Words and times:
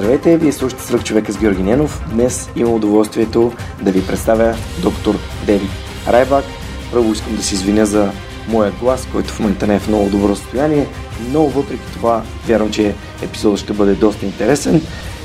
Здравейте, 0.00 0.36
вие 0.36 0.52
слушате 0.52 0.82
Свърх 0.82 1.04
човека 1.04 1.32
с 1.32 1.38
Георги 1.38 1.62
Ненов. 1.62 2.02
Днес 2.12 2.50
имам 2.56 2.74
удоволствието 2.74 3.52
да 3.82 3.92
ви 3.92 4.06
представя 4.06 4.56
доктор 4.82 5.18
Девид 5.46 5.70
Райбак. 6.08 6.44
Първо 6.92 7.12
искам 7.12 7.36
да 7.36 7.42
се 7.42 7.54
извиня 7.54 7.86
за 7.86 8.10
моя 8.48 8.72
глас, 8.80 9.08
който 9.12 9.32
в 9.32 9.40
момента 9.40 9.66
не 9.66 9.74
е 9.74 9.78
в 9.78 9.88
много 9.88 10.10
добро 10.10 10.36
състояние, 10.36 10.86
но 11.32 11.46
въпреки 11.46 11.92
това 11.92 12.22
вярвам, 12.46 12.70
че 12.70 12.94
епизодът 13.22 13.60
ще 13.60 13.72
бъде 13.72 13.94
доста 13.94 14.26
интересен 14.26 14.82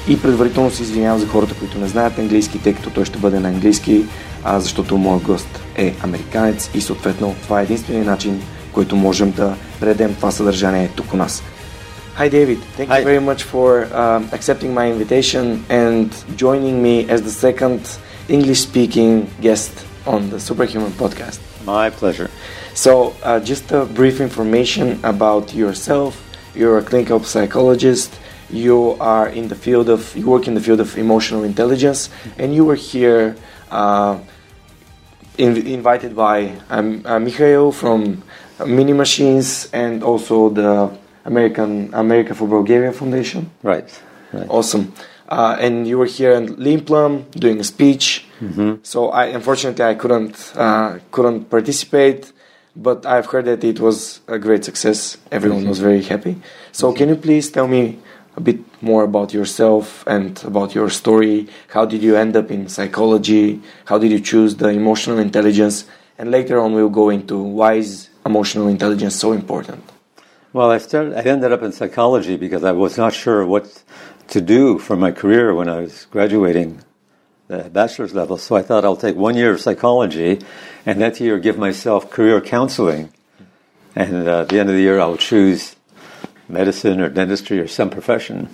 и 0.07 0.21
предварително 0.21 0.71
се 0.71 0.83
извинявам 0.83 1.19
за 1.19 1.27
хората, 1.27 1.55
които 1.59 1.79
не 1.79 1.87
знаят 1.87 2.19
английски, 2.19 2.59
тъй 2.59 2.73
като 2.73 2.89
той 2.89 3.05
ще 3.05 3.17
бъде 3.17 3.39
на 3.39 3.49
английски, 3.49 4.05
а 4.43 4.59
защото 4.59 4.97
моят 4.97 5.23
гост 5.23 5.59
е 5.75 5.95
американец 6.03 6.69
и 6.73 6.81
съответно 6.81 7.35
това 7.43 7.59
е 7.59 7.63
единствения 7.63 8.05
начин, 8.05 8.41
който 8.71 8.95
можем 8.95 9.31
да 9.31 9.55
предадем 9.79 10.15
това 10.15 10.31
съдържание 10.31 10.89
тук 10.95 11.13
у 11.13 11.17
нас. 11.17 11.43
Hi, 12.15 12.29
David. 12.29 12.59
Thank 12.77 12.89
Hi. 12.91 12.99
you 12.99 13.03
very 13.03 13.19
much 13.19 13.43
for 13.43 13.93
um, 13.93 14.29
accepting 14.31 14.73
my 14.73 14.89
invitation 14.89 15.65
and 15.67 16.15
joining 16.37 16.81
me 16.81 17.09
as 17.09 17.23
the 17.23 17.29
second 17.29 17.99
English 18.29 18.61
speaking 18.61 19.29
guest 19.41 19.85
on 20.07 20.29
the 20.29 20.39
Superhuman 20.39 20.93
podcast. 20.93 21.41
My 21.65 21.89
pleasure. 21.89 22.31
So, 22.73 23.13
uh, 23.21 23.41
just 23.41 23.69
a 23.73 23.83
brief 23.83 24.21
information 24.21 25.03
about 25.03 25.53
yourself. 25.53 26.15
You're 26.55 26.77
a 26.77 26.83
clinical 26.83 27.21
psychologist. 27.21 28.17
You 28.49 28.95
are 29.01 29.27
in 29.27 29.49
the 29.49 29.55
field 29.55 29.89
of, 29.89 30.15
you 30.15 30.25
work 30.25 30.47
in 30.47 30.53
the 30.53 30.61
field 30.61 30.79
of 30.79 30.97
emotional 30.97 31.43
intelligence, 31.43 32.09
and 32.37 32.55
you 32.55 32.63
were 32.63 32.75
here 32.75 33.35
uh, 33.71 34.19
in, 35.37 35.67
invited 35.67 36.15
by 36.15 36.53
um, 36.69 37.01
uh, 37.03 37.19
Mikhail 37.19 37.73
from 37.73 38.23
Mini 38.65 38.93
Machines 38.93 39.69
and 39.73 40.01
also 40.01 40.47
the 40.47 40.97
American 41.25 41.89
America 41.93 42.33
for 42.33 42.47
Bulgaria 42.47 42.91
Foundation. 42.91 43.51
Right. 43.63 43.89
Right. 44.31 44.47
Awesome. 44.49 44.93
Uh, 45.27 45.57
and 45.59 45.87
you 45.87 45.97
were 45.97 46.05
here 46.05 46.33
in 46.33 46.55
Leanplum 46.57 47.29
doing 47.31 47.59
a 47.59 47.63
speech. 47.63 48.25
So 48.83 49.09
I 49.09 49.25
unfortunately 49.25 49.83
I 49.83 49.95
couldn't 49.95 50.53
uh, 50.55 50.99
couldn't 51.11 51.49
participate, 51.49 52.31
but 52.75 53.05
I've 53.05 53.25
heard 53.27 53.45
that 53.45 53.63
it 53.63 53.79
was 53.79 54.21
a 54.27 54.37
great 54.37 54.63
success. 54.65 55.17
Everyone 55.31 55.67
was 55.67 55.79
very 55.79 56.03
happy. 56.03 56.35
So 56.71 56.93
can 56.93 57.09
you 57.09 57.15
please 57.15 57.49
tell 57.49 57.67
me 57.67 57.97
a 58.37 58.41
bit 58.41 58.59
more 58.81 59.03
about 59.03 59.33
yourself 59.33 60.03
and 60.05 60.43
about 60.43 60.75
your 60.75 60.89
story? 60.89 61.47
How 61.69 61.85
did 61.85 62.03
you 62.03 62.15
end 62.17 62.35
up 62.35 62.51
in 62.51 62.67
psychology? 62.67 63.61
How 63.85 63.97
did 63.97 64.11
you 64.11 64.19
choose 64.19 64.57
the 64.57 64.69
emotional 64.69 65.17
intelligence? 65.17 65.85
And 66.19 66.29
later 66.29 66.59
on 66.59 66.73
we'll 66.73 66.89
go 66.89 67.09
into 67.09 67.37
why 67.41 67.73
is 67.75 68.09
emotional 68.25 68.67
intelligence 68.67 69.15
so 69.15 69.31
important. 69.31 69.94
Well, 70.55 70.71
I 70.71 70.77
started. 70.77 71.15
I 71.15 71.21
ended 71.23 71.51
up 71.51 71.63
in 71.63 71.73
psychology 71.73 72.37
because 72.37 72.63
I 72.63 72.71
was 72.71 72.97
not 72.97 73.13
sure 73.13 73.45
what 73.45 73.83
to 74.29 74.39
do 74.39 74.79
for 74.79 74.95
my 74.95 75.11
career 75.11 75.53
when 75.53 75.67
I 75.67 75.81
was 75.81 76.05
graduating 76.05 76.79
the 77.49 77.63
bachelor's 77.63 78.13
level. 78.13 78.37
So 78.37 78.55
I 78.55 78.61
thought 78.61 78.85
I'll 78.85 78.95
take 78.95 79.17
one 79.17 79.35
year 79.35 79.51
of 79.51 79.59
psychology, 79.59 80.39
and 80.85 81.01
that 81.01 81.19
year 81.19 81.39
give 81.39 81.57
myself 81.57 82.09
career 82.09 82.39
counseling. 82.39 83.11
And 83.97 84.29
uh, 84.29 84.43
at 84.43 84.47
the 84.47 84.61
end 84.61 84.69
of 84.69 84.75
the 84.75 84.81
year, 84.81 84.97
I'll 84.97 85.17
choose 85.17 85.75
medicine 86.47 87.01
or 87.01 87.09
dentistry 87.09 87.59
or 87.59 87.67
some 87.67 87.89
profession. 87.89 88.47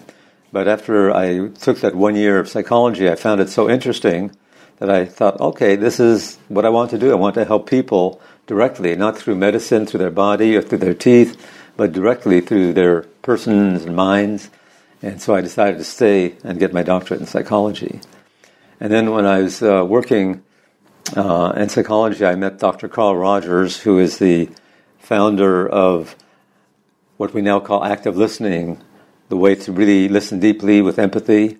But 0.51 0.67
after 0.67 1.11
I 1.11 1.49
took 1.49 1.81
that 1.81 1.93
one 1.93 2.15
year 2.15 2.39
of 2.39 2.49
psychology, 2.49 3.11
I 3.11 3.15
found 3.15 3.41
it 3.41 3.49
so 3.49 3.69
interesting 3.69 4.35
that 4.79 4.89
I 4.89 5.05
thought, 5.05 5.39
okay, 5.39 5.75
this 5.75 5.99
is 5.99 6.39
what 6.47 6.65
I 6.65 6.69
want 6.69 6.89
to 6.89 6.97
do. 6.97 7.11
I 7.11 7.15
want 7.15 7.35
to 7.35 7.45
help 7.45 7.69
people 7.69 8.19
directly, 8.47 8.95
not 8.95 9.19
through 9.19 9.35
medicine, 9.35 9.85
through 9.85 9.99
their 9.99 10.09
body 10.09 10.55
or 10.55 10.63
through 10.63 10.79
their 10.79 10.95
teeth, 10.95 11.37
but 11.81 11.93
directly 11.93 12.41
through 12.41 12.73
their 12.73 13.01
persons 13.23 13.85
and 13.85 13.95
minds. 13.95 14.51
And 15.01 15.19
so 15.19 15.33
I 15.33 15.41
decided 15.41 15.79
to 15.79 15.83
stay 15.83 16.35
and 16.43 16.59
get 16.59 16.73
my 16.73 16.83
doctorate 16.83 17.21
in 17.21 17.25
psychology. 17.25 18.01
And 18.79 18.93
then 18.93 19.09
when 19.09 19.25
I 19.25 19.41
was 19.41 19.63
uh, 19.63 19.83
working 19.83 20.43
uh, 21.17 21.53
in 21.57 21.69
psychology, 21.69 22.23
I 22.23 22.35
met 22.35 22.59
Dr. 22.59 22.87
Carl 22.87 23.17
Rogers, 23.17 23.79
who 23.79 23.97
is 23.97 24.19
the 24.19 24.49
founder 24.99 25.67
of 25.67 26.15
what 27.17 27.33
we 27.33 27.41
now 27.41 27.59
call 27.59 27.83
active 27.83 28.15
listening, 28.15 28.79
the 29.29 29.37
way 29.37 29.55
to 29.55 29.71
really 29.71 30.07
listen 30.07 30.39
deeply 30.39 30.83
with 30.83 30.99
empathy. 30.99 31.57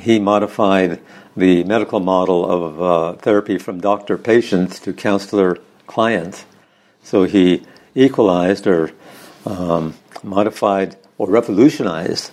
He 0.00 0.18
modified 0.18 0.98
the 1.36 1.62
medical 1.64 2.00
model 2.00 2.50
of 2.50 2.80
uh, 2.80 3.12
therapy 3.20 3.58
from 3.58 3.82
doctor 3.82 4.16
patient 4.16 4.72
to 4.84 4.94
counselor 4.94 5.58
client. 5.86 6.46
So 7.02 7.24
he 7.24 7.66
equalized 7.94 8.66
or 8.66 8.92
um, 9.46 9.94
modified 10.22 10.96
or 11.18 11.28
revolutionized 11.28 12.30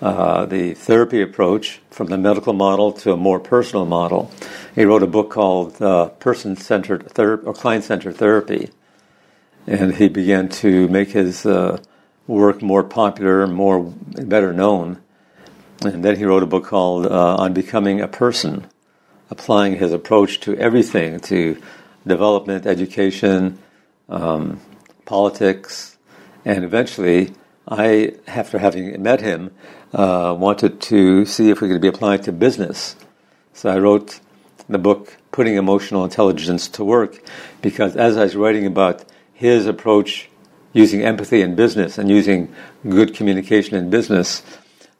uh, 0.00 0.46
the 0.46 0.74
therapy 0.74 1.22
approach 1.22 1.80
from 1.90 2.08
the 2.08 2.18
medical 2.18 2.52
model 2.52 2.92
to 2.92 3.12
a 3.12 3.16
more 3.16 3.38
personal 3.38 3.86
model. 3.86 4.30
He 4.74 4.84
wrote 4.84 5.02
a 5.02 5.06
book 5.06 5.30
called 5.30 5.80
uh, 5.80 6.08
Person 6.08 6.56
Centered 6.56 7.08
Therapy 7.12 7.46
or 7.46 7.54
Client 7.54 7.84
Centered 7.84 8.16
Therapy. 8.16 8.70
And 9.66 9.94
he 9.94 10.08
began 10.08 10.48
to 10.48 10.88
make 10.88 11.10
his 11.10 11.46
uh, 11.46 11.78
work 12.26 12.62
more 12.62 12.82
popular, 12.82 13.46
more 13.46 13.80
better 13.80 14.52
known. 14.52 14.98
And 15.84 16.04
then 16.04 16.16
he 16.16 16.24
wrote 16.24 16.42
a 16.42 16.46
book 16.46 16.64
called 16.64 17.06
uh, 17.06 17.36
On 17.36 17.52
Becoming 17.52 18.00
a 18.00 18.08
Person, 18.08 18.66
applying 19.30 19.76
his 19.76 19.92
approach 19.92 20.40
to 20.40 20.56
everything 20.56 21.20
to 21.20 21.62
development, 22.04 22.66
education, 22.66 23.58
um, 24.08 24.60
politics, 25.04 25.91
and 26.44 26.64
eventually, 26.64 27.34
I, 27.68 28.14
after 28.26 28.58
having 28.58 29.00
met 29.02 29.20
him, 29.20 29.50
uh, 29.92 30.34
wanted 30.38 30.80
to 30.80 31.24
see 31.26 31.50
if 31.50 31.60
we 31.60 31.68
could 31.68 31.80
be 31.80 31.88
applied 31.88 32.22
to 32.24 32.32
business. 32.32 32.96
So 33.52 33.70
I 33.70 33.78
wrote 33.78 34.20
the 34.68 34.78
book 34.78 35.16
Putting 35.30 35.56
Emotional 35.56 36.04
Intelligence 36.04 36.68
to 36.68 36.84
Work 36.84 37.22
because 37.60 37.96
as 37.96 38.16
I 38.16 38.24
was 38.24 38.36
writing 38.36 38.66
about 38.66 39.04
his 39.32 39.66
approach 39.66 40.28
using 40.72 41.02
empathy 41.02 41.42
in 41.42 41.54
business 41.54 41.98
and 41.98 42.08
using 42.08 42.54
good 42.88 43.14
communication 43.14 43.76
in 43.76 43.90
business, 43.90 44.42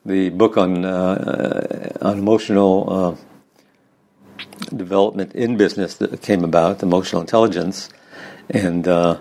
the 0.04 0.28
book 0.30 0.56
on 0.56 0.84
uh, 0.84 1.92
on 2.02 2.18
emotional 2.18 2.92
uh, 2.92 3.16
development 4.74 5.32
in 5.34 5.56
business 5.56 5.94
that 5.96 6.20
came 6.22 6.44
about, 6.44 6.82
emotional 6.82 7.20
intelligence, 7.20 7.88
and 8.50 8.86
uh, 8.88 9.20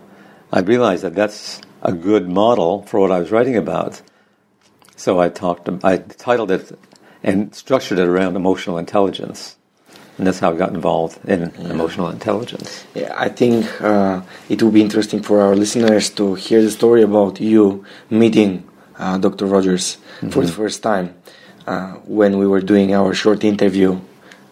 I 0.52 0.60
realized 0.60 1.04
that 1.04 1.16
that's 1.16 1.62
a 1.82 1.92
good 1.92 2.30
model 2.30 2.84
for 2.84 3.00
what 3.00 3.12
I 3.12 3.20
was 3.20 3.32
writing 3.32 3.56
about. 3.56 4.02
So 4.96 5.20
I 5.20 5.30
talked, 5.30 5.68
I 5.84 5.98
titled 5.98 6.52
it 6.52 6.78
and 7.24 7.54
structured 7.56 8.00
it 8.00 8.08
around 8.08 8.36
emotional 8.36 8.78
intelligence, 8.78 9.58
and 10.18 10.28
that's 10.28 10.40
how 10.40 10.52
I 10.54 10.58
got 10.58 10.74
involved 10.74 11.20
in 11.28 11.50
emotional 11.56 12.10
intelligence. 12.10 12.86
Yeah, 12.94 13.14
I 13.18 13.30
think 13.30 13.82
uh, 13.82 14.22
it 14.50 14.62
will 14.62 14.72
be 14.72 14.82
interesting 14.82 15.22
for 15.24 15.42
our 15.42 15.56
listeners 15.56 16.10
to 16.12 16.36
hear 16.36 16.62
the 16.62 16.72
story 16.72 17.02
about 17.02 17.40
you 17.42 17.86
meeting 18.10 18.68
uh, 18.98 19.18
Dr. 19.18 19.46
Rogers 19.46 19.98
for 20.30 20.46
the 20.46 20.52
first 20.52 20.84
time. 20.84 21.16
Uh, 21.66 21.94
when 22.06 22.38
we 22.38 22.48
were 22.48 22.62
doing 22.62 22.94
our 22.94 23.14
short 23.14 23.44
interview 23.44 24.00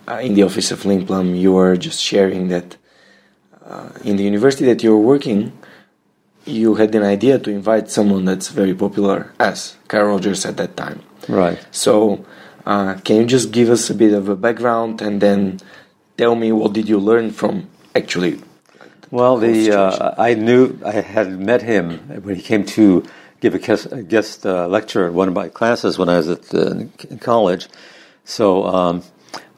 uh, 0.08 0.20
in 0.22 0.34
the 0.34 0.44
office 0.44 0.72
of 0.72 0.84
Leanplum, 0.84 1.40
you 1.40 1.54
were 1.54 1.76
just 1.76 2.02
sharing 2.02 2.48
that 2.50 2.78
uh, 3.66 3.90
in 4.04 4.16
the 4.18 4.24
university 4.24 4.66
that 4.66 4.82
you're 4.82 4.98
working, 4.98 5.52
you 6.46 6.76
had 6.76 6.96
an 6.96 7.04
idea 7.04 7.40
to 7.40 7.50
invite 7.52 7.90
someone 7.90 8.26
that's 8.26 8.50
very 8.50 8.74
popular 8.74 9.34
as 9.40 9.76
Carl 9.88 10.08
Rogers 10.08 10.46
at 10.46 10.58
that 10.58 10.76
time. 10.76 11.02
Right. 11.28 11.60
So, 11.72 12.26
uh, 12.66 12.96
can 13.04 13.18
you 13.18 13.26
just 13.26 13.52
give 13.52 13.70
us 13.70 13.90
a 13.90 13.96
bit 13.96 14.14
of 14.14 14.30
a 14.30 14.36
background 14.36 15.02
and 15.02 15.22
then 15.22 15.60
tell 16.18 16.36
me 16.36 16.52
what 16.52 16.74
did 16.74 16.90
you 16.90 17.00
learn 17.00 17.32
from 17.32 17.70
actually? 17.96 18.40
Well, 19.12 19.38
the 19.38 19.72
uh. 19.72 20.16
I 20.18 20.36
knew 20.36 20.78
I 20.86 21.02
had 21.02 21.40
met 21.40 21.62
him 21.62 22.00
when 22.24 22.36
he 22.36 22.42
came 22.42 22.64
to 22.78 23.04
give 23.40 23.56
a 23.56 24.04
guest, 24.04 24.46
uh, 24.46 24.68
lecture 24.68 25.08
at 25.08 25.14
one 25.14 25.28
of 25.28 25.34
my 25.34 25.50
classes 25.50 25.98
when 25.98 26.10
I 26.10 26.18
was 26.18 26.30
at 26.30 26.54
in 26.54 26.92
college. 27.20 27.68
So 28.26 28.66
um, 28.66 29.04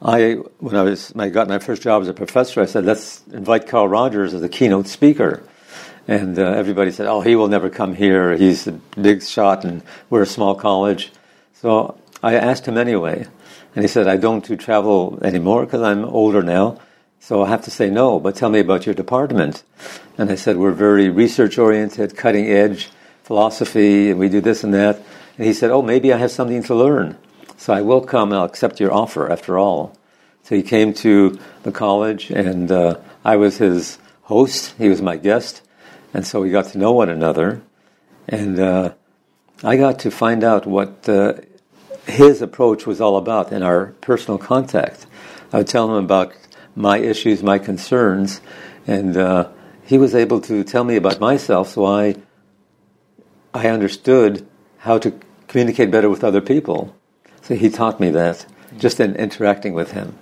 I, 0.01 0.33
when 0.60 0.75
I 0.75 0.83
was, 0.83 1.10
when 1.10 1.28
I 1.28 1.30
got 1.30 1.50
my 1.50 1.60
first 1.60 1.81
job 1.81 2.01
as 2.01 2.07
a 2.07 2.13
professor, 2.13 2.62
I 2.62 2.66
said, 2.66 2.86
"Let's 2.86 3.24
invite 3.33 3.68
Carl 3.68 3.88
Rogers 3.88 4.33
as 4.33 4.44
a 4.44 4.50
keynote 4.50 4.88
speaker." 4.88 5.44
And 6.07 6.38
uh, 6.38 6.44
everybody 6.44 6.92
said, 6.92 7.07
"Oh, 7.07 7.21
he 7.21 7.36
will 7.36 7.48
never 7.48 7.69
come 7.69 7.95
here. 7.95 8.36
He's 8.36 8.68
a 8.68 8.74
big 9.00 9.24
shot, 9.24 9.63
and 9.63 9.83
we're 10.09 10.24
a 10.24 10.27
small 10.27 10.56
college." 10.56 11.12
So 11.53 11.98
I 12.24 12.36
asked 12.36 12.68
him 12.68 12.77
anyway, 12.77 13.27
and 13.75 13.83
he 13.83 13.88
said, 13.88 14.07
"I 14.07 14.18
don't 14.18 14.45
do 14.45 14.56
travel 14.56 15.19
anymore 15.21 15.65
because 15.65 15.81
I'm 15.81 16.06
older 16.06 16.42
now." 16.42 16.80
So 17.24 17.44
I 17.44 17.50
have 17.50 17.62
to 17.65 17.71
say 17.71 17.92
no, 17.92 18.19
but 18.19 18.36
tell 18.36 18.50
me 18.50 18.59
about 18.59 18.88
your 18.88 18.95
department. 18.95 19.62
And 20.18 20.31
I 20.31 20.36
said, 20.36 20.57
we're 20.57 20.71
very 20.71 21.07
research 21.07 21.59
oriented, 21.59 22.18
cutting 22.18 22.47
edge 22.47 22.89
philosophy, 23.24 24.09
and 24.09 24.19
we 24.19 24.27
do 24.27 24.42
this 24.42 24.63
and 24.63 24.74
that. 24.74 24.97
And 25.38 25.45
he 25.45 25.54
said, 25.54 25.69
oh, 25.69 25.83
maybe 25.83 26.12
I 26.12 26.18
have 26.18 26.31
something 26.31 26.63
to 26.63 26.74
learn. 26.74 27.19
So 27.57 27.74
I 27.74 27.81
will 27.81 28.01
come, 28.01 28.33
I'll 28.33 28.44
accept 28.44 28.80
your 28.80 28.92
offer 28.92 29.31
after 29.31 29.59
all. 29.59 29.95
So 30.44 30.56
he 30.56 30.63
came 30.63 30.95
to 30.95 31.39
the 31.62 31.71
college, 31.71 32.31
and 32.31 32.71
uh, 32.71 32.95
I 33.24 33.36
was 33.36 33.57
his 33.57 34.00
host, 34.24 34.74
he 34.80 34.89
was 34.89 35.00
my 35.04 35.15
guest. 35.15 35.62
And 36.13 36.25
so 36.25 36.41
we 36.41 36.49
got 36.49 36.67
to 36.67 36.77
know 36.77 36.91
one 36.91 37.09
another. 37.09 37.61
And 38.27 38.59
uh, 38.59 38.93
I 39.63 39.77
got 39.77 39.99
to 39.99 40.11
find 40.11 40.43
out 40.43 40.65
what 40.65 41.07
uh, 41.07 41.33
his 42.05 42.41
approach 42.41 42.85
was 42.85 42.99
all 42.99 43.17
about 43.17 43.51
in 43.51 43.63
our 43.63 43.87
personal 44.01 44.37
contact. 44.37 45.05
I 45.53 45.57
would 45.57 45.67
tell 45.67 45.89
him 45.89 46.03
about 46.03 46.33
my 46.75 46.97
issues, 46.97 47.43
my 47.43 47.59
concerns, 47.59 48.41
and 48.87 49.17
uh, 49.17 49.49
he 49.83 49.97
was 49.97 50.15
able 50.15 50.41
to 50.41 50.63
tell 50.63 50.83
me 50.83 50.95
about 50.95 51.19
myself, 51.19 51.69
so 51.69 51.85
I 51.85 52.15
I 53.53 53.67
understood 53.67 54.47
how 54.77 54.97
to 54.99 55.13
communicate 55.47 55.91
better 55.91 56.09
with 56.09 56.23
other 56.23 56.39
people. 56.39 56.95
So 57.41 57.55
he 57.55 57.69
taught 57.69 57.99
me 57.99 58.09
that 58.11 58.45
just 58.77 58.99
in 58.99 59.15
interacting 59.15 59.73
with 59.73 59.91
him. 59.91 60.17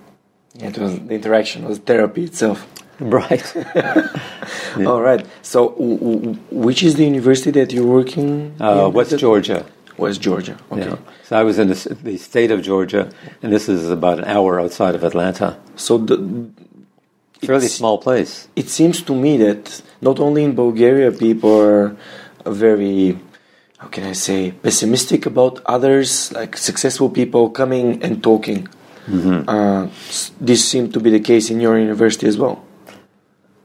It 0.56 0.78
was 0.78 1.00
the 1.00 1.14
interaction 1.14 1.66
was 1.66 1.78
therapy 1.78 2.24
itself. 2.24 2.68
Right. 3.20 3.46
All 4.86 5.02
right. 5.02 5.26
So, 5.42 5.70
w- 5.70 5.98
w- 6.00 6.34
which 6.52 6.84
is 6.84 6.96
the 6.96 7.06
university 7.06 7.52
that 7.60 7.72
you're 7.74 7.86
working? 8.00 8.56
Uh, 8.60 8.88
in? 8.88 8.94
West 8.94 9.18
Georgia. 9.18 9.66
West 9.98 10.22
Georgia. 10.22 10.58
Okay. 10.72 10.82
Yeah. 10.90 10.98
So 11.24 11.38
I 11.38 11.44
was 11.44 11.60
in 11.60 11.68
the, 11.70 11.98
the 12.04 12.18
state 12.18 12.52
of 12.52 12.62
Georgia, 12.62 13.10
and 13.42 13.52
this 13.54 13.70
is 13.70 13.90
about 13.90 14.20
an 14.20 14.26
hour 14.26 14.60
outside 14.60 14.96
of 14.96 15.04
Atlanta. 15.04 15.58
So 15.76 15.98
the, 15.98 16.18
Fairly 17.42 17.68
small 17.70 17.98
place. 17.98 18.50
it 18.58 18.68
seems 18.70 19.02
to 19.04 19.16
me 19.16 19.38
that 19.38 19.82
not 20.02 20.20
only 20.20 20.44
in 20.44 20.56
Bulgaria 20.56 21.10
people 21.12 21.58
are 21.58 21.96
very 22.46 23.18
how 23.78 23.88
can 23.88 24.04
I 24.04 24.12
say 24.12 24.52
pessimistic 24.52 25.26
about 25.26 25.62
others, 25.66 26.34
like 26.34 26.58
successful 26.58 27.10
people 27.10 27.50
coming 27.50 28.04
and 28.04 28.22
talking. 28.22 28.68
Uh, 29.48 29.88
this 30.40 30.68
seemed 30.70 30.94
to 30.94 31.00
be 31.00 31.10
the 31.10 31.22
case 31.22 31.50
in 31.50 31.60
your 31.62 31.80
university 31.80 32.28
as 32.28 32.38
well. 32.38 32.62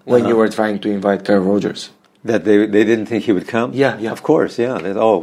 When 0.05 0.27
you 0.27 0.37
were 0.37 0.49
trying 0.49 0.79
to 0.81 0.91
invite 0.91 1.25
Carl 1.25 1.41
Rogers. 1.41 1.91
That 2.25 2.45
they, 2.45 2.67
they 2.67 2.85
didn't 2.85 3.07
think 3.07 3.25
he 3.25 3.33
would 3.33 3.47
come? 3.49 3.73
Yeah, 3.75 3.99
yeah. 3.99 4.13
Of 4.13 4.23
course, 4.23 4.59
yeah. 4.59 4.79
They, 4.79 4.93
oh, 4.93 5.19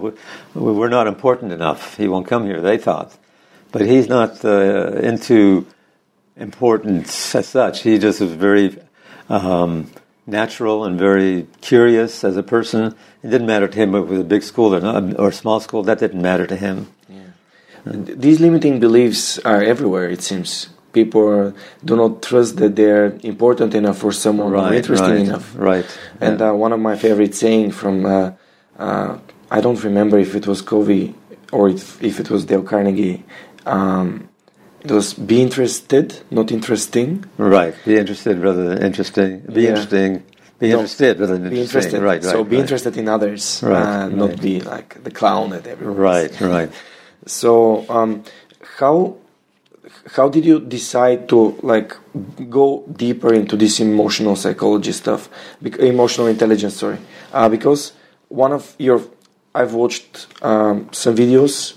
we- 0.56 0.72
we're 0.74 0.90
not 0.90 1.08
important 1.08 1.52
enough. 1.52 1.98
He 1.98 2.08
won't 2.08 2.28
come 2.28 2.46
here, 2.46 2.62
they 2.62 2.78
thought. 2.78 3.18
But 3.72 3.82
he's 3.82 4.08
not 4.08 4.44
uh, 4.46 4.92
into 5.02 5.66
importance 6.36 7.36
as 7.36 7.48
such. 7.48 7.82
He 7.84 7.98
just 7.98 8.22
was 8.22 8.32
very 8.34 8.78
um, 9.30 9.90
natural 10.28 10.84
and 10.86 11.00
very 11.00 11.48
curious 11.62 12.24
as 12.24 12.38
a 12.38 12.44
person. 12.44 12.96
It 13.24 13.30
didn't 13.30 13.48
matter 13.48 13.68
to 13.68 13.78
him 13.78 13.96
if 13.96 14.04
it 14.04 14.08
was 14.10 14.20
a 14.20 14.24
big 14.24 14.44
school 14.44 14.76
or, 14.76 14.82
not, 14.82 15.20
or 15.20 15.30
a 15.30 15.34
small 15.34 15.60
school. 15.60 15.84
That 15.84 16.00
didn't 16.00 16.22
matter 16.22 16.46
to 16.48 16.56
him. 16.56 16.88
Th- 17.86 18.18
These 18.18 18.40
limiting 18.40 18.80
beliefs 18.80 19.40
are 19.40 19.62
everywhere, 19.62 20.08
it 20.10 20.22
seems. 20.22 20.70
People 20.94 21.54
do 21.86 21.96
not 21.96 22.22
trust 22.22 22.58
that 22.58 22.76
they're 22.76 23.18
important 23.24 23.74
enough 23.76 23.98
for 24.00 24.12
someone 24.12 24.54
or 24.54 24.74
interesting 24.74 25.10
right, 25.10 25.28
enough. 25.28 25.54
Right. 25.56 25.86
And 26.20 26.40
Yeah. 26.40 26.50
uh, 26.52 26.54
one 26.66 26.74
of 26.74 26.80
my 26.80 26.96
favorite 26.96 27.34
saying 27.36 27.72
from 27.72 28.06
uh, 28.06 28.32
uh, 28.78 29.18
I 29.50 29.62
don't 29.62 29.82
remember 29.84 30.18
if 30.20 30.36
it 30.36 30.48
was 30.48 30.62
Covey 30.62 31.16
or 31.52 31.70
if, 31.70 32.02
if 32.04 32.20
it 32.20 32.30
was 32.30 32.46
Dale 32.46 32.64
Carnegie. 32.64 33.24
Um, 33.66 34.30
it 34.84 34.92
was 34.92 35.14
be 35.14 35.42
interested, 35.42 36.20
not 36.32 36.52
interesting. 36.52 37.26
right. 37.38 37.76
Be 37.86 37.98
interested 37.98 38.40
rather 38.40 38.64
than 38.70 38.84
interesting. 38.84 39.40
Be 39.54 39.62
Yeah. 39.64 39.70
interesting. 39.70 40.24
Be 40.60 40.70
No, 40.70 40.76
interested 40.80 41.20
rather 41.20 41.38
than 41.38 41.50
Be 41.50 41.62
interesting. 41.62 41.78
interested. 41.82 42.02
Right. 42.04 42.24
Right. 42.24 42.32
so 42.32 42.44
be 42.44 42.56
right. 42.56 42.62
interested 42.62 42.98
in 42.98 43.08
others, 43.08 43.62
Right, 43.64 43.82
uh, 43.84 44.08
not 44.10 44.40
be 44.42 44.62
like 44.62 45.04
the 45.04 45.12
clown 45.12 45.54
at 45.54 45.66
everyone. 45.68 45.98
Right. 45.98 46.34
Right. 46.42 46.72
So 47.28 47.86
um, 47.88 48.24
how 48.80 49.16
how 50.16 50.30
did 50.30 50.46
you 50.46 50.60
decide 50.60 51.30
to 51.30 51.58
like 51.62 51.96
go 52.50 52.84
deeper 52.96 53.34
into 53.34 53.56
this 53.56 53.80
emotional 53.80 54.36
psychology 54.36 54.92
stuff, 54.92 55.30
emotional 55.80 56.28
intelligence? 56.28 56.76
Sorry, 56.76 56.98
uh, 57.34 57.50
because 57.50 57.94
one 58.30 58.52
of 58.54 58.76
your 58.80 59.02
I've 59.54 59.74
watched 59.74 60.28
um, 60.42 60.90
some 60.92 61.16
videos 61.16 61.76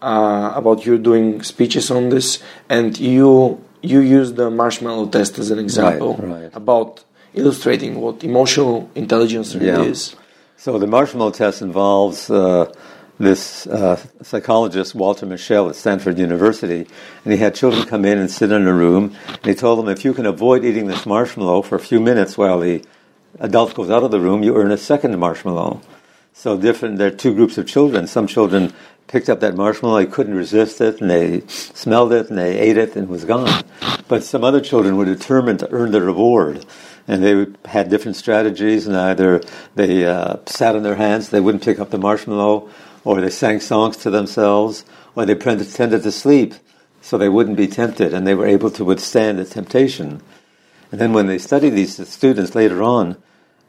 uh, 0.00 0.52
about 0.54 0.86
you 0.86 0.98
doing 0.98 1.42
speeches 1.42 1.90
on 1.90 2.08
this, 2.08 2.42
and 2.68 2.98
you 2.98 3.60
you 3.82 4.00
use 4.00 4.32
the 4.34 4.50
marshmallow 4.50 5.08
test 5.08 5.38
as 5.38 5.50
an 5.50 5.58
example 5.58 6.16
right. 6.16 6.50
about 6.54 7.04
illustrating 7.34 8.00
what 8.00 8.24
emotional 8.24 8.90
intelligence 8.94 9.54
really 9.54 9.66
Yeah. 9.66 9.82
is. 9.82 10.16
So 10.56 10.78
the 10.78 10.86
marshmallow 10.86 11.32
test 11.32 11.62
involves 11.62 12.30
uh, 12.30 12.72
this 13.18 13.66
uh, 13.66 14.00
psychologist, 14.22 14.94
Walter 14.94 15.26
Mischel 15.26 15.70
at 15.70 15.76
Stanford 15.76 16.18
University, 16.18 16.86
and 17.24 17.32
he 17.32 17.38
had 17.38 17.54
children 17.54 17.86
come 17.86 18.04
in 18.04 18.18
and 18.18 18.30
sit 18.30 18.52
in 18.52 18.66
a 18.66 18.72
room, 18.72 19.16
and 19.26 19.46
he 19.46 19.54
told 19.54 19.78
them 19.78 19.88
if 19.88 20.04
you 20.04 20.12
can 20.12 20.26
avoid 20.26 20.64
eating 20.64 20.86
this 20.86 21.06
marshmallow 21.06 21.62
for 21.62 21.76
a 21.76 21.80
few 21.80 22.00
minutes 22.00 22.36
while 22.36 22.60
the 22.60 22.84
adult 23.40 23.74
goes 23.74 23.90
out 23.90 24.02
of 24.02 24.10
the 24.10 24.20
room, 24.20 24.42
you 24.42 24.56
earn 24.56 24.70
a 24.70 24.76
second 24.76 25.18
marshmallow. 25.18 25.80
So 26.32 26.58
different. 26.58 26.98
There 26.98 27.08
are 27.08 27.16
two 27.16 27.34
groups 27.34 27.56
of 27.56 27.66
children. 27.66 28.06
Some 28.06 28.26
children 28.26 28.74
picked 29.06 29.28
up 29.28 29.40
that 29.40 29.56
marshmallow, 29.56 29.98
they 29.98 30.06
couldn't 30.06 30.34
resist 30.34 30.80
it, 30.80 31.00
and 31.00 31.10
they 31.10 31.40
smelled 31.46 32.12
it, 32.12 32.28
and 32.28 32.38
they 32.38 32.58
ate 32.58 32.76
it, 32.76 32.94
and 32.96 33.04
it 33.04 33.10
was 33.10 33.24
gone. 33.24 33.64
But 34.08 34.22
some 34.22 34.44
other 34.44 34.60
children 34.60 34.96
were 34.96 35.04
determined 35.04 35.60
to 35.60 35.70
earn 35.70 35.92
the 35.92 36.02
reward, 36.02 36.66
and 37.08 37.22
they 37.22 37.46
had 37.68 37.88
different 37.88 38.16
strategies. 38.16 38.86
And 38.86 38.96
either 38.96 39.40
they 39.74 40.04
uh, 40.04 40.36
sat 40.46 40.76
on 40.76 40.82
their 40.82 40.96
hands, 40.96 41.30
they 41.30 41.40
wouldn't 41.40 41.64
pick 41.64 41.78
up 41.78 41.90
the 41.90 41.98
marshmallow, 41.98 42.68
or 43.06 43.20
they 43.20 43.30
sang 43.30 43.60
songs 43.60 43.96
to 43.96 44.10
themselves, 44.10 44.84
or 45.14 45.24
they 45.24 45.34
pretended 45.36 46.02
to 46.02 46.10
sleep 46.10 46.54
so 47.00 47.16
they 47.16 47.28
wouldn't 47.28 47.56
be 47.56 47.68
tempted, 47.68 48.12
and 48.12 48.26
they 48.26 48.34
were 48.34 48.48
able 48.48 48.68
to 48.68 48.84
withstand 48.84 49.38
the 49.38 49.44
temptation. 49.44 50.20
And 50.90 51.00
then 51.00 51.12
when 51.12 51.28
they 51.28 51.38
studied 51.38 51.70
these 51.70 52.08
students 52.08 52.56
later 52.56 52.82
on, 52.82 53.16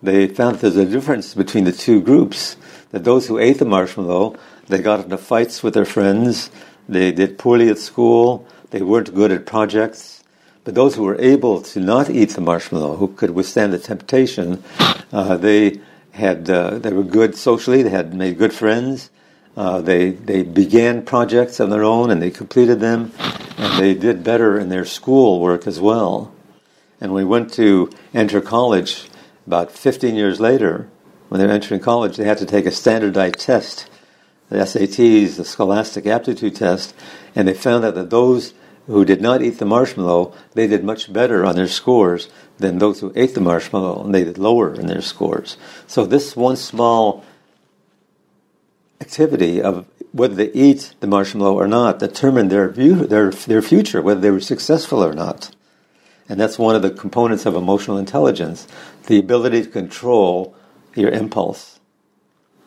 they 0.01 0.27
found 0.27 0.57
there's 0.57 0.75
a 0.75 0.85
difference 0.85 1.35
between 1.35 1.65
the 1.65 1.71
two 1.71 2.01
groups. 2.01 2.57
That 2.89 3.03
those 3.03 3.27
who 3.27 3.37
ate 3.37 3.59
the 3.59 3.65
marshmallow, 3.65 4.37
they 4.69 4.79
got 4.79 5.01
into 5.01 5.17
fights 5.19 5.61
with 5.61 5.75
their 5.75 5.85
friends, 5.85 6.49
they 6.89 7.11
did 7.11 7.37
poorly 7.37 7.69
at 7.69 7.77
school, 7.77 8.47
they 8.71 8.81
weren't 8.81 9.13
good 9.13 9.31
at 9.31 9.45
projects. 9.45 10.23
But 10.63 10.73
those 10.73 10.95
who 10.95 11.03
were 11.03 11.21
able 11.21 11.61
to 11.61 11.79
not 11.79 12.09
eat 12.09 12.31
the 12.31 12.41
marshmallow, 12.41 12.95
who 12.95 13.09
could 13.09 13.31
withstand 13.31 13.71
the 13.71 13.77
temptation, 13.77 14.63
uh, 15.11 15.37
they 15.37 15.79
had 16.13 16.49
uh, 16.49 16.79
they 16.79 16.91
were 16.91 17.03
good 17.03 17.35
socially. 17.35 17.83
They 17.83 17.91
had 17.91 18.15
made 18.15 18.39
good 18.39 18.51
friends. 18.51 19.11
Uh, 19.57 19.81
they 19.81 20.11
they 20.11 20.43
began 20.43 21.01
projects 21.01 21.59
on 21.59 21.71
their 21.71 21.83
own 21.83 22.11
and 22.11 22.21
they 22.21 22.29
completed 22.29 22.79
them, 22.79 23.11
and 23.57 23.81
they 23.81 23.95
did 23.95 24.23
better 24.23 24.59
in 24.59 24.69
their 24.69 24.85
school 24.85 25.39
work 25.39 25.65
as 25.65 25.79
well. 25.79 26.31
And 27.01 27.11
we 27.11 27.25
went 27.25 27.51
to 27.53 27.89
enter 28.13 28.39
college, 28.39 29.09
about 29.47 29.71
15 29.71 30.13
years 30.13 30.39
later, 30.39 30.87
when 31.29 31.39
they 31.39 31.47
were 31.47 31.53
entering 31.53 31.81
college, 31.81 32.17
they 32.17 32.25
had 32.25 32.37
to 32.37 32.45
take 32.45 32.67
a 32.67 32.71
standardized 32.71 33.39
test, 33.39 33.89
the 34.49 34.57
SATs, 34.57 35.37
the 35.37 35.45
Scholastic 35.45 36.05
Aptitude 36.05 36.55
Test, 36.55 36.93
and 37.35 37.47
they 37.47 37.55
found 37.55 37.83
out 37.83 37.95
that 37.95 38.11
those 38.11 38.53
who 38.85 39.03
did 39.05 39.21
not 39.21 39.41
eat 39.41 39.57
the 39.57 39.65
marshmallow, 39.65 40.33
they 40.53 40.67
did 40.67 40.83
much 40.83 41.11
better 41.11 41.43
on 41.43 41.55
their 41.55 41.67
scores 41.67 42.29
than 42.59 42.77
those 42.77 42.99
who 42.99 43.11
ate 43.15 43.33
the 43.33 43.41
marshmallow, 43.41 44.03
and 44.03 44.13
they 44.13 44.23
did 44.23 44.37
lower 44.37 44.73
in 44.73 44.85
their 44.85 45.01
scores. 45.01 45.57
So 45.87 46.05
this 46.05 46.35
one 46.35 46.55
small 46.55 47.25
activity 49.01 49.61
of 49.61 49.85
whether 50.11 50.35
they 50.35 50.51
eat 50.51 50.93
the 50.99 51.07
marshmallow 51.07 51.53
or 51.53 51.67
not 51.67 51.99
determined 51.99 52.49
their 52.49 52.69
view, 52.69 53.05
their 53.07 53.31
their 53.31 53.61
future, 53.61 54.01
whether 54.01 54.19
they 54.19 54.31
were 54.31 54.39
successful 54.39 55.03
or 55.03 55.13
not. 55.13 55.51
And 56.29 56.39
that's 56.39 56.59
one 56.59 56.75
of 56.75 56.81
the 56.81 56.91
components 56.91 57.45
of 57.45 57.55
emotional 57.55 57.97
intelligence 57.97 58.67
the 59.05 59.19
ability 59.19 59.63
to 59.63 59.69
control 59.69 60.53
your 60.95 61.09
impulse. 61.11 61.79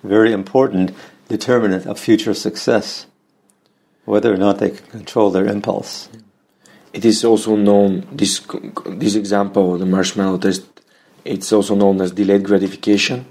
Very 0.02 0.32
important 0.32 0.92
determinant 1.28 1.86
of 1.86 1.98
future 1.98 2.32
success, 2.32 3.06
whether 4.04 4.32
or 4.32 4.38
not 4.38 4.58
they 4.58 4.70
can 4.70 4.86
control 4.86 5.30
their 5.30 5.46
impulse. 5.46 6.08
It 6.92 7.04
is 7.04 7.24
also 7.24 7.54
known, 7.54 8.06
this, 8.10 8.40
this 8.86 9.14
example, 9.14 9.76
the 9.78 9.86
marshmallow 9.86 10.38
test, 10.38 10.64
it's 11.24 11.52
also 11.52 11.74
known 11.74 12.00
as 12.00 12.12
delayed 12.12 12.42
gratification. 12.44 13.26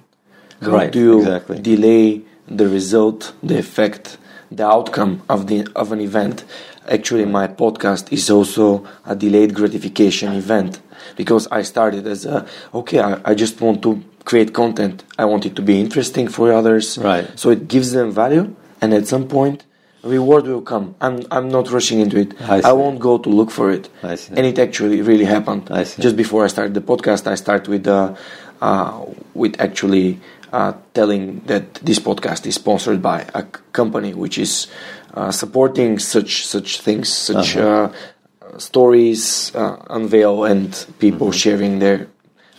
How 0.62 0.72
Right, 0.72 0.92
do 0.92 1.00
you 1.00 1.20
exactly. 1.20 1.60
delay 1.60 2.22
the 2.50 2.68
result, 2.68 3.34
the 3.44 3.58
effect, 3.58 4.18
the 4.52 4.66
outcome 4.66 5.22
of 5.30 5.48
the 5.48 5.68
of 5.76 5.92
an 5.92 6.02
event? 6.02 6.44
Actually, 6.88 7.26
my 7.26 7.48
podcast 7.48 8.12
is 8.12 8.30
also 8.30 8.86
a 9.06 9.16
delayed 9.16 9.54
gratification 9.54 10.34
event 10.34 10.82
because 11.16 11.48
I 11.52 11.62
started 11.62 12.08
as 12.08 12.26
a 12.26 12.46
okay, 12.74 13.00
I, 13.00 13.20
I 13.24 13.34
just 13.36 13.62
want 13.62 13.82
to 13.84 14.04
create 14.26 14.54
content. 14.54 15.04
I 15.18 15.26
want 15.26 15.46
it 15.46 15.56
to 15.56 15.62
be 15.62 15.80
interesting 15.80 16.28
for 16.28 16.52
others, 16.52 16.98
Right. 16.98 17.28
So 17.38 17.50
it 17.50 17.68
gives 17.68 17.92
them 17.92 18.12
value, 18.12 18.56
and 18.82 18.94
at 18.94 19.08
some 19.08 19.28
point, 19.28 19.64
reward 20.04 20.46
will 20.48 20.62
come. 20.62 20.96
I'm 21.02 21.26
I'm 21.32 21.50
not 21.50 21.72
rushing 21.72 22.00
into 22.00 22.18
it. 22.18 22.40
I 22.42 22.62
I, 22.62 22.72
won't 22.74 23.00
go 23.00 23.18
to 23.18 23.30
look 23.30 23.52
for 23.52 23.72
it. 23.72 23.90
I 24.04 24.16
see. 24.16 24.34
And 24.36 24.46
it 24.46 24.58
actually 24.60 25.02
really 25.02 25.26
happened. 25.26 25.70
I 25.72 25.84
see. 25.84 26.02
Just 26.02 26.16
before 26.16 26.44
I 26.46 26.48
started 26.48 26.74
the 26.74 26.82
podcast, 26.82 27.28
I 27.28 27.36
start 27.36 27.68
with 27.68 27.88
uh, 27.88 28.16
uh, 28.62 29.06
with 29.34 29.60
actually 29.60 30.20
uh, 30.52 30.74
telling 30.94 31.42
that 31.46 31.76
this 31.84 32.00
podcast 32.00 32.46
is 32.46 32.56
sponsored 32.56 33.02
by 33.02 33.28
a 33.34 33.44
company 33.74 34.14
which 34.14 34.38
is 34.38 34.68
uh, 35.14 35.32
supporting 35.32 36.00
such 36.00 36.46
such 36.46 36.82
things, 36.82 37.10
such 37.10 37.56
Uh-huh. 37.58 37.90
uh 37.90 38.58
stories 38.58 39.54
uh, 39.56 39.78
unveil 39.90 40.44
and 40.44 40.86
people 41.00 41.28
Mm-hmm. 41.28 41.44
sharing 41.46 41.74
their 41.80 42.08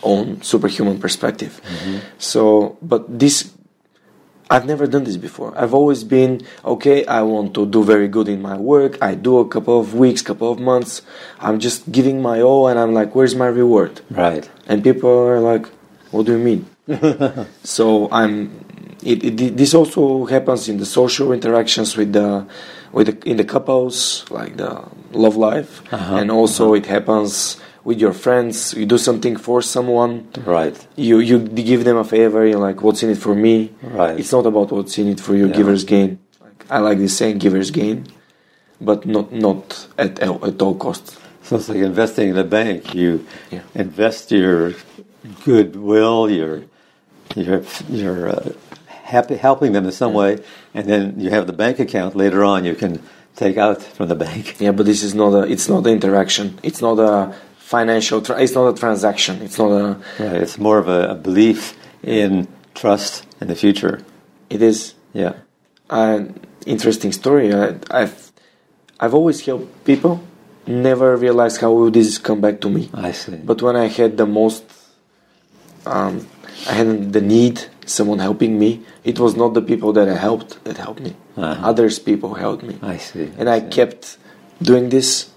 own 0.03 0.41
superhuman 0.41 0.97
perspective. 0.99 1.61
Mm-hmm. 1.61 1.97
So, 2.17 2.77
but 2.81 3.05
this 3.19 3.51
I've 4.49 4.65
never 4.65 4.85
done 4.87 5.05
this 5.05 5.15
before. 5.15 5.53
I've 5.55 5.73
always 5.73 6.03
been 6.03 6.41
okay. 6.65 7.05
I 7.05 7.21
want 7.23 7.53
to 7.55 7.65
do 7.65 7.83
very 7.83 8.07
good 8.07 8.27
in 8.27 8.41
my 8.41 8.57
work. 8.57 8.97
I 9.01 9.15
do 9.15 9.39
a 9.39 9.47
couple 9.47 9.79
of 9.79 9.93
weeks, 9.95 10.21
couple 10.21 10.51
of 10.51 10.59
months. 10.59 11.01
I'm 11.39 11.59
just 11.59 11.87
giving 11.91 12.21
my 12.21 12.41
all, 12.41 12.67
and 12.67 12.77
I'm 12.79 12.93
like, 12.93 13.15
"Where's 13.15 13.35
my 13.35 13.47
reward?" 13.47 14.01
Right. 14.11 14.49
And 14.67 14.83
people 14.83 15.07
are 15.09 15.39
like, 15.39 15.67
"What 16.11 16.25
do 16.27 16.33
you 16.35 16.43
mean?" 16.43 16.67
so 17.63 18.09
I'm. 18.11 18.65
It, 19.03 19.23
it, 19.23 19.57
this 19.57 19.73
also 19.73 20.25
happens 20.25 20.69
in 20.69 20.77
the 20.77 20.85
social 20.85 21.31
interactions 21.31 21.97
with 21.97 22.13
the, 22.13 22.45
with 22.91 23.07
the, 23.07 23.29
in 23.29 23.37
the 23.37 23.43
couples, 23.43 24.25
like 24.29 24.57
the 24.57 24.83
love 25.11 25.35
life, 25.35 25.81
Uh-huh, 25.91 26.17
and 26.17 26.29
also 26.29 26.75
it 26.75 26.85
happens 26.85 27.57
with 27.83 27.99
your 27.99 28.13
friends. 28.13 28.75
You 28.75 28.85
do 28.85 28.99
something 28.99 29.37
for 29.37 29.63
someone, 29.63 30.27
Right. 30.45 30.77
you 30.95 31.17
you 31.17 31.39
give 31.39 31.83
them 31.83 31.97
a 31.97 32.03
favor. 32.03 32.45
You're 32.45 32.59
like, 32.59 32.83
"What's 32.83 33.01
in 33.01 33.09
it 33.09 33.17
for 33.17 33.33
me?" 33.33 33.71
Right. 33.81 34.19
It's 34.19 34.31
not 34.31 34.45
about 34.45 34.71
what's 34.71 34.95
in 34.99 35.07
it 35.07 35.19
for 35.19 35.35
you. 35.35 35.47
Yeah. 35.47 35.55
Givers 35.55 35.83
gain. 35.83 36.19
Like, 36.39 36.65
I 36.69 36.77
like 36.77 36.99
this 36.99 37.17
saying, 37.17 37.39
"Givers 37.39 37.71
gain," 37.71 38.05
but 38.79 39.05
not 39.07 39.31
not 39.33 39.87
at 39.97 40.21
all- 40.21 40.45
at 40.45 40.61
all 40.61 40.75
costs. 40.75 41.17
So 41.41 41.55
it's 41.55 41.69
like 41.69 41.79
investing 41.79 42.29
in 42.29 42.37
a 42.37 42.43
bank. 42.45 42.93
You 42.93 43.25
Yeah. 43.49 43.63
invest 43.73 44.29
your 44.31 44.73
goodwill, 45.43 46.29
your 46.29 46.63
your 47.35 47.63
your 47.89 48.29
uh, 48.29 48.51
happy, 48.87 49.35
helping 49.35 49.71
them 49.73 49.85
in 49.85 49.91
some 49.91 50.13
way, 50.13 50.39
and 50.73 50.87
then 50.87 51.19
you 51.19 51.29
have 51.31 51.47
the 51.47 51.53
bank 51.53 51.79
account 51.79 52.15
later 52.15 52.43
on. 52.43 52.65
You 52.65 52.75
can 52.75 53.01
take 53.35 53.57
out 53.57 53.81
from 53.81 54.07
the 54.09 54.15
bank. 54.15 54.55
Yeah, 54.59 54.71
but 54.71 54.85
this 54.85 55.03
is 55.03 55.13
not 55.15 55.33
a. 55.33 55.51
It's 55.51 55.67
not 55.69 55.85
an 55.87 55.93
interaction. 55.93 56.59
It's 56.63 56.81
not 56.81 56.99
a 56.99 57.33
financial. 57.57 58.21
Tra- 58.21 58.41
it's 58.41 58.53
not 58.53 58.67
a 58.73 58.77
transaction. 58.79 59.41
It's 59.41 59.57
not 59.57 59.71
a. 59.71 59.97
Right. 60.19 60.41
It's 60.43 60.57
more 60.57 60.77
of 60.77 60.87
a, 60.87 61.11
a 61.11 61.15
belief 61.15 61.75
in 62.03 62.47
trust 62.75 63.25
in 63.39 63.47
the 63.47 63.55
future. 63.55 63.99
It 64.49 64.61
is 64.61 64.95
Yeah. 65.13 65.33
an 65.89 66.39
interesting 66.65 67.11
story. 67.11 67.53
I, 67.53 67.75
I've 67.89 68.31
I've 68.99 69.13
always 69.13 69.45
helped 69.45 69.83
people. 69.85 70.19
Never 70.67 71.17
realized 71.17 71.59
how 71.61 71.71
will 71.73 71.89
this 71.91 72.17
come 72.19 72.39
back 72.39 72.61
to 72.61 72.69
me. 72.69 72.89
I 72.93 73.11
see. 73.13 73.35
But 73.35 73.61
when 73.61 73.75
I 73.75 73.87
had 73.87 74.15
the 74.15 74.25
most, 74.27 74.63
um, 75.85 76.27
I 76.67 76.73
had 76.73 77.13
the 77.13 77.21
need, 77.21 77.61
someone 77.85 78.19
helping 78.19 78.57
me. 78.59 78.81
It 79.03 79.19
was 79.19 79.35
not 79.35 79.53
the 79.53 79.61
people 79.61 79.93
that 79.93 80.07
I 80.07 80.15
helped 80.15 80.63
that 80.63 80.77
helped 80.77 81.01
me. 81.01 81.15
Uh-huh. 81.37 81.67
Others 81.69 81.99
people 81.99 82.33
helped 82.35 82.63
me, 82.63 82.77
I 82.81 82.97
see. 82.97 83.31
and 83.37 83.49
I 83.49 83.59
see. 83.61 83.69
kept 83.69 84.17
doing 84.61 84.89
this. 84.89 85.29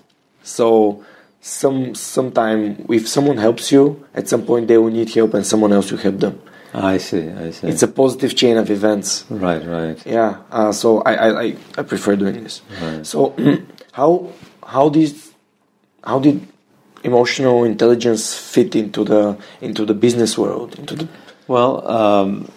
So 0.42 1.04
some 1.40 1.94
sometime 1.94 2.84
if 2.90 3.08
someone 3.08 3.38
helps 3.38 3.72
you, 3.72 4.04
at 4.14 4.28
some 4.28 4.44
point 4.44 4.68
they 4.68 4.78
will 4.78 4.90
need 4.90 5.12
help, 5.14 5.34
and 5.34 5.46
someone 5.46 5.72
else 5.72 5.90
will 5.90 5.98
help 5.98 6.18
them. 6.20 6.40
I 6.74 6.98
see. 6.98 7.28
I 7.30 7.50
see. 7.52 7.68
It's 7.68 7.82
a 7.84 7.88
positive 7.88 8.34
chain 8.34 8.56
of 8.56 8.68
events. 8.68 9.24
right. 9.30 9.64
Right. 9.64 10.04
Yeah. 10.04 10.38
Uh, 10.50 10.72
so 10.72 11.02
I, 11.02 11.14
I, 11.14 11.40
I, 11.42 11.56
I 11.78 11.82
prefer 11.84 12.16
doing 12.16 12.42
this. 12.42 12.62
Right. 12.82 13.06
So 13.06 13.34
how 13.92 14.32
how 14.66 14.88
did 14.88 15.14
how 16.02 16.18
did 16.18 16.46
emotional 17.04 17.64
intelligence 17.64 18.34
fit 18.34 18.74
into 18.74 19.04
the 19.04 19.38
into 19.60 19.84
the 19.84 19.94
business 19.94 20.36
world 20.36 20.78
into 20.78 20.96
the 20.96 21.08
Well, 21.46 21.86
um, 21.86 22.50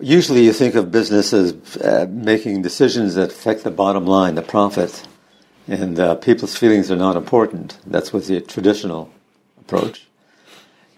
usually 0.00 0.44
you 0.44 0.52
think 0.52 0.74
of 0.74 0.90
business 0.90 1.32
as 1.32 1.54
uh, 1.76 2.06
making 2.10 2.62
decisions 2.62 3.14
that 3.14 3.30
affect 3.30 3.62
the 3.62 3.70
bottom 3.70 4.04
line, 4.04 4.34
the 4.34 4.42
profit, 4.42 5.06
and 5.68 5.98
uh, 5.98 6.16
people's 6.16 6.56
feelings 6.56 6.90
are 6.90 6.96
not 6.96 7.14
important. 7.14 7.78
That's 7.86 8.12
with 8.12 8.26
the 8.26 8.40
traditional 8.40 9.10
approach. 9.60 10.08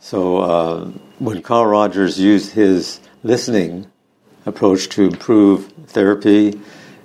So 0.01 0.39
uh, 0.39 0.85
when 1.19 1.43
Carl 1.43 1.67
Rogers 1.67 2.19
used 2.19 2.53
his 2.53 3.01
listening 3.23 3.87
approach 4.47 4.89
to 4.91 5.03
improve 5.05 5.71
therapy 5.87 6.59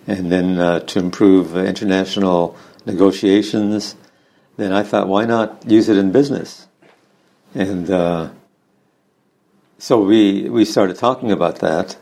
and 0.08 0.32
then 0.32 0.58
uh, 0.58 0.80
to 0.82 1.00
improve 1.00 1.58
international 1.58 2.56
negotiations, 2.86 3.96
then 4.58 4.72
I 4.72 4.84
thought, 4.84 5.08
why 5.08 5.26
not 5.26 5.70
use 5.70 5.90
it 5.90 5.98
in 5.98 6.12
business? 6.12 6.68
And 7.56 7.90
uh, 7.90 8.30
so 9.78 10.02
we 10.02 10.50
we 10.50 10.66
started 10.66 10.98
talking 10.98 11.32
about 11.32 11.60
that, 11.60 11.98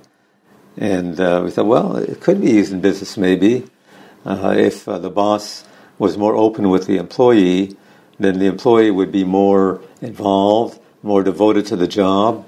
and 0.77 1.19
uh, 1.19 1.41
we 1.43 1.51
thought, 1.51 1.65
well, 1.65 1.97
it 1.97 2.21
could 2.21 2.41
be 2.41 2.51
used 2.51 2.71
in 2.71 2.81
business 2.81 3.17
maybe 3.17 3.65
uh, 4.25 4.53
if 4.55 4.87
uh, 4.87 4.97
the 4.99 5.09
boss 5.09 5.63
was 5.97 6.17
more 6.17 6.35
open 6.35 6.69
with 6.69 6.87
the 6.87 6.97
employee, 6.97 7.75
then 8.19 8.39
the 8.39 8.45
employee 8.45 8.91
would 8.91 9.11
be 9.11 9.23
more 9.23 9.81
involved, 10.01 10.79
more 11.03 11.23
devoted 11.23 11.65
to 11.67 11.75
the 11.75 11.87
job, 11.87 12.47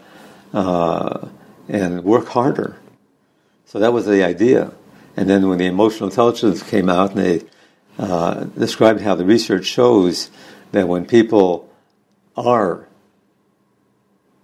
uh, 0.54 1.28
and 1.68 2.04
work 2.04 2.28
harder. 2.28 2.78
So 3.66 3.80
that 3.80 3.94
was 3.94 4.06
the 4.06 4.24
idea. 4.24 4.72
And 5.18 5.30
then 5.30 5.48
when 5.50 5.58
the 5.58 5.66
emotional 5.66 6.10
intelligence 6.10 6.62
came 6.62 6.90
out, 6.90 7.12
and 7.12 7.20
they 7.20 7.42
uh, 7.98 8.46
described 8.46 9.02
how 9.02 9.16
the 9.16 9.26
research 9.26 9.66
shows 9.66 10.30
that 10.72 10.88
when 10.88 11.06
people 11.06 11.70
are 12.36 12.88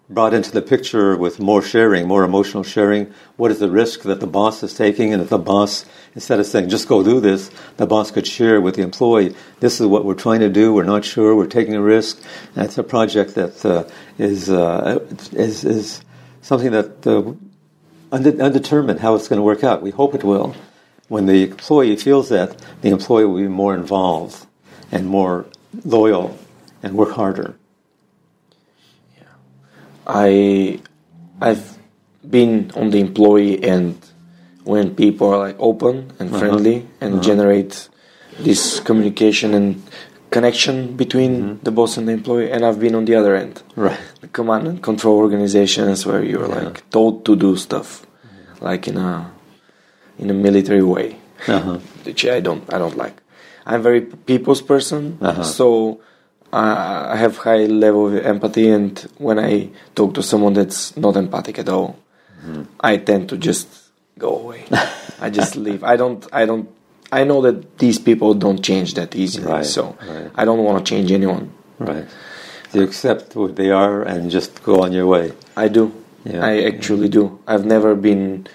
brought 0.10 0.34
into 0.34 0.52
the 0.52 0.62
picture 0.62 1.16
with 1.16 1.40
more 1.40 1.62
sharing, 1.62 2.08
more 2.08 2.24
emotional 2.24 2.64
sharing. 2.64 3.14
What 3.38 3.52
is 3.52 3.60
the 3.60 3.70
risk 3.70 4.02
that 4.02 4.20
the 4.20 4.28
boss 4.28 4.64
is 4.64 4.74
taking? 4.74 5.14
And 5.14 5.22
if 5.22 5.30
the 5.30 5.38
boss, 5.38 5.86
instead 6.16 6.40
of 6.40 6.48
saying, 6.48 6.70
just 6.70 6.88
go 6.88 7.04
do 7.04 7.20
this, 7.20 7.52
the 7.78 7.86
boss 7.86 8.10
could 8.10 8.26
share 8.26 8.60
with 8.60 8.76
the 8.76 8.82
employee, 8.82 9.36
this 9.60 9.80
is 9.80 9.86
what 9.86 10.06
we're 10.06 10.16
trying 10.16 10.40
to 10.40 10.50
do, 10.50 10.74
we're 10.74 10.84
not 10.84 11.06
sure, 11.06 11.36
we're 11.36 11.46
taking 11.46 11.76
a 11.76 11.82
risk. 11.82 12.20
It's 12.56 12.78
a 12.80 12.84
project 12.84 13.36
that 13.36 13.64
uh, 13.64 13.88
is, 14.18 14.50
uh, 14.50 15.06
is, 15.32 15.64
is 15.64 16.02
something 16.42 16.72
that 16.72 17.06
uh, 17.06 17.34
undetermined 18.12 19.00
how 19.00 19.14
it's 19.14 19.28
going 19.28 19.38
to 19.38 19.44
work 19.44 19.64
out. 19.64 19.84
We 19.84 19.92
hope 19.92 20.16
it 20.16 20.24
will. 20.24 20.56
When 21.10 21.26
the 21.26 21.44
employee 21.50 21.96
feels 21.96 22.30
that, 22.30 22.56
the 22.82 22.90
employee 22.90 23.26
will 23.26 23.42
be 23.42 23.48
more 23.48 23.76
involved 23.76 24.46
and 24.92 25.08
more 25.08 25.46
loyal 25.84 26.38
and 26.82 26.96
work 26.96 27.12
harder. 27.12 27.56
Yeah. 29.18 29.24
I 30.08 30.80
I've 31.42 31.78
been 32.28 32.72
on 32.76 32.92
the 32.92 33.00
employee 33.00 33.64
end 33.64 34.06
when 34.64 34.96
people 34.96 35.34
are 35.34 35.40
like 35.48 35.56
open 35.60 36.14
and 36.20 36.30
uh-huh. 36.30 36.40
friendly 36.40 36.88
and 37.02 37.16
uh-huh. 37.16 37.24
generate 37.24 37.90
this 38.40 38.80
communication 38.80 39.54
and 39.54 39.82
connection 40.30 40.96
between 40.96 41.42
mm-hmm. 41.42 41.64
the 41.64 41.72
boss 41.72 41.98
and 41.98 42.08
the 42.08 42.12
employee 42.12 42.52
and 42.52 42.64
I've 42.64 42.80
been 42.80 42.94
on 42.94 43.06
the 43.06 43.16
other 43.16 43.36
end 43.36 43.64
Right. 43.76 44.00
the 44.22 44.28
command 44.28 44.68
and 44.68 44.84
control 44.84 45.18
organizations 45.18 46.06
where 46.06 46.24
you're 46.24 46.48
Yeah. 46.48 46.64
like 46.66 46.88
told 46.92 47.26
to 47.26 47.36
do 47.36 47.56
stuff 47.58 48.06
mm-hmm. 48.06 48.66
like 48.66 48.88
in 48.88 48.98
a 48.98 49.32
in 50.20 50.30
a 50.30 50.34
military 50.34 50.84
way 50.84 51.16
Uh-huh. 51.48 51.80
which 52.06 52.26
I 52.26 52.40
don't 52.42 52.64
I 52.74 52.78
don't 52.78 52.98
like 52.98 53.16
I'm 53.66 53.82
very 53.82 54.02
people's 54.02 54.62
person 54.62 55.18
Uh-huh. 55.22 55.44
so 55.44 55.66
uh, 56.52 57.14
I 57.14 57.18
have 57.24 57.38
high 57.38 57.66
level 57.68 58.08
of 58.08 58.26
empathy 58.26 58.70
and 58.70 58.98
when 59.18 59.38
I 59.40 59.70
talk 59.96 60.14
to 60.16 60.22
someone 60.24 60.54
that's 60.60 60.96
not 60.98 61.16
empathic 61.16 61.60
at 61.60 61.70
all 61.70 61.96
Mm-hmm. 62.40 62.64
I 62.80 62.98
tend 62.98 63.28
to 63.30 63.36
just 63.38 63.68
go 64.18 64.30
away 64.44 64.64
I 65.20 65.30
just 65.30 65.56
leave 65.66 65.84
I 65.84 65.96
don't 65.98 66.26
I 66.32 66.46
don't 66.46 66.68
I 67.12 67.24
know 67.26 67.42
that 67.42 67.78
these 67.80 68.00
people 68.00 68.34
don't 68.46 68.62
change 68.64 68.94
that 68.94 69.16
easily, 69.16 69.48
Right, 69.52 69.66
so 69.66 69.98
right. 70.08 70.30
I 70.36 70.46
don't 70.46 70.64
want 70.64 70.78
to 70.80 70.86
change 70.94 71.12
anyone. 71.12 71.50
Right. 71.80 72.06
You 72.72 72.84
accept 72.84 73.36
what 73.36 73.56
they 73.56 73.72
are 73.72 74.04
and 74.04 74.30
just 74.30 74.62
go 74.64 74.84
on 74.86 74.94
your 74.94 75.08
way. 75.08 75.34
I 75.58 75.70
do. 75.70 75.92
Yeah. 76.24 76.46
I 76.46 76.64
actually 76.72 77.10
do. 77.10 77.40
I've 77.48 77.66
never 77.66 77.96
been 77.96 78.46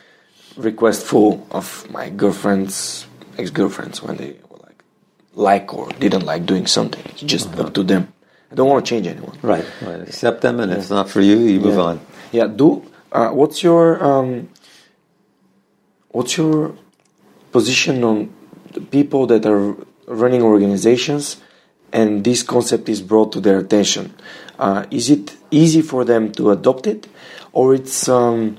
requestful 0.56 1.46
of 1.50 1.86
my 1.90 2.10
girlfriends, 2.10 3.06
ex-girlfriends 3.38 4.02
when 4.02 4.16
they 4.16 4.36
were 4.48 4.58
like 4.62 4.82
like 5.34 5.74
or 5.74 5.88
didn't 5.98 6.24
like 6.24 6.46
doing 6.46 6.66
something. 6.66 7.02
It's 7.06 7.22
just 7.22 7.48
Uh-huh. 7.48 7.64
up 7.64 7.74
to 7.74 7.82
them. 7.82 8.08
I 8.52 8.54
don't 8.54 8.68
want 8.68 8.84
to 8.86 8.88
change 8.88 9.06
anyone. 9.06 9.36
Right. 9.42 9.64
Right. 9.82 10.02
Accept 10.02 10.40
them, 10.42 10.60
and 10.60 10.70
if 10.72 10.78
it's 10.78 10.90
not 10.90 11.08
for 11.10 11.20
you, 11.20 11.36
you 11.38 11.58
move 11.60 11.74
yeah. 11.74 11.80
on. 11.90 12.00
Yeah. 12.32 12.46
Do 12.46 12.82
uh, 13.12 13.30
what's 13.30 13.62
your 13.62 14.02
um, 14.04 14.48
what's 16.10 16.36
your 16.36 16.74
position 17.52 18.04
on 18.04 18.30
the 18.72 18.80
people 18.80 19.26
that 19.26 19.46
are 19.46 19.74
running 20.06 20.42
organizations 20.42 21.40
and 21.92 22.24
this 22.24 22.42
concept 22.42 22.88
is 22.88 23.00
brought 23.02 23.32
to 23.32 23.40
their 23.40 23.58
attention? 23.58 24.14
Uh, 24.58 24.84
is 24.90 25.10
it 25.10 25.36
easy 25.50 25.82
for 25.82 26.04
them 26.04 26.30
to 26.32 26.50
adopt 26.50 26.86
it, 26.86 27.08
or 27.52 27.74
it's 27.74 28.08
um, 28.08 28.56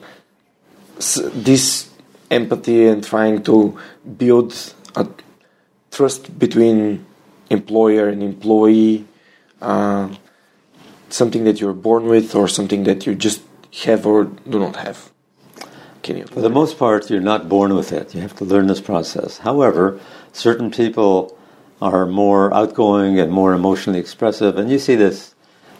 this 1.33 1.89
empathy 2.29 2.87
and 2.87 3.03
trying 3.03 3.43
to 3.43 3.77
build 4.17 4.73
a 4.95 5.07
trust 5.91 6.37
between 6.37 7.05
employer 7.49 8.09
and 8.09 8.21
employee? 8.23 9.05
Uh, 9.61 10.09
something 11.09 11.43
that 11.45 11.61
you're 11.61 11.73
born 11.73 12.05
with 12.07 12.35
or 12.35 12.47
something 12.47 12.83
that 12.83 13.05
you 13.05 13.15
just 13.15 13.41
have 13.83 14.05
or 14.05 14.25
do 14.25 14.59
not 14.59 14.75
have? 14.75 15.11
Can 16.03 16.17
you? 16.17 16.25
For 16.25 16.41
the 16.41 16.49
most 16.49 16.77
part, 16.77 17.09
you're 17.09 17.19
not 17.33 17.49
born 17.49 17.75
with 17.75 17.91
it. 17.91 18.13
You 18.13 18.21
have 18.21 18.35
to 18.35 18.45
learn 18.45 18.67
this 18.67 18.81
process. 18.81 19.39
However, 19.39 19.99
certain 20.33 20.69
people 20.69 21.37
are 21.81 22.05
more 22.05 22.53
outgoing 22.53 23.19
and 23.19 23.31
more 23.31 23.53
emotionally 23.53 23.99
expressive, 23.99 24.57
and 24.57 24.69
you 24.69 24.79
see 24.79 24.95
this 24.95 25.33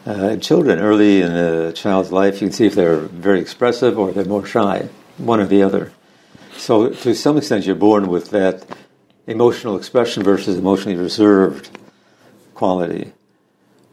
uh, 0.08 0.30
in 0.30 0.40
children 0.40 0.80
early 0.80 1.22
in 1.22 1.32
a 1.32 1.72
child's 1.74 2.12
life. 2.12 2.42
You 2.42 2.48
can 2.48 2.52
see 2.52 2.66
if 2.66 2.76
they're 2.76 2.98
very 2.98 3.40
expressive 3.40 3.98
or 4.00 4.12
they're 4.12 4.26
more 4.26 4.46
shy, 4.46 4.90
one 5.18 5.40
or 5.40 5.46
the 5.46 5.64
other. 5.64 5.92
So, 6.58 6.90
to 6.90 7.14
some 7.14 7.38
extent, 7.38 7.66
you're 7.66 7.76
born 7.76 8.08
with 8.08 8.30
that 8.32 8.66
emotional 9.28 9.76
expression 9.76 10.24
versus 10.24 10.58
emotionally 10.58 10.98
reserved 10.98 11.70
quality. 12.54 13.14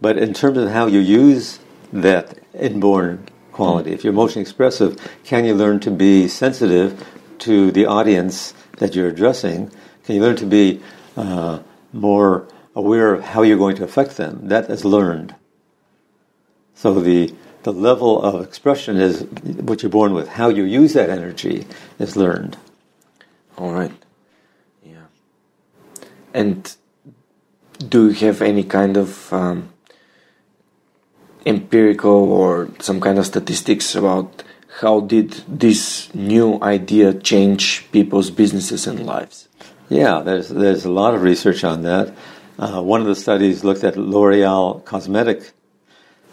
But 0.01 0.19
in 0.19 0.35
terms 0.35 0.59
of 0.59 0.71
how 0.71 0.87
you 0.87 1.01
use 1.01 1.59
that 1.93 2.39
inborn 2.55 3.29
quality, 3.53 3.93
if 3.93 4.05
you're 4.05 4.13
emotionally 4.13 4.43
expressive, 4.43 4.97
can 5.25 5.45
you 5.45 5.55
learn 5.55 5.81
to 5.81 5.91
be 5.91 6.29
sensitive 6.29 7.07
to 7.41 7.71
the 7.71 7.87
audience 7.87 8.55
that 8.79 8.95
you're 8.95 9.09
addressing? 9.09 9.71
Can 10.05 10.17
you 10.17 10.23
learn 10.23 10.37
to 10.37 10.47
be 10.47 10.81
uh, 11.17 11.61
more 11.93 12.49
aware 12.75 13.15
of 13.15 13.23
how 13.23 13.43
you're 13.43 13.59
going 13.59 13.77
to 13.77 13.85
affect 13.85 14.17
them? 14.17 14.49
That 14.49 14.71
is 14.71 14.85
learned. 14.85 15.35
So 16.75 17.01
the 17.01 17.35
the 17.63 17.73
level 17.73 18.21
of 18.23 18.45
expression 18.45 18.97
is 18.97 19.23
what 19.43 19.83
you're 19.83 19.91
born 19.91 20.15
with. 20.15 20.29
How 20.29 20.49
you 20.49 20.65
use 20.65 20.93
that 20.95 21.11
energy 21.11 21.67
is 21.99 22.17
learned. 22.17 22.57
All 23.57 23.73
right. 23.73 23.93
Yeah. 24.85 25.07
And 26.35 26.75
do 27.89 28.11
you 28.11 28.27
have 28.27 28.43
any 28.43 28.65
kind 28.65 28.97
of 28.97 29.33
um, 29.33 29.73
empirical 31.47 32.33
or 32.33 32.69
some 32.81 33.01
kind 33.01 33.19
of 33.19 33.27
statistics 33.27 33.95
about 33.95 34.43
how 34.81 35.01
did 35.01 35.33
this 35.47 36.13
new 36.15 36.59
idea 36.63 37.13
change 37.15 37.91
people's 37.93 38.31
businesses 38.31 38.87
and 38.87 39.05
lives? 39.05 39.49
Yeah, 39.89 40.23
there's 40.23 40.49
there's 40.49 40.85
a 40.85 40.91
lot 40.91 41.15
of 41.15 41.23
research 41.23 41.65
on 41.65 41.83
that. 41.83 42.15
Uh, 42.59 42.83
one 42.83 43.01
of 43.01 43.07
the 43.07 43.15
studies 43.15 43.65
looked 43.65 43.85
at 43.85 43.97
L'Oreal 43.97 44.85
cosmetic 44.85 45.53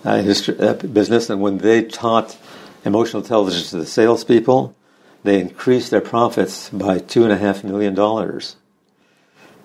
uh, 0.05 0.15
industry, 0.17 0.57
uh, 0.59 0.73
business, 0.73 1.29
and 1.29 1.41
when 1.41 1.57
they 1.59 1.83
taught 1.83 2.37
emotional 2.85 3.21
intelligence 3.21 3.71
to 3.71 3.77
the 3.77 3.85
salespeople, 3.85 4.75
they 5.23 5.39
increased 5.39 5.91
their 5.91 6.01
profits 6.01 6.69
by 6.69 6.99
two 6.99 7.23
and 7.23 7.31
a 7.31 7.37
half 7.37 7.63
million 7.63 7.93
dollars. 7.93 8.55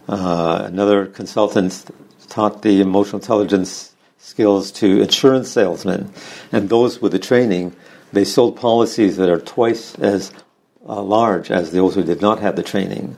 Uh, 0.09 0.65
another 0.67 1.07
consultant 1.07 1.91
taught 2.29 2.63
the 2.63 2.81
emotional 2.81 3.21
intelligence 3.21 3.95
skills 4.19 4.73
to 4.73 5.01
insurance 5.01 5.51
salesmen, 5.51 6.11
and 6.51 6.69
those 6.69 7.01
with 7.01 7.13
the 7.13 7.19
training, 7.19 7.75
they 8.13 8.25
sold 8.25 8.57
policies 8.57 9.17
that 9.17 9.29
are 9.29 9.41
twice 9.41 9.95
as 9.97 10.33
uh, 10.87 11.01
large 11.01 11.51
as 11.51 11.73
those 11.73 11.95
who 11.95 12.03
did 12.03 12.21
not 12.21 12.41
have 12.41 12.57
the 12.57 12.63
training. 12.63 13.17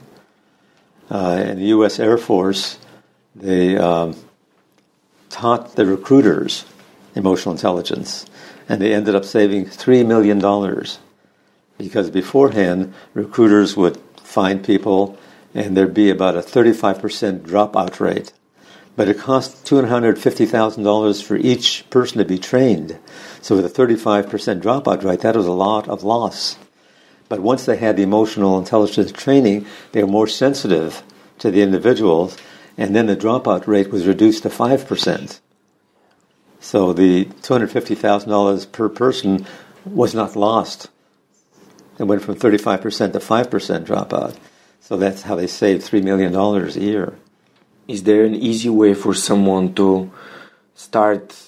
Uh, 1.11 1.45
in 1.47 1.59
the 1.59 1.67
U.S. 1.67 1.99
Air 1.99 2.19
Force, 2.19 2.79
they 3.35 3.77
um, 3.77 4.17
taught 5.31 5.77
the 5.77 5.87
recruiters 5.87 6.65
emotional 7.17 7.55
intelligence, 7.55 8.27
and 8.69 8.81
they 8.81 8.95
ended 8.95 9.17
up 9.17 9.25
saving 9.25 9.67
three 9.67 10.05
million 10.05 10.39
dollars 10.39 10.99
because 11.79 12.11
beforehand 12.11 12.95
recruiters 13.15 13.77
would 13.77 13.99
find 14.23 14.65
people, 14.65 15.19
and 15.55 15.77
there'd 15.77 15.95
be 15.95 16.11
about 16.11 16.37
a 16.37 16.41
35% 16.41 17.41
dropout 17.41 18.01
rate. 18.01 18.33
But 18.97 19.09
it 19.09 19.19
cost 19.19 19.65
$250,000 19.67 21.23
for 21.23 21.37
each 21.37 21.89
person 21.91 22.19
to 22.19 22.25
be 22.25 22.39
trained. 22.39 22.99
So 23.43 23.57
with 23.57 23.67
a 23.67 23.69
35% 23.69 24.63
dropout 24.63 25.05
rate, 25.05 25.21
that 25.21 25.37
was 25.37 25.47
a 25.47 25.53
lot 25.53 25.89
of 25.89 26.03
loss. 26.03 26.57
But 27.29 27.41
once 27.41 27.67
they 27.67 27.77
had 27.77 27.97
the 27.97 28.05
emotional 28.05 28.59
intelligence 28.59 29.13
training, 29.13 29.67
they 29.93 30.03
were 30.03 30.11
more 30.11 30.29
sensitive 30.29 31.03
to 31.41 31.51
the 31.51 31.61
individuals, 31.61 32.39
and 32.79 32.95
then 32.95 33.07
the 33.07 33.17
dropout 33.17 33.67
rate 33.67 33.91
was 33.91 34.07
reduced 34.07 34.45
to 34.45 34.49
5%. 34.49 35.41
So 36.67 36.93
the 36.93 37.27
$250,000 37.27 38.73
per 38.73 38.89
person 38.89 39.47
was 39.85 40.17
not 40.17 40.35
lost. 40.35 40.89
It 41.97 42.03
went 42.11 42.23
from 42.23 42.35
35% 42.35 43.13
to 43.13 43.21
5% 43.21 43.85
dropout. 43.87 44.37
So 44.81 44.97
that's 44.97 45.23
how 45.23 45.37
they 45.37 45.47
saved 45.47 45.83
$3 45.83 46.03
million 46.03 46.35
a 46.35 46.71
year. 46.91 47.15
Is 47.87 48.03
there 48.03 48.25
an 48.25 48.35
easy 48.35 48.69
way 48.69 48.95
for 48.95 49.15
someone 49.15 49.75
to 49.75 50.11
start 50.75 51.41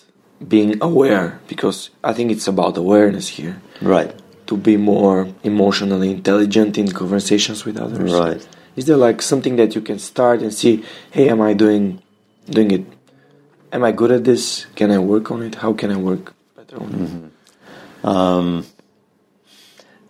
being 0.46 0.80
aware? 0.80 1.40
Because 1.48 1.90
I 2.04 2.12
think 2.12 2.30
it's 2.30 2.46
about 2.46 2.76
awareness 2.76 3.26
here. 3.26 3.60
Right. 3.82 4.14
To 4.46 4.56
be 4.56 4.76
more 4.76 5.26
emotionally 5.42 6.12
intelligent 6.12 6.78
in 6.78 6.92
conversations 6.92 7.64
with 7.64 7.76
others. 7.76 8.12
Right. 8.12 8.46
Is 8.76 8.84
there 8.84 8.96
like 8.96 9.20
something 9.20 9.56
that 9.56 9.74
you 9.74 9.80
can 9.80 9.98
start 9.98 10.42
and 10.42 10.54
see, 10.54 10.84
hey, 11.10 11.28
am 11.28 11.40
I 11.40 11.54
doing 11.54 12.00
doing 12.48 12.70
it? 12.70 12.97
Am 13.70 13.84
I 13.84 13.92
good 13.92 14.10
at 14.10 14.24
this? 14.24 14.66
Can 14.76 14.90
I 14.90 14.98
work 14.98 15.30
on 15.30 15.42
it? 15.42 15.56
How 15.56 15.74
can 15.74 15.90
I 15.90 15.96
work 15.96 16.34
better 16.56 16.80
on 16.80 17.32
it? 18.02 18.06
Um, 18.06 18.66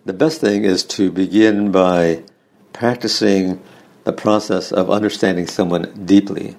the 0.05 0.13
best 0.13 0.39
thing 0.39 0.63
is 0.63 0.83
to 0.85 1.11
begin 1.11 1.71
by 1.71 2.23
practicing 2.71 3.61
the 4.05 4.13
process 4.13 4.71
of 4.71 4.89
understanding 4.89 5.45
someone 5.47 6.05
deeply. 6.05 6.55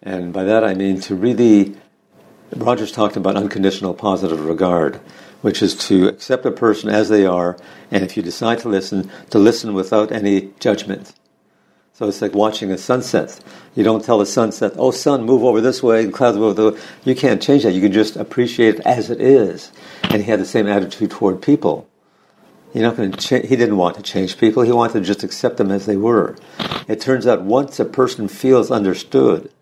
And 0.00 0.32
by 0.32 0.44
that 0.44 0.62
I 0.62 0.74
mean 0.74 1.00
to 1.02 1.16
really, 1.16 1.76
Rogers 2.54 2.92
talked 2.92 3.16
about 3.16 3.34
unconditional 3.34 3.94
positive 3.94 4.44
regard, 4.44 5.00
which 5.42 5.60
is 5.60 5.74
to 5.88 6.06
accept 6.06 6.46
a 6.46 6.52
person 6.52 6.88
as 6.88 7.08
they 7.08 7.26
are, 7.26 7.56
and 7.90 8.04
if 8.04 8.16
you 8.16 8.22
decide 8.22 8.60
to 8.60 8.68
listen, 8.68 9.10
to 9.30 9.38
listen 9.40 9.74
without 9.74 10.12
any 10.12 10.52
judgment. 10.60 11.12
So 11.92 12.06
it's 12.06 12.22
like 12.22 12.34
watching 12.34 12.70
a 12.70 12.78
sunset. 12.78 13.40
You 13.76 13.84
don't 13.84 14.02
tell 14.02 14.18
the 14.18 14.26
sunset, 14.26 14.72
oh, 14.76 14.90
sun, 14.90 15.24
move 15.24 15.44
over 15.44 15.60
this 15.60 15.82
way, 15.82 16.02
and 16.02 16.12
clouds 16.12 16.38
move 16.38 16.58
over 16.58 16.70
the 16.70 16.82
You 17.04 17.14
can't 17.14 17.42
change 17.42 17.62
that. 17.62 17.72
You 17.72 17.82
can 17.82 17.92
just 17.92 18.16
appreciate 18.16 18.76
it 18.76 18.80
as 18.80 19.10
it 19.10 19.20
is. 19.20 19.70
And 20.04 20.22
he 20.22 20.30
had 20.30 20.40
the 20.40 20.46
same 20.46 20.66
attitude 20.66 21.10
toward 21.10 21.42
people. 21.42 21.86
You're 22.72 22.84
not 22.84 22.96
going 22.96 23.12
to 23.12 23.18
cha- 23.18 23.46
he 23.46 23.54
didn't 23.54 23.76
want 23.76 23.96
to 23.96 24.02
change 24.02 24.38
people. 24.38 24.62
He 24.62 24.72
wanted 24.72 24.94
to 24.94 25.00
just 25.02 25.22
accept 25.22 25.58
them 25.58 25.70
as 25.70 25.84
they 25.84 25.96
were. 25.96 26.36
It 26.88 27.02
turns 27.02 27.26
out 27.26 27.42
once 27.42 27.78
a 27.78 27.84
person 27.84 28.28
feels 28.28 28.70
understood, 28.70 29.52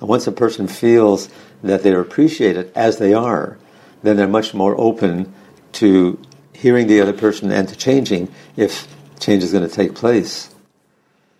and 0.00 0.08
once 0.08 0.26
a 0.26 0.32
person 0.32 0.66
feels 0.66 1.28
that 1.62 1.84
they're 1.84 2.00
appreciated 2.00 2.72
as 2.74 2.98
they 2.98 3.14
are, 3.14 3.58
then 4.02 4.16
they're 4.16 4.26
much 4.26 4.54
more 4.54 4.78
open 4.80 5.32
to 5.74 6.20
hearing 6.52 6.88
the 6.88 7.00
other 7.00 7.12
person 7.12 7.52
and 7.52 7.68
to 7.68 7.76
changing 7.76 8.28
if 8.56 8.88
change 9.20 9.44
is 9.44 9.52
going 9.52 9.68
to 9.68 9.74
take 9.74 9.94
place. 9.94 10.52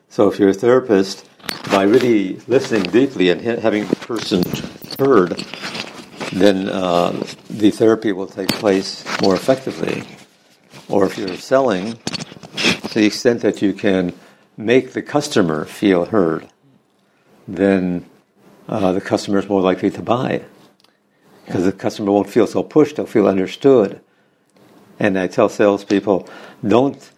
So 0.09 0.29
if 0.31 0.39
you're 0.39 0.51
a 0.51 0.55
therapist, 0.55 1.27
by 1.71 1.83
really 1.83 2.37
listening 2.47 2.83
deeply 2.85 3.31
and 3.31 3.41
having 3.41 3.87
the 3.87 3.97
person 3.97 4.43
heard, 4.99 5.45
then 6.33 6.69
uh, 6.69 7.11
the 7.49 7.71
therapy 7.71 8.13
will 8.13 8.27
take 8.27 8.49
place 8.49 9.05
more 9.21 9.35
effectively. 9.35 10.05
Or 10.89 11.07
if 11.07 11.17
you're 11.17 11.37
selling, 11.37 11.99
to 12.57 12.95
the 12.95 13.07
extent 13.07 13.41
that 13.43 13.63
you 13.63 13.73
can 13.73 14.13
make 14.57 14.93
the 14.93 15.03
customer 15.03 15.65
feel 15.65 16.07
heard, 16.07 16.49
then 17.49 18.05
uh, 18.69 18.93
the 18.93 19.01
customer 19.01 19.39
is 19.39 19.49
more 19.49 19.63
likely 19.63 19.91
to 19.91 20.03
buy. 20.03 20.43
Because 21.47 21.65
the 21.65 21.73
customer 21.73 22.13
won't 22.13 22.31
feel 22.31 22.47
so 22.47 22.63
pushed, 22.63 22.97
they'll 22.97 23.07
feel 23.07 23.27
understood. 23.27 24.01
And 24.99 25.19
I 25.19 25.27
tell 25.27 25.49
salespeople, 25.49 26.29
don't 26.67 27.11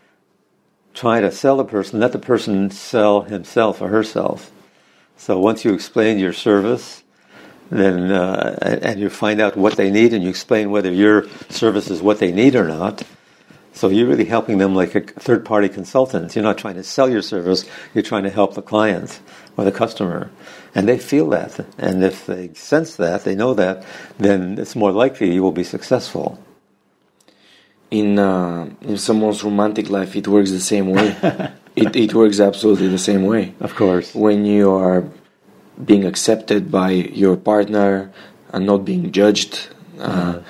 try 0.94 1.20
to 1.20 1.30
sell 1.30 1.56
the 1.56 1.64
person, 1.64 2.00
let 2.00 2.12
the 2.12 2.18
person 2.18 2.70
sell 2.70 3.22
himself 3.22 3.82
or 3.82 3.88
herself. 3.88 4.50
So 5.16 5.38
once 5.38 5.64
you 5.64 5.74
explain 5.74 6.18
your 6.18 6.32
service, 6.32 7.02
then 7.70 8.12
uh, 8.12 8.58
and 8.82 9.00
you 9.00 9.10
find 9.10 9.40
out 9.40 9.56
what 9.56 9.76
they 9.76 9.90
need, 9.90 10.12
and 10.12 10.22
you 10.22 10.30
explain 10.30 10.70
whether 10.70 10.90
your 10.90 11.26
service 11.48 11.90
is 11.90 12.02
what 12.02 12.18
they 12.18 12.30
need 12.30 12.54
or 12.54 12.68
not. 12.68 13.02
So 13.72 13.88
you're 13.88 14.06
really 14.06 14.26
helping 14.26 14.58
them 14.58 14.74
like 14.74 14.94
a 14.94 15.00
third-party 15.00 15.70
consultant. 15.70 16.36
You're 16.36 16.44
not 16.44 16.58
trying 16.58 16.76
to 16.76 16.84
sell 16.84 17.10
your 17.10 17.22
service; 17.22 17.64
you're 17.92 18.02
trying 18.02 18.22
to 18.24 18.30
help 18.30 18.54
the 18.54 18.62
client 18.62 19.20
or 19.56 19.64
the 19.64 19.72
customer, 19.72 20.30
and 20.74 20.86
they 20.86 20.98
feel 20.98 21.28
that. 21.30 21.58
And 21.78 22.04
if 22.04 22.26
they 22.26 22.52
sense 22.54 22.96
that, 22.96 23.24
they 23.24 23.34
know 23.34 23.54
that, 23.54 23.84
then 24.18 24.58
it's 24.58 24.76
more 24.76 24.92
likely 24.92 25.32
you 25.32 25.42
will 25.42 25.52
be 25.52 25.64
successful. 25.64 26.38
In 28.00 28.08
uh, 28.18 28.68
in 28.90 28.96
someone's 29.08 29.40
romantic 29.44 29.86
life, 29.98 30.10
it 30.20 30.26
works 30.34 30.50
the 30.50 30.66
same 30.74 30.86
way. 30.98 31.08
it 31.82 31.90
it 32.04 32.10
works 32.20 32.38
absolutely 32.50 32.88
the 32.88 33.04
same 33.10 33.22
way. 33.32 33.44
Of 33.60 33.72
course. 33.82 34.06
When 34.26 34.38
you 34.54 34.66
are 34.72 35.00
being 35.90 36.04
accepted 36.12 36.62
by 36.80 36.90
your 37.22 37.36
partner 37.36 37.90
and 38.52 38.66
not 38.66 38.80
being 38.84 39.04
judged. 39.20 39.52
Uh, 39.98 40.40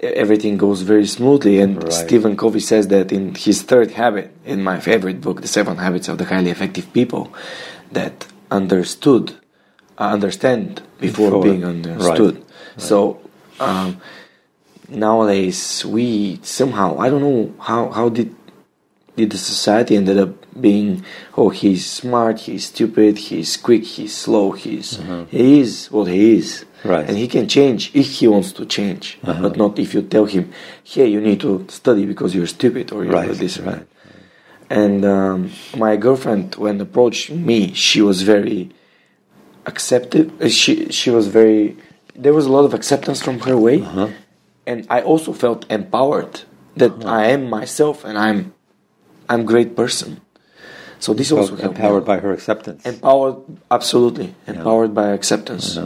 everything 0.00 0.56
goes 0.56 0.82
very 0.82 1.06
smoothly. 1.06 1.60
And 1.60 1.82
Right. 1.82 1.92
Stephen 1.92 2.36
Covey 2.36 2.60
says 2.60 2.88
that 2.88 3.12
in 3.12 3.34
his 3.34 3.62
third 3.62 3.92
habit, 3.92 4.26
in 4.44 4.62
my 4.62 4.78
favorite 4.80 5.20
book, 5.20 5.40
The 5.40 5.48
Seven 5.48 5.76
Habits 5.78 6.08
of 6.08 6.18
the 6.18 6.24
Highly 6.24 6.50
Effective 6.50 6.92
People, 6.92 7.32
that 7.92 8.26
understood, 8.50 9.24
uh, 9.98 10.08
understand 10.16 10.82
before, 11.00 11.30
Before, 11.30 11.42
being 11.42 11.64
understood. 11.64 12.36
right, 12.36 12.44
So 12.76 13.20
um, 13.60 14.00
nowadays 14.88 15.84
we 15.84 16.38
somehow 16.42 16.98
I 16.98 17.08
don't 17.10 17.22
know 17.22 17.54
how 17.58 17.90
how 17.90 18.08
did 18.08 18.34
did 19.16 19.30
the 19.30 19.38
society 19.38 19.96
ended 19.96 20.18
up 20.18 20.32
being 20.60 21.04
oh 21.36 21.48
he's 21.50 21.86
smart 21.86 22.40
he's 22.40 22.66
stupid 22.66 23.16
he's 23.18 23.56
quick 23.56 23.84
he's 23.84 24.14
slow 24.14 24.52
he's 24.52 25.00
he 25.30 25.60
is 25.60 25.90
what 25.90 26.08
he 26.08 26.34
is 26.36 26.64
Mm-hmm. 26.84 26.92
Right. 26.92 27.08
and 27.08 27.16
he 27.16 27.28
can 27.28 27.48
change 27.48 27.90
if 27.94 28.08
he 28.18 28.26
wants 28.28 28.52
to 28.52 28.66
change 28.66 29.18
Uh-huh. 29.24 29.40
but 29.44 29.56
not 29.56 29.78
if 29.78 29.94
you 29.94 30.02
tell 30.02 30.26
him 30.26 30.52
hey 30.92 31.06
you 31.06 31.20
need 31.28 31.40
to 31.40 31.64
study 31.68 32.04
because 32.04 32.34
you're 32.34 32.46
stupid 32.58 32.92
or 32.92 33.04
you're 33.04 33.14
Right, 33.14 33.30
this 33.44 33.58
or 33.58 33.62
right. 33.62 33.86
and 34.68 35.02
um, 35.16 35.50
my 35.78 35.96
girlfriend 35.96 36.56
when 36.56 36.78
approached 36.82 37.30
me 37.30 37.72
she 37.72 38.02
was 38.02 38.20
very 38.34 38.68
accepted 39.66 40.30
uh, 40.42 40.48
she 40.48 40.72
she 40.98 41.08
was 41.10 41.26
very 41.28 41.76
there 42.14 42.34
was 42.34 42.44
a 42.46 42.52
lot 42.56 42.64
of 42.68 42.74
acceptance 42.74 43.22
from 43.22 43.38
her 43.40 43.56
way 43.56 43.80
Uh-huh. 43.80 44.08
And 44.66 44.86
i 44.90 45.00
also 45.00 45.32
felt 45.32 45.64
empowered 45.70 46.40
that 46.76 46.92
uh-huh. 46.92 47.08
i 47.20 47.26
am 47.26 47.48
myself 47.48 48.04
and 48.04 48.18
i'm 48.18 48.52
i'm 49.28 49.44
great 49.44 49.74
person. 49.76 50.20
So 51.00 51.12
this 51.12 51.30
also 51.32 51.56
helped 51.56 51.76
empowered 51.76 52.04
by 52.04 52.18
her 52.18 52.32
acceptance. 52.32 52.80
empowered 52.86 53.36
absolutely. 53.70 54.34
Empowered 54.46 54.94
by 54.94 55.08
acceptance. 55.18 55.78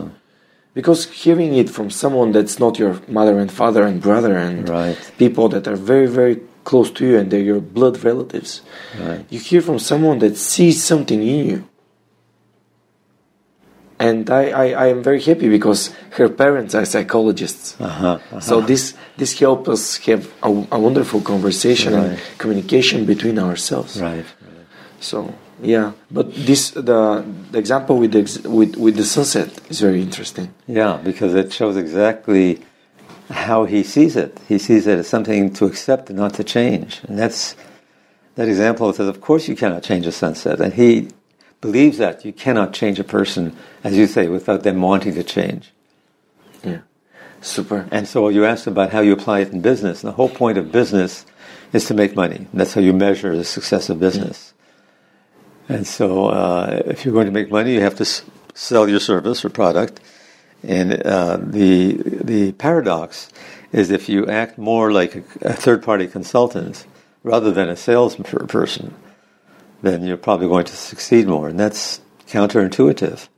Because 0.74 1.00
hearing 1.10 1.54
it 1.56 1.68
from 1.68 1.90
someone 1.90 2.30
that's 2.30 2.58
not 2.60 2.78
your 2.78 3.00
mother 3.08 3.38
and 3.42 3.50
father 3.50 3.82
and 3.82 4.00
brother 4.00 4.36
and 4.36 4.68
Right. 4.68 4.98
people 5.18 5.48
that 5.48 5.66
are 5.66 5.74
very 5.92 6.06
very 6.06 6.36
close 6.62 6.90
to 6.98 7.02
you 7.08 7.14
and 7.18 7.30
they're 7.30 7.48
your 7.52 7.60
blood 7.60 7.94
relatives 8.04 8.60
Right. 9.00 9.24
you 9.32 9.40
hear 9.40 9.62
from 9.68 9.78
someone 9.78 10.18
that 10.24 10.36
sees 10.36 10.76
something 10.84 11.20
in 11.22 11.38
you 11.50 11.58
and 14.00 14.30
I, 14.30 14.42
I, 14.50 14.66
I 14.84 14.87
am 14.94 15.02
very 15.02 15.20
happy 15.20 15.48
because 15.48 15.90
her 16.18 16.28
parents 16.28 16.74
are 16.74 16.84
psychologists 16.84 17.76
Uh-huh, 17.80 18.06
uh-huh. 18.08 18.40
so 18.40 18.61
this 18.61 18.94
this 19.16 19.38
helps 19.40 19.68
us 19.68 19.96
have 20.06 20.22
a, 20.42 20.50
a 20.76 20.78
wonderful 20.78 21.20
conversation 21.20 21.94
and 21.94 22.18
communication 22.38 23.04
between 23.04 23.38
ourselves 23.38 24.00
Right. 24.00 24.26
so 25.00 25.32
yeah 25.62 25.92
but 26.11 26.26
this 26.46 26.70
the, 26.70 27.24
the 27.52 27.58
example 27.58 27.98
with 27.98 28.12
the, 28.12 28.20
ex- 28.20 28.42
with 28.58 28.76
with 28.76 28.94
the 28.96 29.04
sunset 29.04 29.48
is 29.70 29.80
very 29.80 30.00
interesting 30.08 30.48
Yeah, 30.66 31.00
because 31.11 31.34
it 31.34 31.52
shows 31.52 31.76
exactly 31.76 32.46
how 33.48 33.66
he 33.66 33.82
sees 33.82 34.16
it. 34.16 34.32
He 34.48 34.58
sees 34.58 34.87
it 34.87 34.98
as 34.98 35.06
something 35.08 35.52
to 35.58 35.66
accept 35.66 36.08
and 36.11 36.18
not 36.18 36.32
to 36.38 36.44
change. 36.44 36.90
And 37.08 37.18
that's 37.18 37.56
that 38.37 38.48
example 38.48 38.92
says, 38.94 39.08
of 39.08 39.20
course 39.20 39.48
you 39.50 39.56
cannot 39.62 39.82
change 39.82 40.06
a 40.06 40.12
sunset. 40.12 40.61
And 40.64 40.72
he 40.72 41.08
believes 41.61 41.99
that 41.99 42.25
you 42.25 42.33
cannot 42.33 42.73
change 42.73 42.99
a 42.99 43.05
person, 43.05 43.57
as 43.83 43.97
you 43.97 44.07
say, 44.07 44.29
without 44.29 44.62
them 44.62 44.81
wanting 44.81 45.14
to 45.14 45.23
change. 45.25 45.73
yeah 46.62 46.81
super 47.40 47.87
And 47.90 48.07
so 48.09 48.29
you 48.29 48.44
asked 48.44 48.66
about 48.66 48.90
how 48.90 49.01
you 49.01 49.12
apply 49.12 49.40
it 49.40 49.53
in 49.53 49.61
business. 49.61 50.03
The 50.03 50.12
whole 50.12 50.29
point 50.29 50.59
of 50.59 50.73
business 50.73 51.25
is 51.73 51.85
to 51.87 51.94
make 51.94 52.16
money. 52.16 52.47
That's 52.53 52.75
how 52.75 52.81
you 52.81 52.92
measure 52.92 53.37
the 53.37 53.44
success 53.44 53.88
of 53.88 54.01
business. 54.01 54.55
And 55.68 55.87
so 55.87 56.29
uh, 56.29 56.83
if 56.87 57.05
you're 57.05 57.14
going 57.14 57.27
to 57.27 57.33
make 57.33 57.51
money, 57.51 57.75
you 57.75 57.81
have 57.83 57.97
to 57.97 58.03
s- 58.03 58.23
sell 58.55 58.88
your 58.88 59.01
service 59.01 59.44
or 59.44 59.51
product. 59.51 60.01
And 60.62 61.03
uh, 61.07 61.37
the 61.40 61.92
the 62.05 62.53
paradox 62.53 63.31
is 63.71 63.90
if 63.90 64.09
you 64.09 64.27
act 64.27 64.59
more 64.59 64.90
like 64.90 65.14
a, 65.14 65.23
a 65.42 65.53
third 65.53 65.83
party 65.83 66.09
consultant 66.09 66.87
rather 67.23 67.53
than 67.53 67.68
a 67.68 67.77
salesperson, 67.77 68.94
then 69.82 70.04
you're 70.04 70.16
probably 70.16 70.48
going 70.48 70.64
to 70.66 70.76
succeed 70.76 71.26
more. 71.26 71.48
And 71.48 71.58
that's 71.58 72.00
counterintuitive. 72.26 73.28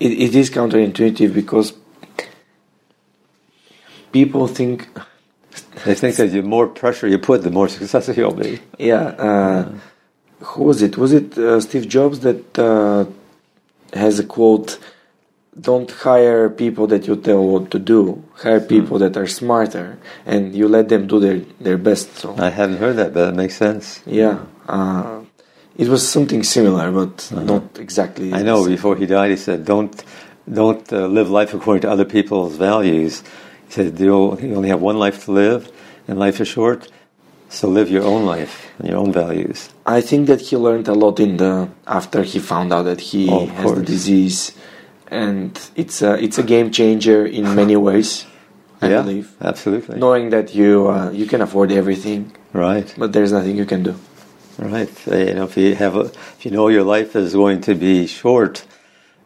it, 0.00 0.12
it 0.12 0.34
is 0.34 0.50
counterintuitive 0.50 1.32
because 1.34 1.72
people 4.12 4.46
think 4.46 4.88
They 5.84 5.94
think 5.94 6.16
that 6.16 6.28
the 6.32 6.42
more 6.42 6.66
pressure 6.68 7.06
you 7.06 7.18
put, 7.18 7.42
the 7.42 7.50
more 7.50 7.68
successful 7.68 8.14
you'll 8.14 8.34
be. 8.34 8.60
yeah 8.78 9.04
uh, 9.28 9.72
who 10.40 10.64
was 10.64 10.82
it 10.82 10.96
was 10.96 11.12
it 11.12 11.36
uh, 11.38 11.60
steve 11.60 11.88
jobs 11.88 12.20
that 12.20 12.58
uh, 12.58 13.04
has 13.92 14.18
a 14.18 14.24
quote 14.24 14.78
don't 15.58 15.90
hire 15.90 16.50
people 16.50 16.86
that 16.88 17.06
you 17.08 17.16
tell 17.16 17.42
what 17.46 17.70
to 17.70 17.78
do. 17.78 18.22
Hire 18.34 18.60
people 18.60 18.98
that 18.98 19.16
are 19.16 19.26
smarter 19.26 19.98
and 20.26 20.54
you 20.54 20.68
let 20.68 20.88
them 20.88 21.06
do 21.06 21.18
their, 21.18 21.38
their 21.60 21.78
best 21.78 22.14
so. 22.16 22.34
I 22.38 22.50
haven't 22.50 22.76
heard 22.78 22.96
that, 22.96 23.14
but 23.14 23.30
it 23.30 23.34
makes 23.34 23.56
sense. 23.56 24.00
yeah 24.06 24.38
uh, 24.68 25.20
it 25.78 25.88
was 25.88 26.02
something 26.16 26.42
similar 26.42 26.90
but 26.90 27.30
not 27.32 27.78
exactly 27.78 28.32
I 28.32 28.42
know 28.42 28.66
before 28.66 28.96
he 28.96 29.06
died, 29.06 29.30
he 29.30 29.36
said, 29.36 29.64
"Don't, 29.64 29.94
don't 30.60 30.86
uh, 30.92 31.06
live 31.18 31.28
life 31.30 31.50
according 31.54 31.82
to 31.82 31.90
other 31.90 32.04
people's 32.16 32.56
values." 32.56 33.22
He 33.68 33.72
said, 33.72 33.98
"You 34.00 34.14
only 34.58 34.68
have 34.74 34.80
one 34.80 34.98
life 34.98 35.24
to 35.26 35.32
live, 35.32 35.60
and 36.08 36.18
life 36.18 36.40
is 36.40 36.48
short, 36.48 36.80
so 37.48 37.68
live 37.68 37.88
your 37.90 38.04
own 38.12 38.22
life 38.34 38.54
and 38.78 38.88
your 38.90 38.98
own 39.04 39.12
values." 39.12 39.58
I 39.84 40.00
think 40.00 40.22
that 40.30 40.40
he 40.48 40.56
learned 40.56 40.88
a 40.88 40.94
lot 41.04 41.20
in 41.20 41.36
the 41.42 41.68
after 41.86 42.22
he 42.22 42.38
found 42.52 42.72
out 42.72 42.84
that 42.90 43.00
he 43.10 43.28
Oh, 43.30 43.46
has 43.60 43.70
the 43.74 43.82
disease, 43.94 44.52
and 45.10 45.58
it's 45.76 46.02
a 46.02 46.14
it's 46.22 46.38
a 46.38 46.42
game 46.42 46.70
changer 46.70 47.24
in 47.26 47.54
many 47.54 47.76
ways. 47.76 48.26
I 48.82 48.88
yeah, 48.90 49.02
believe 49.02 49.34
absolutely. 49.40 49.98
knowing 49.98 50.30
that 50.30 50.54
you 50.54 50.88
uh, 50.88 51.10
you 51.10 51.26
can 51.26 51.40
afford 51.40 51.72
everything, 51.72 52.32
Right, 52.52 52.92
but 52.98 53.12
there's 53.12 53.32
nothing 53.32 53.56
you 53.56 53.64
can 53.66 53.82
do. 53.82 53.94
right. 54.58 54.90
Uh, 55.08 55.16
You 55.16 55.34
know, 55.34 55.44
if 55.44 55.56
you 55.56 55.74
have, 55.76 55.96
a, 55.96 56.04
if 56.36 56.44
you 56.44 56.50
know 56.50 56.68
your 56.68 56.84
life 56.84 57.16
is 57.16 57.32
going 57.34 57.60
to 57.62 57.74
be 57.74 58.06
short, 58.06 58.64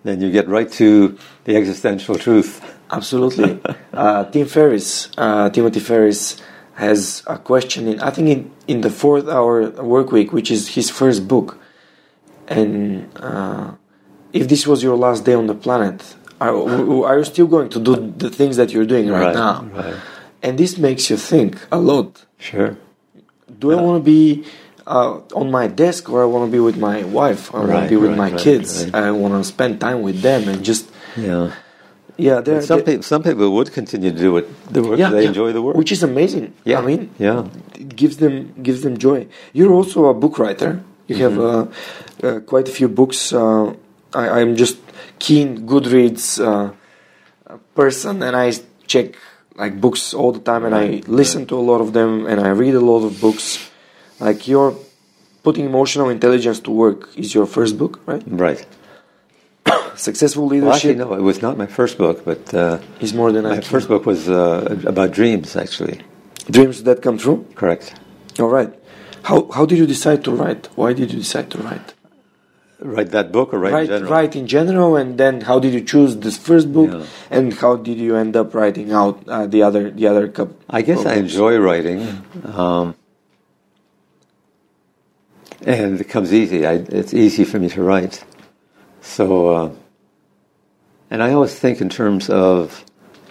then 0.05 0.21
you 0.21 0.31
get 0.31 0.47
right 0.49 0.71
to 0.73 1.17
the 1.45 1.57
existential 1.57 2.15
truth. 2.17 2.61
Absolutely. 2.91 3.61
uh, 3.93 4.25
Tim 4.31 4.47
Ferriss, 4.47 5.11
uh, 5.19 5.51
Timothy 5.51 5.81
Ferriss, 5.81 6.41
has 6.75 7.23
a 7.27 7.37
question 7.39 7.87
in 7.89 8.01
I 8.01 8.11
think 8.11 8.29
in 8.29 8.51
in 8.69 8.81
the 8.83 8.91
fourth 8.91 9.27
hour 9.29 9.71
work 9.83 10.13
week, 10.13 10.33
which 10.33 10.51
is 10.51 10.75
his 10.77 10.91
first 10.91 11.27
book, 11.27 11.59
and 12.49 13.09
uh, 13.17 13.73
if 14.33 14.49
this 14.49 14.67
was 14.67 14.83
your 14.83 14.97
last 14.97 15.25
day 15.25 15.35
on 15.35 15.47
the 15.47 15.55
planet, 15.55 16.15
are, 16.41 16.55
are 17.07 17.19
you 17.19 17.25
still 17.25 17.47
going 17.47 17.69
to 17.71 17.81
do 17.81 18.13
the 18.17 18.31
things 18.31 18.57
that 18.57 18.73
you're 18.73 18.87
doing 18.87 19.09
right, 19.11 19.35
now? 19.35 19.63
Right. 19.65 19.95
And 20.43 20.59
this 20.59 20.79
makes 20.79 21.11
you 21.11 21.17
think 21.17 21.59
a 21.71 21.79
lot. 21.79 22.25
Sure. 22.39 22.77
Do 23.59 23.73
I 23.73 23.81
want 23.83 24.03
to 24.03 24.05
be 24.05 24.45
uh, 24.87 25.21
on 25.35 25.51
my 25.51 25.67
desk 25.67 26.09
or 26.09 26.23
I 26.23 26.27
want 26.27 26.49
to 26.49 26.53
be 26.53 26.61
with 26.61 26.79
my 26.79 27.05
wife? 27.05 27.55
I 27.55 27.59
want 27.59 27.83
to 27.85 27.89
be 27.89 27.97
with 27.97 28.11
right, 28.11 28.19
my 28.19 28.31
right, 28.31 28.41
kids. 28.41 28.85
right. 28.85 28.95
I 28.95 29.11
want 29.11 29.35
to 29.35 29.45
spend 29.45 29.81
time 29.81 30.01
with 30.03 30.23
them 30.23 30.49
and 30.49 30.65
just 30.65 30.89
Yeah. 31.17 31.53
yeah. 32.17 32.41
There, 32.41 32.63
Some 32.63 32.83
people, 32.83 33.03
some 33.03 33.23
people 33.23 33.51
would 33.57 33.71
continue 33.73 34.11
to 34.13 34.19
do 34.19 34.37
it. 34.39 34.47
The 34.73 34.83
work. 34.83 34.99
they 34.99 35.27
enjoy 35.27 35.53
the 35.53 35.61
work. 35.61 35.77
which 35.77 35.93
is 35.93 36.03
amazing. 36.03 36.55
Yeah, 36.65 36.79
I 36.79 36.87
mean, 36.87 37.11
yeah. 37.19 37.45
it 37.75 37.95
gives 37.97 38.17
them 38.17 38.55
gives 38.63 38.81
them 38.83 38.97
joy. 38.97 39.27
You're 39.53 39.73
also 39.73 40.07
a 40.07 40.15
book 40.15 40.39
writer. 40.39 40.81
You 41.09 41.17
have 41.17 41.33
Mm-hmm. 41.33 42.27
uh, 42.27 42.29
uh, 42.29 42.41
quite 42.41 42.69
a 42.69 42.73
few 42.73 42.89
books. 42.89 43.33
Uh, 43.33 43.75
I, 44.15 44.41
I'm 44.41 44.57
just 44.57 44.79
keen 45.19 45.67
Goodreads 45.67 46.41
uh, 46.41 46.73
person, 47.75 48.23
and 48.23 48.37
I 48.37 48.53
check 48.87 49.15
like 49.57 49.81
books 49.81 50.15
all 50.15 50.33
the 50.33 50.41
time, 50.41 50.65
and 50.65 50.75
I 50.75 51.03
listen 51.07 51.47
to 51.47 51.59
a 51.59 51.65
lot 51.71 51.81
of 51.81 51.93
them, 51.93 52.27
and 52.27 52.41
I 52.41 52.49
read 52.49 52.75
a 52.75 52.81
lot 52.81 53.05
of 53.05 53.21
books. 53.21 53.71
Like 54.19 54.49
you're 54.49 54.75
putting 55.43 55.65
emotional 55.65 56.09
intelligence 56.11 56.61
to 56.61 56.71
work 56.71 57.09
is 57.17 57.35
your 57.35 57.47
first 57.47 57.79
book, 57.79 58.01
right? 58.07 58.23
right. 58.27 58.67
Successful 59.97 60.43
Well, 60.45 60.51
leadership 60.51 60.75
actually, 60.75 60.95
no, 60.97 61.15
it 61.15 61.23
was 61.23 61.41
not 61.43 61.57
my 61.57 61.67
first 61.67 61.97
book, 61.99 62.25
but 62.25 62.53
uh, 62.55 62.79
is 63.01 63.15
more 63.15 63.33
than 63.33 63.47
I 63.47 63.51
my 63.51 63.55
can. 63.57 63.65
first 63.65 63.89
book 63.89 64.07
was 64.07 64.29
uh, 64.29 64.79
about 64.87 65.13
dreams, 65.13 65.57
actually. 65.57 66.01
Dreams 66.51 66.83
that 66.85 67.03
come 67.03 67.17
true. 67.19 67.47
Correct. 67.55 67.95
All 68.39 68.49
right. 68.49 68.73
How 69.23 69.51
how 69.53 69.67
did 69.67 69.79
you 69.79 69.87
decide 69.87 70.25
to 70.25 70.31
write? 70.31 70.69
Why 70.77 70.93
did 70.93 71.13
you 71.13 71.19
decide 71.19 71.51
to 71.51 71.59
write? 71.59 71.95
Write 72.83 73.11
that 73.11 73.31
book 73.31 73.53
or 73.53 73.59
write 73.59 73.73
write, 73.73 73.83
in 73.83 73.89
general? 73.89 74.11
write 74.11 74.37
in 74.37 74.47
general, 74.47 74.97
and 74.97 75.19
then 75.19 75.43
how 75.43 75.59
did 75.59 75.75
you 75.75 75.83
choose 75.83 76.17
this 76.17 76.39
first 76.39 76.73
book, 76.73 76.91
Yeah. 76.91 77.05
and 77.31 77.53
how 77.53 77.77
did 77.77 77.99
you 77.99 78.17
end 78.17 78.37
up 78.37 78.55
writing 78.55 78.91
out 78.93 79.23
uh, 79.29 79.47
the 79.47 79.63
other 79.63 79.91
the 79.91 80.07
other 80.07 80.29
couple? 80.29 80.57
I 80.69 80.81
guess 80.81 81.05
I 81.05 81.15
enjoy 81.15 81.59
writing, 81.59 82.25
um, 82.45 82.95
and 85.67 86.01
it 86.01 86.09
comes 86.09 86.33
easy. 86.33 86.67
I, 86.67 86.75
it's 86.89 87.13
easy 87.13 87.45
for 87.45 87.59
me 87.59 87.69
to 87.71 87.83
write. 87.83 88.25
So, 89.03 89.49
uh, 89.49 89.71
and 91.11 91.23
I 91.23 91.33
always 91.33 91.55
think 91.55 91.81
in 91.81 91.89
terms 91.91 92.31
of 92.31 92.85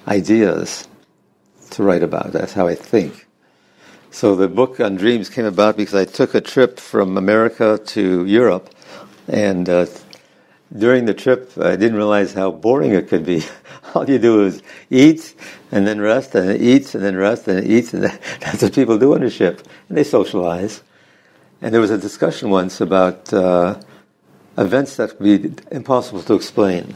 ideas 0.07 0.87
to 1.71 1.83
write 1.83 2.03
about. 2.03 2.33
That's 2.33 2.53
how 2.53 2.67
I 2.67 2.75
think. 2.75 3.25
So 4.11 4.35
the 4.35 4.47
book 4.47 4.79
on 4.79 4.95
dreams 4.95 5.29
came 5.29 5.45
about 5.45 5.77
because 5.77 5.93
I 5.93 6.05
took 6.05 6.33
a 6.33 6.41
trip 6.41 6.79
from 6.79 7.17
America 7.17 7.79
to 7.93 8.25
Europe, 8.25 8.69
and 9.29 9.69
uh, 9.69 9.85
during 10.75 11.05
the 11.05 11.13
trip, 11.13 11.51
I 11.57 11.75
didn't 11.75 11.95
realize 11.95 12.33
how 12.33 12.51
boring 12.51 12.93
it 12.93 13.07
could 13.07 13.25
be. 13.25 13.43
All 13.93 14.09
you 14.09 14.19
do 14.19 14.45
is 14.45 14.61
eat 14.89 15.35
and 15.71 15.87
then 15.87 16.01
rest, 16.01 16.35
and 16.35 16.61
eat 16.61 16.93
and 16.95 17.03
then 17.03 17.15
rest 17.15 17.47
and 17.47 17.65
eat, 17.65 17.93
and 17.93 18.03
that's 18.41 18.61
what 18.61 18.73
people 18.73 18.97
do 18.97 19.13
on 19.15 19.23
a 19.23 19.29
ship. 19.29 19.67
And 19.87 19.97
they 19.97 20.03
socialize. 20.03 20.83
And 21.61 21.73
there 21.73 21.81
was 21.81 21.91
a 21.91 21.97
discussion 21.97 22.49
once 22.49 22.81
about 22.81 23.31
uh, 23.33 23.79
events 24.57 24.95
that 24.97 25.19
would 25.19 25.43
be 25.43 25.63
impossible 25.71 26.21
to 26.23 26.33
explain. 26.33 26.95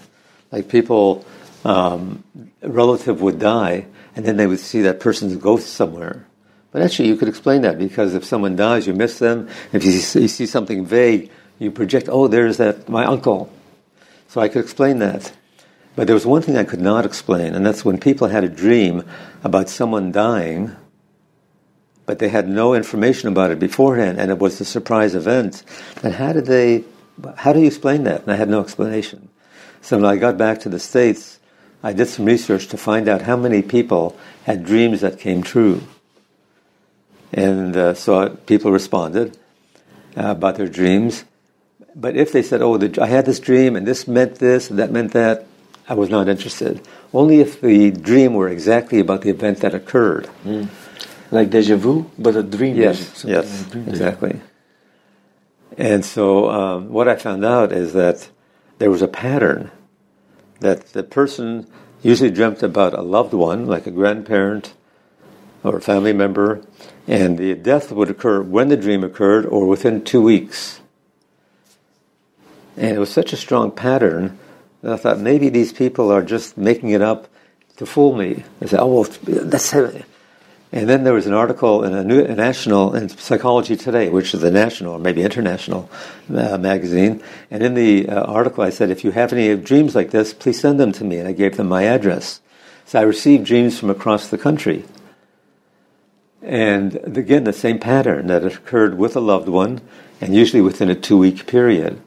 Like 0.52 0.69
people, 0.69 1.26
um, 1.65 2.24
relative 2.62 3.22
would 3.22 3.39
die, 3.39 3.88
and 4.15 4.26
then 4.26 4.38
they 4.38 4.48
would 4.48 4.60
see 4.60 4.82
that 4.82 5.00
person's 5.00 5.36
ghost 5.36 5.74
somewhere. 5.74 6.28
But 6.72 6.82
actually, 6.82 7.10
you 7.10 7.15
could 7.15 7.28
explain 7.28 7.62
that 7.63 7.78
because 7.78 8.15
if 8.15 8.24
someone 8.24 8.56
dies, 8.56 8.88
you 8.88 8.93
miss 8.93 9.19
them. 9.19 9.50
If 9.72 9.84
you 9.84 9.91
see 9.91 10.46
something 10.46 10.86
vague, 10.86 11.30
you 11.59 11.71
project, 11.71 12.09
oh, 12.09 12.27
there's 12.27 12.57
that, 12.57 12.89
my 12.89 13.05
uncle. 13.05 13.51
So 14.27 14.41
I 14.41 14.47
could 14.47 14.63
explain 14.63 14.99
that. 14.99 15.31
But 15.95 16.07
there 16.07 16.15
was 16.15 16.25
one 16.25 16.41
thing 16.41 16.57
I 16.57 16.63
could 16.63 16.81
not 16.81 17.05
explain, 17.05 17.53
and 17.53 17.65
that's 17.65 17.85
when 17.85 17.99
people 17.99 18.27
had 18.27 18.43
a 18.43 18.49
dream 18.49 19.03
about 19.43 19.69
someone 19.69 20.11
dying, 20.11 20.75
but 22.05 22.17
they 22.19 22.29
had 22.29 22.49
no 22.49 22.73
information 22.73 23.29
about 23.29 23.51
it 23.51 23.59
beforehand, 23.59 24.19
and 24.19 24.31
it 24.31 24.39
was 24.39 24.59
a 24.59 24.65
surprise 24.65 25.13
event. 25.13 25.63
And 26.01 26.15
how 26.15 26.33
did 26.33 26.47
they, 26.47 26.83
how 27.37 27.53
do 27.53 27.59
you 27.59 27.67
explain 27.67 28.05
that? 28.05 28.23
And 28.23 28.31
I 28.31 28.35
had 28.35 28.49
no 28.49 28.61
explanation. 28.61 29.29
So 29.81 29.97
when 29.97 30.05
I 30.05 30.15
got 30.15 30.37
back 30.37 30.59
to 30.61 30.69
the 30.69 30.79
States, 30.79 31.39
I 31.83 31.93
did 31.93 32.07
some 32.07 32.25
research 32.25 32.67
to 32.69 32.77
find 32.77 33.07
out 33.07 33.23
how 33.23 33.35
many 33.35 33.61
people 33.61 34.17
had 34.45 34.65
dreams 34.65 35.01
that 35.01 35.19
came 35.19 35.43
true. 35.43 35.83
And 37.31 37.75
uh, 37.75 37.93
so 37.93 38.29
people 38.29 38.71
responded 38.71 39.37
uh, 40.17 40.31
about 40.31 40.55
their 40.55 40.69
dreams. 40.69 41.25
But 41.95 42.15
if 42.15 42.32
they 42.32 42.41
said, 42.41 42.62
oh, 42.62 42.77
the, 42.77 43.01
I 43.01 43.08
had 43.08 43.25
this 43.25 43.39
dream 43.39 43.75
and 43.75 43.88
this 43.88 44.08
meant 44.08 44.36
this 44.36 44.69
and 44.69 44.79
that 44.79 44.91
meant 44.91 45.13
that, 45.13 45.45
I 45.88 45.95
was 45.95 46.10
not 46.10 46.29
interested. 46.29 46.82
Only 47.13 47.41
if 47.41 47.60
the 47.60 47.91
dream 47.91 48.34
were 48.36 48.47
exactly 48.47 48.99
about 48.99 49.21
the 49.21 49.29
event 49.29 49.60
that 49.60 49.75
occurred. 49.75 50.29
Like 51.29 51.49
deja 51.49 51.75
vu, 51.75 52.10
but 52.17 52.36
a 52.36 52.43
dream. 52.43 52.77
Yes, 52.77 53.25
yes, 53.27 53.65
dream 53.65 53.89
exactly. 53.89 54.39
And 55.77 56.06
so 56.06 56.49
um, 56.49 56.89
what 56.89 57.08
I 57.08 57.15
found 57.15 57.43
out 57.43 57.71
is 57.71 57.93
that 57.93 58.29
there 58.77 58.91
was 58.91 59.01
a 59.01 59.08
pattern 59.08 59.71
that 60.60 60.93
the 60.93 61.03
person 61.03 61.67
usually 62.01 62.29
dreamt 62.29 62.62
about 62.63 62.93
a 62.93 63.01
loved 63.01 63.34
one, 63.34 63.65
like 63.65 63.88
a 63.88 63.91
grandparent 63.91 64.73
or 65.63 65.77
a 65.77 65.82
family 65.82 66.13
member, 66.13 66.62
and 67.08 67.38
the 67.38 67.56
death 67.56 67.91
would 67.91 68.10
occur 68.10 68.41
when 68.41 68.69
the 68.69 68.77
dream 68.77 69.03
occurred 69.03 69.45
or 69.45 69.65
within 69.67 70.03
two 70.03 70.21
weeks. 70.21 70.82
And 72.75 72.95
it 72.95 72.99
was 72.99 73.12
such 73.12 73.33
a 73.33 73.38
strong 73.38 73.71
pattern 73.71 74.38
that 74.81 74.93
I 74.93 74.97
thought 74.97 75.19
maybe 75.19 75.49
these 75.49 75.73
people 75.73 76.12
are 76.12 76.23
just 76.23 76.57
making 76.57 76.89
it 76.89 77.01
up 77.01 77.27
to 77.77 77.86
fool 77.86 78.15
me. 78.15 78.43
They 78.59 78.67
said, 78.67 78.79
"Oh, 78.79 79.01
well, 79.01 79.03
that's." 79.23 79.73
it-" 79.73 80.05
And 80.71 80.89
then 80.89 81.03
there 81.03 81.13
was 81.13 81.27
an 81.27 81.33
article 81.33 81.83
in 81.83 81.93
a, 81.93 82.03
new, 82.03 82.23
a 82.23 82.33
national 82.33 82.95
in 82.95 83.07
Psychology 83.09 83.75
Today, 83.75 84.09
which 84.09 84.33
is 84.33 84.43
a 84.43 84.49
national 84.49 84.93
or 84.93 84.99
maybe 84.99 85.21
international 85.21 85.88
uh, 86.33 86.57
magazine. 86.57 87.21
And 87.51 87.62
in 87.62 87.75
the 87.75 88.09
uh, 88.09 88.23
article, 88.23 88.63
I 88.63 88.71
said, 88.71 88.89
"If 88.89 89.03
you 89.03 89.12
have 89.12 89.31
any 89.33 89.55
dreams 89.55 89.93
like 89.93 90.09
this, 90.09 90.33
please 90.33 90.59
send 90.59 90.79
them 90.79 90.91
to 90.93 91.03
me." 91.03 91.17
And 91.17 91.27
I 91.27 91.31
gave 91.33 91.57
them 91.57 91.67
my 91.67 91.83
address. 91.83 92.41
So 92.86 92.99
I 92.99 93.03
received 93.03 93.45
dreams 93.45 93.79
from 93.79 93.89
across 93.89 94.27
the 94.27 94.38
country. 94.38 94.83
And 96.41 96.95
again, 97.17 97.45
the 97.45 97.53
same 97.53 97.79
pattern 97.79 98.27
that 98.27 98.43
occurred 98.43 98.97
with 98.97 99.15
a 99.15 99.21
loved 99.21 99.47
one, 99.47 99.79
and 100.19 100.36
usually 100.36 100.62
within 100.62 100.89
a 100.89 100.95
two-week 100.95 101.47
period. 101.47 102.01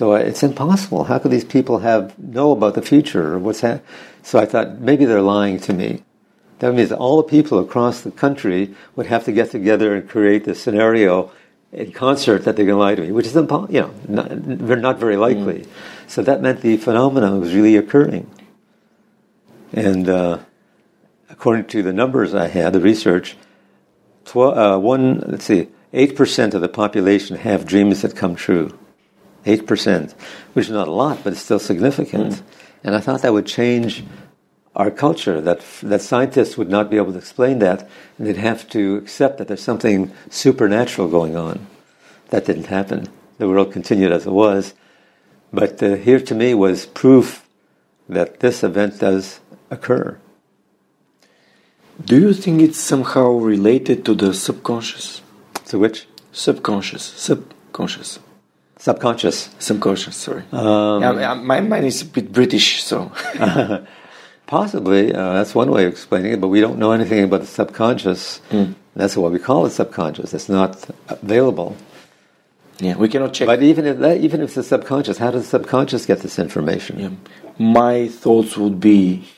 So 0.00 0.14
it's 0.14 0.42
impossible. 0.42 1.04
How 1.04 1.18
could 1.18 1.30
these 1.30 1.44
people 1.44 1.80
have 1.80 2.18
know 2.18 2.52
about 2.52 2.72
the 2.72 2.80
future 2.80 3.34
or 3.34 3.38
what's 3.38 3.60
happening? 3.60 3.84
So 4.22 4.38
I 4.38 4.46
thought 4.46 4.78
maybe 4.78 5.04
they're 5.04 5.20
lying 5.20 5.60
to 5.60 5.74
me. 5.74 6.04
That 6.60 6.72
means 6.72 6.90
all 6.90 7.18
the 7.18 7.28
people 7.28 7.58
across 7.58 8.00
the 8.00 8.10
country 8.10 8.74
would 8.96 9.08
have 9.08 9.26
to 9.26 9.32
get 9.32 9.50
together 9.50 9.94
and 9.94 10.08
create 10.08 10.46
this 10.46 10.58
scenario 10.58 11.30
in 11.70 11.92
concert 11.92 12.44
that 12.44 12.56
they're 12.56 12.64
going 12.64 12.78
to 12.78 12.80
lie 12.80 12.94
to 12.94 13.02
me, 13.02 13.12
which 13.12 13.26
is 13.26 13.34
impo- 13.34 13.70
you 13.70 13.82
know 13.82 13.94
not, 14.08 14.28
they're 14.30 14.78
not 14.78 14.98
very 14.98 15.18
likely. 15.18 15.66
So 16.06 16.22
that 16.22 16.40
meant 16.40 16.62
the 16.62 16.78
phenomenon 16.78 17.38
was 17.38 17.52
really 17.54 17.76
occurring. 17.76 18.26
And 19.74 20.08
uh, 20.08 20.38
according 21.28 21.66
to 21.74 21.82
the 21.82 21.92
numbers 21.92 22.34
I 22.34 22.46
had, 22.46 22.72
the 22.72 22.80
research, 22.80 23.36
tw- 24.24 24.56
uh, 24.56 24.78
one 24.78 25.20
let's 25.26 25.44
see, 25.44 25.68
eight 25.92 26.16
percent 26.16 26.54
of 26.54 26.62
the 26.62 26.70
population 26.70 27.36
have 27.36 27.66
dreams 27.66 28.00
that 28.00 28.16
come 28.16 28.34
true. 28.34 28.78
Eight 29.46 29.66
percent, 29.66 30.14
which 30.52 30.66
is 30.66 30.72
not 30.72 30.88
a 30.88 30.92
lot, 30.92 31.24
but 31.24 31.32
it's 31.32 31.42
still 31.42 31.58
significant. 31.58 32.42
And 32.84 32.94
I 32.94 33.00
thought 33.00 33.22
that 33.22 33.32
would 33.32 33.46
change 33.46 34.04
our 34.76 34.90
culture. 34.90 35.40
That 35.40 35.64
that 35.82 36.02
scientists 36.02 36.58
would 36.58 36.68
not 36.68 36.90
be 36.90 36.96
able 36.96 37.12
to 37.12 37.18
explain 37.18 37.58
that, 37.60 37.88
and 38.18 38.26
they'd 38.26 38.36
have 38.36 38.68
to 38.70 38.96
accept 38.96 39.38
that 39.38 39.48
there's 39.48 39.62
something 39.62 40.12
supernatural 40.28 41.08
going 41.08 41.36
on. 41.36 41.66
That 42.28 42.44
didn't 42.44 42.66
happen. 42.66 43.08
The 43.38 43.48
world 43.48 43.72
continued 43.72 44.12
as 44.12 44.26
it 44.26 44.32
was. 44.32 44.74
But 45.52 45.82
uh, 45.82 45.96
here, 45.96 46.20
to 46.20 46.34
me, 46.34 46.54
was 46.54 46.86
proof 46.86 47.48
that 48.08 48.40
this 48.40 48.62
event 48.62 49.00
does 49.00 49.40
occur. 49.70 50.18
Do 52.04 52.20
you 52.20 52.32
think 52.32 52.60
it's 52.60 52.78
somehow 52.78 53.30
related 53.30 54.04
to 54.04 54.14
the 54.14 54.32
subconscious? 54.32 55.22
To 55.66 55.78
which 55.78 56.06
Subconscious. 56.32 57.02
Subconscious. 57.02 58.20
Subconscious. 58.80 59.50
Subconscious, 59.58 60.16
sorry. 60.16 60.42
Um, 60.52 61.02
yeah, 61.02 61.34
my 61.34 61.60
mind 61.60 61.86
is 61.86 62.02
a 62.02 62.06
bit 62.06 62.32
British, 62.32 62.82
so. 62.82 63.12
Possibly, 64.46 65.14
uh, 65.14 65.34
that's 65.34 65.54
one 65.54 65.70
way 65.70 65.84
of 65.84 65.92
explaining 65.92 66.32
it, 66.32 66.40
but 66.40 66.48
we 66.48 66.60
don't 66.60 66.78
know 66.78 66.90
anything 66.90 67.22
about 67.22 67.42
the 67.42 67.46
subconscious. 67.46 68.40
That's 68.96 69.16
why 69.16 69.28
we 69.28 69.38
call 69.38 69.66
it 69.66 69.70
subconscious. 69.70 70.34
It's 70.34 70.48
not 70.48 70.90
available. 71.08 71.76
yeah, 72.80 72.96
we 72.96 73.08
cannot 73.08 73.32
check. 73.32 73.46
But 73.46 73.62
even 73.62 73.86
if 73.86 73.98
that, 73.98 74.16
even 74.18 74.40
if 74.40 74.46
it's 74.46 74.54
the 74.56 74.64
subconscious, 74.64 75.18
how 75.18 75.30
does 75.30 75.44
the 75.44 75.48
subconscious 75.50 76.04
get 76.06 76.20
this 76.20 76.38
information? 76.40 76.98
Yeah. 76.98 77.10
My 77.58 78.08
thoughts 78.08 78.56
would 78.56 78.80
be 78.80 79.28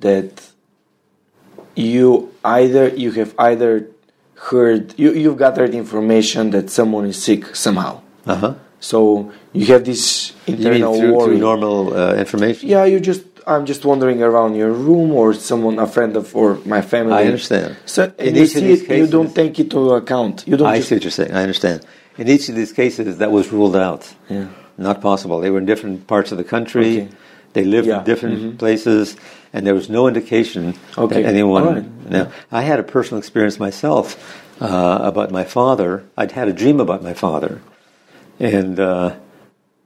that 0.00 0.50
you 1.76 2.32
either 2.44 2.88
you 2.88 3.12
have 3.12 3.34
either 3.38 3.88
heard 4.50 4.98
you 4.98 5.12
you've 5.12 5.38
gathered 5.38 5.72
information 5.74 6.50
that 6.50 6.68
someone 6.70 7.06
is 7.06 7.22
sick 7.22 7.54
somehow. 7.54 8.00
Uh 8.26 8.34
huh. 8.36 8.54
So 8.80 9.30
you 9.52 9.66
have 9.66 9.84
this 9.84 10.32
internal 10.46 10.98
through, 10.98 11.14
worry. 11.14 11.24
through 11.26 11.38
normal 11.38 11.94
uh, 11.96 12.14
information? 12.14 12.68
yeah, 12.68 12.84
you 12.84 12.98
just 13.00 13.22
I'm 13.46 13.64
just 13.66 13.84
wandering 13.84 14.22
around 14.22 14.54
your 14.54 14.70
room 14.72 15.10
or 15.12 15.34
someone 15.34 15.78
a 15.78 15.86
friend 15.86 16.16
of 16.16 16.34
or 16.36 16.58
my 16.64 16.80
family. 16.82 17.14
I 17.14 17.24
understand. 17.26 17.76
So 17.86 18.12
In 18.18 18.34
you 18.36 18.42
each 18.42 18.54
of 18.54 18.60
see 18.62 18.66
these 18.68 18.82
it, 18.82 18.98
you 18.98 19.06
don't 19.06 19.34
take 19.34 19.58
it 19.58 19.64
into 19.64 19.90
account. 19.94 20.44
You 20.46 20.56
don't. 20.56 20.66
I 20.68 20.80
see 20.80 20.94
what 20.96 21.04
you're 21.04 21.10
saying. 21.10 21.32
I 21.32 21.42
understand. 21.42 21.84
In 22.18 22.28
each 22.28 22.48
of 22.48 22.54
these 22.54 22.72
cases, 22.72 23.18
that 23.18 23.30
was 23.32 23.50
ruled 23.52 23.76
out. 23.76 24.14
Yeah. 24.28 24.46
Not 24.78 25.00
possible. 25.00 25.40
They 25.40 25.50
were 25.50 25.58
in 25.58 25.66
different 25.66 26.06
parts 26.06 26.30
of 26.32 26.38
the 26.38 26.44
country. 26.44 26.90
Okay. 27.02 27.08
They 27.54 27.64
lived 27.64 27.86
Yeah. 27.88 27.98
in 27.98 28.04
different 28.04 28.38
Mhm. 28.40 28.58
places, 28.58 29.16
and 29.52 29.66
there 29.66 29.74
was 29.74 29.88
no 29.88 30.06
indication 30.08 30.74
Okay. 30.96 31.22
that 31.22 31.28
anyone. 31.28 31.62
All 31.66 31.72
right. 31.74 32.10
Now, 32.10 32.26
I 32.50 32.62
had 32.62 32.78
a 32.80 32.82
personal 32.82 33.18
experience 33.18 33.58
myself 33.58 34.16
uh, 34.60 34.98
about 35.02 35.30
my 35.30 35.44
father. 35.44 36.02
I'd 36.16 36.32
had 36.32 36.48
a 36.48 36.52
dream 36.52 36.80
about 36.80 37.02
my 37.02 37.12
father, 37.14 37.60
and 38.38 38.78
uh, 38.78 39.16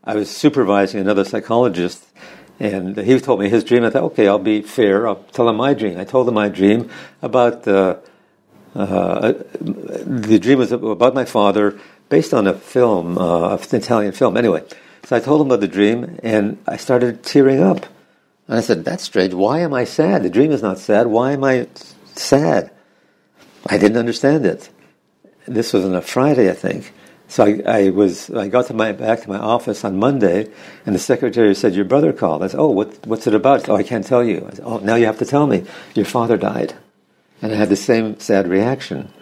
I 0.05 0.15
was 0.15 0.31
supervising 0.31 1.01
another 1.01 1.25
psychologist, 1.25 2.07
and 2.61 2.97
he 2.97 3.19
told 3.21 3.41
me 3.41 3.49
his 3.49 3.65
dream. 3.65 3.85
I 3.85 3.91
thought, 3.91 4.05
okay, 4.05 4.29
I'll 4.29 4.39
be 4.39 4.63
fair. 4.63 5.07
I'll 5.09 5.23
tell 5.33 5.49
him 5.49 5.57
my 5.57 5.75
dream. 5.75 5.99
I 5.99 6.05
told 6.05 6.29
him 6.29 6.35
my 6.35 6.49
dream 6.49 6.91
about. 7.23 7.67
Uh, 7.67 7.97
uh, 8.75 9.33
the 9.59 10.39
dream 10.39 10.59
was 10.59 10.71
about 10.71 11.15
my 11.15 11.25
father, 11.25 11.79
based 12.11 12.35
on 12.35 12.47
a 12.47 12.53
film, 12.53 13.17
uh, 13.17 13.57
an 13.57 13.77
Italian 13.79 14.13
film. 14.13 14.37
Anyway, 14.37 14.63
so 15.05 15.17
I 15.17 15.21
told 15.21 15.41
him 15.41 15.47
about 15.47 15.61
the 15.61 15.69
dream, 15.69 16.19
and 16.23 16.59
I 16.69 16.77
started 16.77 17.23
tearing 17.23 17.63
up. 17.63 17.87
And 18.47 18.59
I 18.59 18.61
said, 18.61 18.85
"That's 18.85 19.03
strange. 19.03 19.33
Why 19.33 19.61
am 19.61 19.73
I 19.73 19.85
sad? 19.85 20.23
The 20.23 20.31
dream 20.31 20.53
is 20.53 20.63
not 20.63 20.79
sad. 20.79 21.07
Why 21.07 21.33
am 21.33 21.43
I 21.43 21.69
sad?" 22.15 22.71
I 23.67 23.79
didn't 23.79 23.97
understand 23.97 24.47
it. 24.47 24.69
This 25.47 25.73
was 25.73 25.85
on 25.85 25.95
a 25.95 26.03
Friday, 26.03 26.51
I 26.51 26.55
think. 26.55 26.93
So 27.29 27.45
I, 27.45 27.63
I 27.67 27.89
was 27.91 28.31
I 28.31 28.49
got 28.49 28.67
to 28.67 28.75
my 28.75 28.93
back 28.93 29.23
to 29.23 29.29
my 29.29 29.39
office 29.39 29.85
on 29.85 29.99
Monday, 29.99 30.49
and 30.85 30.95
the 30.95 31.01
secretary 31.01 31.55
said, 31.55 31.75
"Your 31.75 31.85
brother 31.85 32.13
called." 32.13 32.43
I 32.43 32.49
said, 32.49 32.61
"Oh, 32.61 32.71
what, 32.71 33.07
what's 33.07 33.27
it 33.27 33.35
about?" 33.35 33.69
"Oh, 33.69 33.77
I 33.77 33.83
can't 33.83 34.07
tell 34.07 34.23
you." 34.23 34.47
I 34.47 34.55
said, 34.55 34.65
"Oh, 34.65 34.79
now 34.79 34.95
you 34.95 35.07
have 35.07 35.19
to 35.19 35.25
tell 35.25 35.47
me. 35.47 35.65
Your 35.95 36.07
father 36.07 36.37
died," 36.37 36.75
and 37.43 37.53
I 37.53 37.57
had 37.57 37.69
the 37.69 37.77
same 37.77 38.19
sad 38.21 38.47
reaction. 38.49 39.13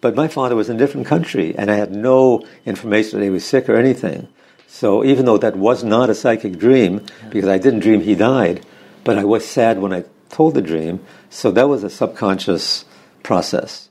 But 0.00 0.14
my 0.14 0.28
father 0.28 0.54
was 0.54 0.68
in 0.68 0.76
a 0.76 0.78
different 0.78 1.06
country, 1.06 1.54
and 1.56 1.70
I 1.70 1.76
had 1.76 1.90
no 1.90 2.46
information 2.66 3.18
that 3.18 3.24
he 3.24 3.30
was 3.30 3.44
sick 3.44 3.70
or 3.70 3.76
anything. 3.76 4.28
So 4.68 5.02
even 5.02 5.24
though 5.24 5.38
that 5.38 5.56
was 5.56 5.82
not 5.82 6.10
a 6.10 6.14
psychic 6.14 6.58
dream, 6.58 7.06
because 7.30 7.48
I 7.48 7.58
didn't 7.58 7.80
dream 7.80 8.02
he 8.02 8.14
died, 8.14 8.66
but 9.04 9.16
I 9.16 9.24
was 9.24 9.46
sad 9.46 9.78
when 9.78 9.94
I 9.94 10.04
told 10.28 10.54
the 10.54 10.60
dream. 10.60 11.00
So 11.30 11.50
that 11.52 11.68
was 11.68 11.84
a 11.84 11.88
subconscious 11.88 12.84
process. 13.22 13.88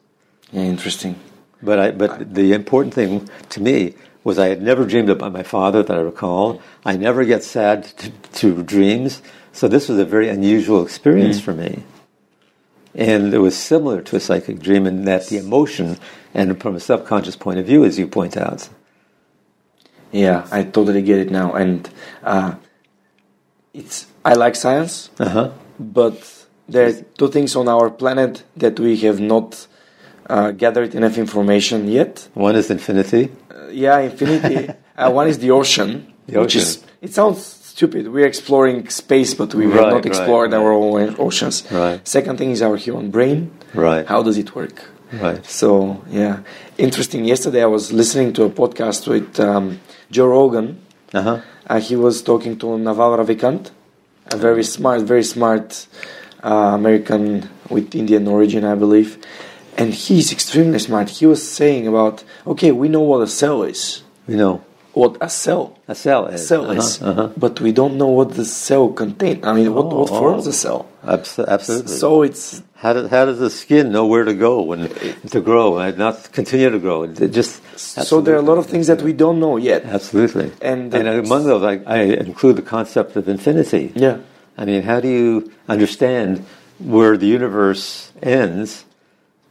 Yeah, 0.51 0.61
interesting. 0.61 1.15
But 1.63 1.79
I, 1.79 1.91
but 1.91 2.33
the 2.33 2.53
important 2.53 2.93
thing 2.93 3.29
to 3.49 3.61
me 3.61 3.95
was 4.23 4.37
I 4.39 4.47
had 4.49 4.61
never 4.61 4.85
dreamed 4.85 5.09
about 5.09 5.31
my 5.33 5.43
father 5.43 5.83
that 5.83 5.97
I 5.97 6.01
recall. 6.01 6.61
I 6.85 6.95
never 6.97 7.25
get 7.25 7.43
sad 7.43 7.83
to, 7.99 8.09
to 8.09 8.63
dreams, 8.63 9.21
so 9.51 9.67
this 9.67 9.89
was 9.89 9.97
a 9.99 10.05
very 10.05 10.29
unusual 10.29 10.83
experience 10.83 11.39
for 11.39 11.53
me. 11.53 11.83
And 12.95 13.33
it 13.33 13.39
was 13.39 13.57
similar 13.57 14.01
to 14.03 14.15
a 14.17 14.19
psychic 14.19 14.59
dream 14.59 14.85
in 14.85 15.05
that 15.05 15.27
the 15.27 15.37
emotion, 15.37 15.97
and 16.33 16.59
from 16.61 16.75
a 16.75 16.79
subconscious 16.79 17.35
point 17.35 17.59
of 17.59 17.65
view, 17.65 17.83
as 17.85 17.97
you 17.97 18.07
point 18.07 18.37
out. 18.37 18.69
Yeah, 20.11 20.47
I 20.51 20.63
totally 20.63 21.01
get 21.01 21.19
it 21.19 21.31
now, 21.31 21.53
and 21.53 21.89
uh, 22.23 22.55
it's 23.73 24.05
I 24.23 24.33
like 24.33 24.55
science, 24.55 25.09
Uh 25.19 25.29
huh. 25.29 25.51
but 25.79 26.45
there 26.69 26.87
are 26.89 26.93
two 27.17 27.29
things 27.29 27.55
on 27.55 27.67
our 27.67 27.89
planet 27.89 28.43
that 28.57 28.79
we 28.79 28.95
have 28.97 29.19
not 29.19 29.67
uh, 30.35 30.51
gathered 30.63 30.91
enough 30.99 31.17
information 31.25 31.79
yet. 31.99 32.11
One 32.49 32.55
is 32.61 32.67
infinity. 32.77 33.23
Uh, 33.29 33.67
yeah, 33.85 33.97
infinity. 34.09 34.55
uh, 35.01 35.11
one 35.19 35.27
is 35.33 35.37
the 35.45 35.51
ocean, 35.59 35.89
The 36.27 36.39
which 36.41 36.55
ocean. 36.57 36.61
is 36.61 36.69
it 37.05 37.11
sounds 37.19 37.39
stupid. 37.73 38.01
We're 38.15 38.29
exploring 38.33 38.77
space, 39.03 39.31
but 39.41 39.49
we 39.59 39.63
have 39.65 39.73
Right, 39.81 39.93
not 39.97 40.05
explored 40.11 40.51
right. 40.51 40.59
our 40.61 40.71
own 40.73 41.15
oceans. 41.27 41.55
Right. 41.71 41.99
Second 42.17 42.35
thing 42.39 42.51
is 42.55 42.61
our 42.67 42.77
human 42.87 43.07
brain. 43.15 43.37
Right. 43.85 44.05
How 44.13 44.21
does 44.27 44.37
it 44.43 44.49
work? 44.59 44.77
Right. 45.25 45.43
So 45.61 45.69
yeah, 46.21 46.35
interesting. 46.77 47.21
Yesterday 47.33 47.61
I 47.69 47.71
was 47.77 47.85
listening 48.01 48.29
to 48.37 48.41
a 48.49 48.49
podcast 48.61 49.01
with 49.13 49.29
um, 49.49 49.65
Joe 50.15 50.27
Rogan. 50.37 50.67
Uh 51.13 51.21
huh. 51.27 51.37
Uh, 51.71 51.79
he 51.89 51.95
was 52.05 52.15
talking 52.31 52.53
to 52.61 52.67
Naval 52.87 53.11
Ravikant, 53.19 53.63
a 54.35 54.37
very 54.47 54.63
smart, 54.75 55.01
very 55.13 55.23
smart 55.35 55.67
uh, 56.43 56.71
American 56.79 57.25
with 57.69 57.87
Indian 58.01 58.23
origin, 58.27 58.63
I 58.73 58.75
believe. 58.85 59.09
And 59.77 59.93
he's 59.93 60.31
extremely 60.31 60.79
smart. 60.79 61.09
He 61.09 61.25
was 61.25 61.41
saying 61.59 61.87
about, 61.87 62.23
okay, 62.45 62.71
we 62.71 62.87
know 62.89 63.01
what 63.01 63.21
a 63.21 63.27
cell 63.27 63.63
is, 63.63 64.03
We 64.27 64.35
know 64.35 64.61
what 64.93 65.17
a 65.21 65.29
cell, 65.29 65.63
a 65.87 65.95
cell 65.95 66.27
is. 66.27 66.47
cell 66.47 66.65
Uh-huh, 66.69 66.79
is, 66.79 67.01
uh-huh. 67.01 67.29
but 67.35 67.59
we 67.59 67.71
don't 67.71 67.95
know 67.97 68.07
what 68.19 68.29
the 68.35 68.45
cell 68.45 68.89
contains. 68.89 69.43
I 69.43 69.51
mean, 69.53 69.73
what, 69.73 69.87
what 69.87 70.09
Oh, 70.11 70.19
forms 70.21 70.45
oh. 70.45 70.51
a 70.51 70.53
cell? 70.53 70.85
Abs- 71.05 71.39
absolutely. 71.39 71.95
So 72.03 72.21
it's 72.21 72.61
How 72.83 72.93
does, 72.93 73.09
how 73.09 73.23
does 73.25 73.39
the 73.39 73.49
skin 73.49 73.91
know 73.95 74.05
where 74.05 74.25
to 74.25 74.33
go 74.47 74.61
when 74.61 74.81
to 75.35 75.39
grow 75.41 75.77
and 75.79 75.97
not 75.97 76.15
continue 76.31 76.69
to 76.69 76.79
grow? 76.79 77.03
It 77.03 77.31
just 77.31 77.53
so 77.79 78.21
there 78.21 78.35
are 78.35 78.43
a 78.45 78.49
lot 78.51 78.57
of 78.59 78.65
things 78.67 78.87
that 78.87 79.01
we 79.01 79.13
don't 79.13 79.39
know 79.39 79.55
yet. 79.57 79.81
absolutely. 79.85 80.51
And 80.61 80.93
And, 80.93 81.07
among 81.25 81.45
those, 81.45 81.63
I, 81.63 81.75
I 81.87 81.99
include 82.27 82.55
the 82.57 82.67
concept 82.75 83.15
of 83.15 83.27
infinity. 83.27 83.85
Yeah. 83.95 84.17
I 84.57 84.65
mean, 84.65 84.83
how 84.83 84.99
do 84.99 85.07
you 85.07 85.51
understand 85.67 86.45
where 86.77 87.15
the 87.17 87.25
universe 87.39 88.11
ends? 88.21 88.83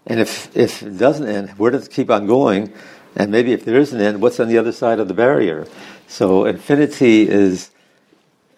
And 0.06 0.20
if 0.20 0.54
if 0.56 0.82
it 0.82 0.98
doesn't 0.98 1.28
end, 1.28 1.50
where 1.58 1.70
does 1.70 1.86
it 1.86 1.92
keep 1.92 2.10
on 2.10 2.26
going? 2.26 2.72
And 3.14 3.30
maybe 3.30 3.52
if 3.52 3.64
there 3.64 3.76
is 3.76 3.92
an 3.92 4.00
end, 4.00 4.22
what's 4.22 4.40
on 4.40 4.48
the 4.48 4.58
other 4.58 4.72
side 4.72 4.98
of 4.98 5.06
the 5.08 5.14
barrier? 5.14 5.66
So 6.08 6.44
infinity 6.44 7.28
is 7.28 7.70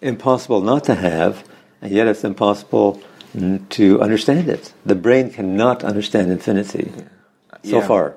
impossible 0.01 0.61
not 0.61 0.83
to 0.85 0.95
have, 0.95 1.43
and 1.81 1.91
yet 1.91 2.07
it's 2.07 2.23
impossible 2.23 3.01
to 3.69 4.01
understand 4.01 4.47
it. 4.49 4.73
The 4.85 4.95
brain 4.95 5.29
cannot 5.29 5.83
understand 5.83 6.31
infinity 6.31 6.91
so 7.63 7.79
Yeah. 7.79 7.87
far. 7.87 8.15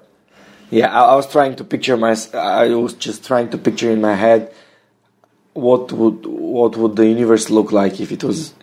Yeah, 0.71 0.89
I, 0.93 1.13
I 1.13 1.17
was 1.17 1.27
trying 1.31 1.57
to 1.57 1.65
picture 1.65 1.97
my. 1.97 2.17
I 2.35 2.69
was 2.75 2.95
just 2.95 3.25
trying 3.27 3.49
to 3.51 3.59
picture 3.59 3.91
in 3.91 4.01
my 4.01 4.15
head 4.15 4.53
what 5.55 5.91
would 5.93 6.25
what 6.27 6.77
would 6.77 6.95
the 6.97 7.07
universe 7.07 7.51
look 7.51 7.73
like 7.73 8.01
if 8.01 8.13
it 8.13 8.23
was 8.23 8.55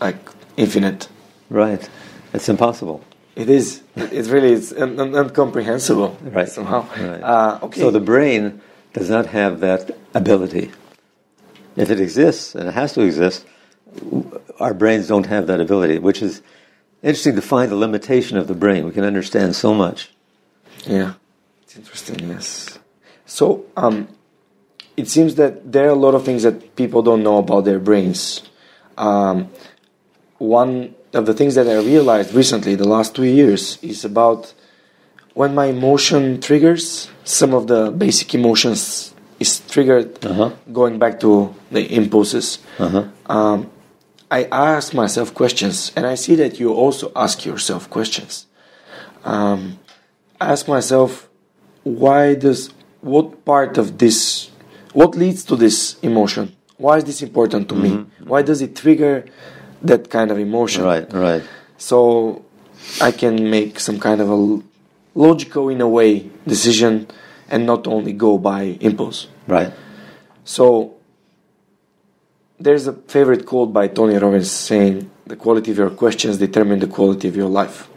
like 0.00 0.18
infinite. 0.56 1.08
Right. 1.50 1.88
It's 2.32 2.48
impossible. 2.48 3.02
It 3.36 3.50
is. 3.50 3.82
It 3.94 4.26
really 4.28 4.52
is 4.52 4.72
un- 4.72 4.98
un- 4.98 5.14
incomprehensible. 5.14 6.18
Right. 6.22 6.48
Somehow. 6.48 6.88
Right. 6.90 7.22
Uh, 7.22 7.58
okay. 7.64 7.80
So 7.80 7.90
the 7.90 8.00
brain 8.00 8.62
does 8.94 9.10
not 9.10 9.26
have 9.26 9.60
that 9.60 9.96
ability. 10.14 10.72
If 11.76 11.90
it 11.90 12.00
exists, 12.00 12.54
and 12.54 12.66
it 12.66 12.72
has 12.72 12.94
to 12.94 13.02
exist, 13.02 13.44
our 14.58 14.72
brains 14.72 15.06
don't 15.06 15.26
have 15.26 15.46
that 15.48 15.60
ability, 15.60 15.98
which 15.98 16.22
is 16.22 16.40
interesting 17.02 17.36
to 17.36 17.42
find 17.42 17.70
the 17.70 17.76
limitation 17.76 18.38
of 18.38 18.48
the 18.48 18.54
brain. 18.54 18.86
We 18.86 18.92
can 18.92 19.04
understand 19.04 19.54
so 19.54 19.74
much. 19.74 20.10
Yeah, 20.86 21.14
it's 21.62 21.76
interesting. 21.76 22.30
Yes. 22.30 22.78
So, 23.26 23.66
um, 23.76 24.08
it 24.96 25.08
seems 25.08 25.34
that 25.34 25.70
there 25.70 25.84
are 25.84 25.90
a 25.90 25.94
lot 25.94 26.14
of 26.14 26.24
things 26.24 26.42
that 26.44 26.74
people 26.76 27.02
don't 27.02 27.22
know 27.22 27.36
about 27.36 27.66
their 27.66 27.78
brains. 27.78 28.42
Um, 28.96 29.50
one 30.38 30.95
of 31.14 31.26
the 31.26 31.34
things 31.34 31.54
that 31.54 31.66
I 31.68 31.78
realized 31.78 32.34
recently, 32.34 32.74
the 32.74 32.88
last 32.88 33.14
two 33.14 33.24
years, 33.24 33.78
is 33.82 34.04
about 34.04 34.52
when 35.34 35.54
my 35.54 35.66
emotion 35.66 36.40
triggers. 36.40 37.08
Some 37.24 37.54
of 37.54 37.66
the 37.66 37.90
basic 37.90 38.34
emotions 38.34 39.14
is 39.40 39.60
triggered, 39.68 40.24
Uh-huh. 40.24 40.50
going 40.72 40.98
back 40.98 41.20
to 41.20 41.54
the 41.70 41.82
impulses. 41.94 42.58
Uh-huh. 42.78 43.04
Um, 43.26 43.70
I 44.30 44.44
ask 44.50 44.94
myself 44.94 45.34
questions, 45.34 45.92
and 45.96 46.06
I 46.06 46.14
see 46.16 46.34
that 46.36 46.58
you 46.58 46.72
also 46.72 47.12
ask 47.14 47.44
yourself 47.44 47.88
questions. 47.90 48.46
Um, 49.24 49.78
ask 50.40 50.66
myself, 50.68 51.28
why 51.84 52.34
does 52.34 52.70
what 53.00 53.44
part 53.44 53.78
of 53.78 53.98
this, 53.98 54.50
what 54.92 55.14
leads 55.14 55.44
to 55.44 55.56
this 55.56 55.96
emotion? 56.02 56.56
Why 56.78 56.96
is 56.98 57.04
this 57.04 57.22
important 57.22 57.68
to 57.70 57.74
me? 57.74 58.04
Why 58.24 58.42
does 58.42 58.60
it 58.60 58.74
trigger 58.76 59.24
that 59.86 60.10
kind 60.10 60.30
of 60.30 60.38
emotion? 60.38 60.84
Right, 60.84 61.10
right. 61.12 61.42
So 61.78 62.44
I 63.00 63.10
can 63.12 63.50
make 63.50 63.80
some 63.80 63.98
kind 63.98 64.20
of 64.20 64.28
a 64.30 64.62
logical, 65.14 65.68
in 65.68 65.80
a 65.80 65.88
way, 65.88 66.30
decision 66.46 67.08
and 67.48 67.66
not 67.66 67.86
only 67.86 68.12
go 68.12 68.38
by 68.38 68.76
impulse. 68.80 69.28
Right. 69.46 69.72
So 70.44 70.94
there's 72.58 72.86
a 72.86 72.92
favorite 72.92 73.46
quote 73.46 73.72
by 73.72 73.88
Tony 73.88 74.16
Robbins 74.16 74.50
saying, 74.50 75.10
"The 75.26 75.36
quality 75.36 75.70
of 75.72 75.78
your 75.78 75.90
questions 75.90 76.38
determine 76.38 76.78
the 76.80 76.86
quality 76.86 77.28
of 77.28 77.36
your 77.36 77.48
life." 77.48 77.88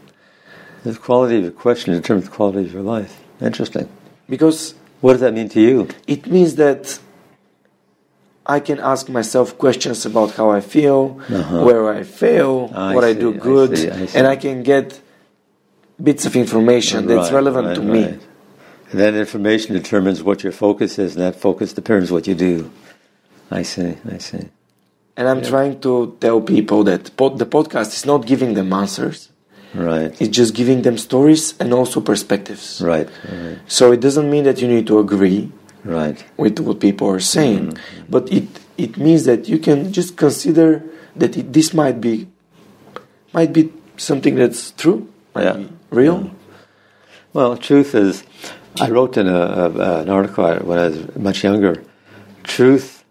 The 0.83 0.95
quality 0.95 1.37
of 1.37 1.43
your 1.43 1.51
question 1.51 1.93
determines 1.93 2.25
the 2.29 2.35
quality 2.35 2.65
of 2.65 2.73
your 2.73 2.83
life. 2.83 3.13
Interesting. 3.41 3.87
Because 4.29 4.75
What 5.01 5.13
does 5.13 5.21
that 5.21 5.33
mean 5.33 5.49
to 5.49 5.61
you? 5.61 5.87
it 6.07 6.27
means 6.27 6.55
that 6.55 6.99
I 8.49 8.59
can 8.59 8.79
ask 8.79 9.03
myself 9.09 9.57
questions 9.65 9.99
about 10.11 10.29
how 10.31 10.49
I 10.49 10.61
feel, 10.61 11.01
uh-huh. 11.29 11.63
where 11.67 11.83
I 11.99 12.01
fail, 12.03 12.71
I 12.73 12.95
what 12.95 13.03
I 13.03 13.13
see, 13.13 13.19
do 13.19 13.33
I 13.35 13.37
good, 13.37 13.77
see, 13.77 13.91
I 13.91 14.05
see. 14.07 14.17
and 14.17 14.25
I 14.25 14.35
can 14.35 14.63
get 14.63 14.99
bits 16.01 16.25
of 16.25 16.35
information 16.35 17.05
that's 17.05 17.31
relevant 17.31 17.67
right, 17.67 17.75
to 17.75 17.81
me. 17.81 18.03
right. 18.05 18.21
And 18.91 18.99
that 18.99 19.13
information 19.13 19.69
determines 19.75 20.23
what 20.23 20.41
your 20.43 20.51
focus 20.51 20.97
is, 20.97 21.15
and 21.15 21.23
that 21.27 21.35
focus 21.35 21.73
determines 21.73 22.11
what 22.11 22.25
you 22.25 22.33
do. 22.33 22.71
I 23.51 23.61
see, 23.61 23.95
I 24.15 24.17
see. 24.17 24.43
And 25.15 25.27
I'm 25.27 25.41
trying 25.43 25.79
to 25.81 26.17
tell 26.19 26.41
people 26.41 26.83
that 26.85 27.15
pod- 27.15 27.37
the 27.37 27.45
podcast 27.45 27.89
is 27.97 28.05
not 28.11 28.25
giving 28.25 28.55
them 28.55 28.73
answers; 28.73 29.29
Right, 29.75 30.11
it's 30.19 30.35
just 30.41 30.55
giving 30.55 30.81
them 30.81 30.97
stories 30.97 31.43
and 31.59 31.71
also 31.79 32.01
perspectives. 32.01 32.81
right, 32.81 33.07
right, 33.31 33.59
So 33.67 33.91
it 33.91 33.99
doesn't 34.05 34.27
mean 34.33 34.43
that 34.45 34.57
you 34.61 34.67
need 34.67 34.87
to 34.87 34.97
agree 34.97 35.51
right. 35.83 36.23
with 36.37 36.59
what 36.59 36.79
people 36.79 37.07
are 37.09 37.19
saying, 37.19 37.73
Mm-hmm. 37.73 38.05
but 38.09 38.31
it 38.31 38.47
it 38.77 38.97
means 38.97 39.25
that 39.25 39.47
you 39.49 39.59
can 39.59 39.91
just 39.91 40.15
consider 40.17 40.83
that 41.15 41.35
it, 41.37 41.51
this 41.53 41.73
might 41.73 41.99
be 42.01 42.27
might 43.33 43.51
be 43.53 43.71
something 43.97 44.35
that's 44.35 44.71
true, 44.71 45.07
Yeah. 45.35 45.63
real. 45.91 46.31
Well, 47.33 47.57
truth 47.57 47.93
is, 47.93 48.23
I 48.81 48.89
wrote 48.89 49.17
in 49.17 49.27
a, 49.27 49.31
a, 49.39 50.01
an 50.01 50.09
article 50.09 50.45
when 50.65 50.79
I 50.79 50.87
was 50.89 51.15
much 51.15 51.43
younger. 51.43 51.83
Truth 52.43 53.03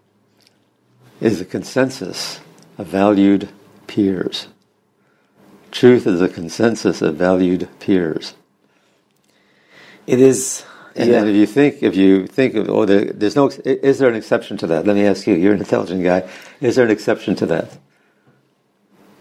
is 1.21 1.39
a 1.39 1.45
consensus 1.45 2.39
of 2.77 2.87
valued 2.87 3.49
peers. 3.87 4.47
Truth 5.71 6.07
is 6.07 6.19
a 6.21 6.27
consensus 6.27 7.01
of 7.01 7.15
valued 7.15 7.69
peers. 7.79 8.33
It 10.07 10.19
is. 10.19 10.65
And 10.99 11.09
yeah. 11.09 11.19
then 11.19 11.29
if 11.29 11.35
you 11.35 11.45
think, 11.45 11.81
if 11.81 11.95
you 11.95 12.27
think 12.27 12.55
of, 12.55 12.69
oh, 12.69 12.85
there, 12.85 13.05
there's 13.05 13.35
no, 13.35 13.49
is 13.65 13.99
there 13.99 14.09
an 14.09 14.15
exception 14.15 14.57
to 14.57 14.67
that? 14.67 14.85
Let 14.85 14.95
me 14.95 15.05
ask 15.05 15.25
you. 15.27 15.35
You're 15.35 15.53
an 15.53 15.59
intelligent 15.59 16.03
guy. 16.03 16.29
Is 16.59 16.75
there 16.75 16.85
an 16.85 16.91
exception 16.91 17.35
to 17.35 17.45
that? 17.47 17.77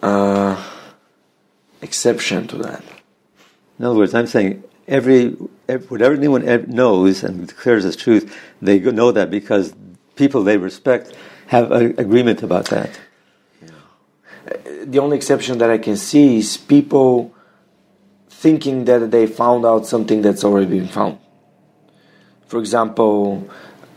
uh, 0.02 0.62
exception 1.82 2.46
to 2.48 2.56
that. 2.58 2.82
In 3.78 3.84
other 3.84 3.96
words, 3.96 4.14
I'm 4.14 4.26
saying 4.26 4.64
every, 4.86 5.36
every 5.68 5.86
whatever 5.88 6.14
anyone 6.14 6.44
knows 6.68 7.22
and 7.22 7.46
declares 7.46 7.84
as 7.84 7.96
truth, 7.96 8.36
they 8.60 8.78
know 8.78 9.12
that 9.12 9.30
because 9.30 9.74
people 10.16 10.42
they 10.42 10.56
respect 10.56 11.14
have 11.48 11.70
an 11.72 11.98
agreement 11.98 12.42
about 12.42 12.66
that. 12.66 12.98
the 14.84 14.98
only 14.98 15.16
exception 15.16 15.58
that 15.58 15.70
I 15.70 15.78
can 15.78 15.96
see 15.96 16.38
is 16.38 16.56
people 16.56 17.34
thinking 18.28 18.84
that 18.84 19.10
they 19.10 19.26
found 19.26 19.64
out 19.64 19.86
something 19.86 20.22
that's 20.22 20.44
already 20.44 20.66
been 20.66 20.88
found. 20.88 21.18
For 22.48 22.58
example, 22.58 23.48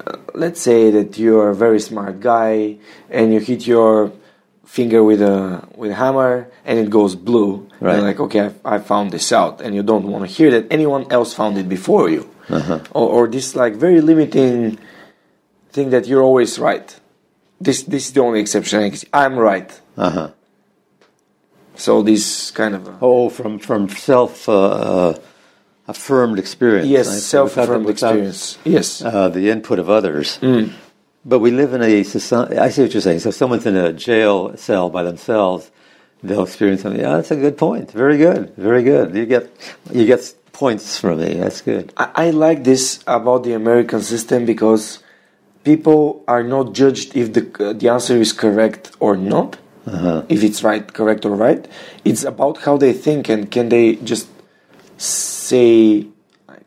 uh, 0.05 0.17
let's 0.33 0.61
say 0.61 0.91
that 0.91 1.17
you're 1.17 1.49
a 1.49 1.55
very 1.55 1.79
smart 1.79 2.19
guy 2.19 2.77
and 3.09 3.33
you 3.33 3.39
hit 3.39 3.65
your 3.67 4.11
finger 4.65 5.03
with 5.03 5.21
a 5.21 5.63
with 5.75 5.91
a 5.91 5.95
hammer 5.95 6.47
and 6.65 6.79
it 6.79 6.89
goes 6.89 7.15
blue. 7.15 7.67
Right. 7.79 7.95
You're 7.95 8.03
like, 8.05 8.19
okay, 8.19 8.51
I, 8.63 8.75
I 8.75 8.79
found 8.79 9.11
this 9.11 9.31
out, 9.31 9.59
and 9.61 9.73
you 9.73 9.83
don't 9.83 10.05
want 10.07 10.23
to 10.27 10.31
hear 10.31 10.51
that 10.51 10.67
anyone 10.71 11.05
else 11.11 11.33
found 11.33 11.57
it 11.57 11.67
before 11.67 12.09
you, 12.09 12.29
Uh-huh. 12.49 12.79
or, 12.93 13.07
or 13.15 13.27
this 13.27 13.55
like 13.55 13.73
very 13.75 14.01
limiting 14.01 14.77
thing 15.71 15.89
that 15.89 16.05
you're 16.07 16.21
always 16.21 16.59
right. 16.59 16.87
This 17.59 17.83
this 17.83 18.07
is 18.07 18.13
the 18.13 18.21
only 18.21 18.39
exception. 18.39 18.93
I'm 19.13 19.35
right. 19.39 19.69
Uh-huh. 19.97 20.29
So 21.75 22.01
this 22.03 22.51
kind 22.51 22.75
of 22.75 22.87
Oh, 23.01 23.29
from 23.29 23.57
from 23.59 23.89
self 23.89 24.47
uh, 24.47 24.53
uh, 24.53 25.13
affirmed 25.93 26.37
experience. 26.45 26.87
yes, 26.97 27.07
right? 27.07 27.19
self-affirmed 27.35 27.85
Without- 27.85 28.15
without, 28.15 28.27
experience. 28.33 28.57
Yes, 28.75 28.87
Uh, 29.03 29.29
the 29.37 29.45
input 29.55 29.77
of 29.83 29.87
others. 29.99 30.27
But 31.31 31.39
we 31.45 31.51
live 31.61 31.71
in 31.77 31.83
a 31.93 31.95
society. 32.17 32.55
I 32.65 32.69
see 32.73 32.81
what 32.83 32.91
you're 32.95 33.07
saying. 33.09 33.19
So 33.23 33.29
if 33.29 33.35
someone's 33.41 33.67
in 33.71 33.77
a 33.89 33.93
jail 34.07 34.35
cell 34.67 34.85
by 34.97 35.03
themselves, 35.09 35.63
they'll 36.25 36.45
experience 36.49 36.81
something. 36.83 37.01
Yeah, 37.05 37.13
that's 37.17 37.29
a 37.39 37.41
good 37.45 37.57
point. 37.67 37.85
Very 38.03 38.17
good. 38.25 38.41
Very 38.69 38.83
good. 38.91 39.07
You 39.19 39.25
get 39.35 39.43
you 39.97 40.03
get 40.13 40.21
points 40.61 40.85
from 41.01 41.15
me. 41.23 41.31
That's 41.43 41.61
good. 41.71 41.85
I, 42.03 42.05
I 42.25 42.27
like 42.47 42.59
this 42.71 42.83
about 43.17 43.39
the 43.47 43.53
American 43.61 44.01
system 44.13 44.39
because 44.53 44.83
people 45.69 46.01
are 46.33 46.43
not 46.55 46.65
judged 46.81 47.09
if 47.21 47.27
the 47.37 47.43
uh, 47.59 47.73
the 47.81 47.87
answer 47.95 48.15
is 48.25 48.31
correct 48.43 48.83
or 49.05 49.13
not. 49.33 49.49
If 50.35 50.39
it's 50.47 50.59
right, 50.69 50.85
correct 50.99 51.21
or 51.29 51.33
right. 51.47 51.61
It's 52.09 52.23
about 52.33 52.55
how 52.65 52.75
they 52.83 52.93
think 53.05 53.21
and 53.33 53.41
can 53.55 53.65
they 53.75 53.85
just 54.11 54.25
say, 55.51 56.07
like, 56.51 56.65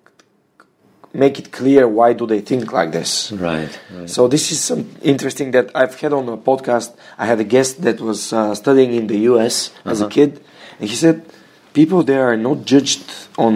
make 1.12 1.34
it 1.42 1.48
clear 1.58 1.82
why 1.98 2.12
do 2.20 2.24
they 2.32 2.40
think 2.50 2.64
like 2.78 2.90
this. 2.98 3.10
Right. 3.32 3.72
right. 3.96 4.10
So 4.16 4.20
this 4.34 4.44
is 4.52 4.58
some 4.70 4.82
interesting 5.02 5.48
that 5.56 5.66
I've 5.80 5.94
had 6.02 6.12
on 6.12 6.28
a 6.28 6.36
podcast. 6.50 6.90
I 7.18 7.24
had 7.26 7.38
a 7.40 7.48
guest 7.56 7.82
that 7.86 7.98
was 8.00 8.20
uh, 8.32 8.54
studying 8.62 8.92
in 9.00 9.06
the 9.12 9.18
U.S. 9.32 9.54
as 9.84 10.00
a 10.00 10.08
kid, 10.08 10.30
and 10.78 10.88
he 10.92 10.96
said 11.04 11.16
people 11.72 12.02
there 12.10 12.24
are 12.30 12.36
not 12.48 12.58
judged 12.72 13.04
on 13.38 13.54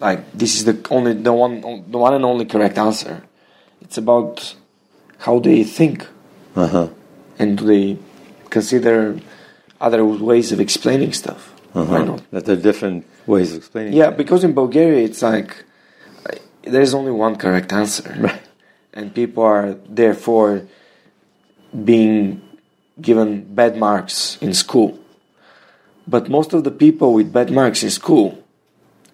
like 0.00 0.20
this 0.32 0.52
is 0.56 0.62
the 0.70 0.76
only 0.96 1.12
the 1.28 1.32
one 1.44 1.60
the 1.92 1.98
one 2.06 2.14
and 2.14 2.24
only 2.24 2.44
correct 2.54 2.76
answer. 2.78 3.14
It's 3.84 3.98
about 3.98 4.54
how 5.26 5.34
they 5.40 5.64
think 5.64 6.06
Uh-huh. 6.54 6.88
and 7.40 7.58
do 7.58 7.64
they 7.74 7.86
consider 8.50 9.18
other 9.80 10.02
ways 10.30 10.52
of 10.52 10.58
explaining 10.60 11.12
stuff. 11.12 11.42
Why 11.72 12.02
not? 12.10 12.20
That 12.32 12.44
they're 12.46 12.62
different 12.70 13.04
ways 13.28 13.52
of 13.52 13.58
explaining. 13.58 13.92
Yeah, 13.92 14.06
things. 14.06 14.16
because 14.22 14.40
in 14.48 14.52
Bulgaria 14.62 15.00
it's 15.08 15.22
like 15.22 15.50
uh, 16.26 16.34
there's 16.74 16.94
only 16.94 17.12
one 17.26 17.34
correct 17.44 17.72
answer, 17.72 18.08
Right. 18.26 18.42
and 18.96 19.04
people 19.20 19.42
are 19.44 19.66
therefore 20.02 20.50
being 21.90 22.40
given 23.00 23.28
bad 23.54 23.76
marks 23.76 24.38
in 24.40 24.52
school. 24.54 24.98
But 26.06 26.28
most 26.28 26.52
of 26.54 26.64
the 26.64 26.70
people 26.70 27.12
with 27.12 27.32
bad 27.32 27.50
marks 27.50 27.82
in 27.82 27.90
school 27.90 28.42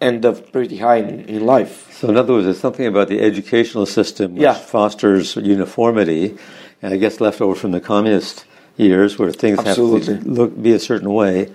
end 0.01 0.25
up 0.25 0.53
pretty 0.53 0.79
high 0.79 0.97
in, 0.99 1.21
in 1.35 1.45
life. 1.45 1.75
So 1.99 2.09
in 2.09 2.17
other 2.17 2.33
words, 2.35 2.45
there's 2.47 2.61
something 2.61 2.87
about 2.87 3.09
the 3.09 3.21
educational 3.21 3.87
system 3.87 4.35
which 4.35 4.43
Yeah. 4.43 4.55
fosters 4.55 5.37
uniformity, 5.37 6.37
and 6.83 6.95
I 6.95 6.97
guess 6.97 7.21
left 7.21 7.41
over 7.41 7.55
from 7.62 7.73
the 7.73 7.81
communist 7.81 8.45
years 8.77 9.19
where 9.19 9.33
things 9.33 9.59
Absolutely. 9.59 10.15
have 10.15 10.23
to 10.25 10.29
look 10.39 10.51
be 10.62 10.73
a 10.73 10.79
certain 10.91 11.12
way, 11.12 11.51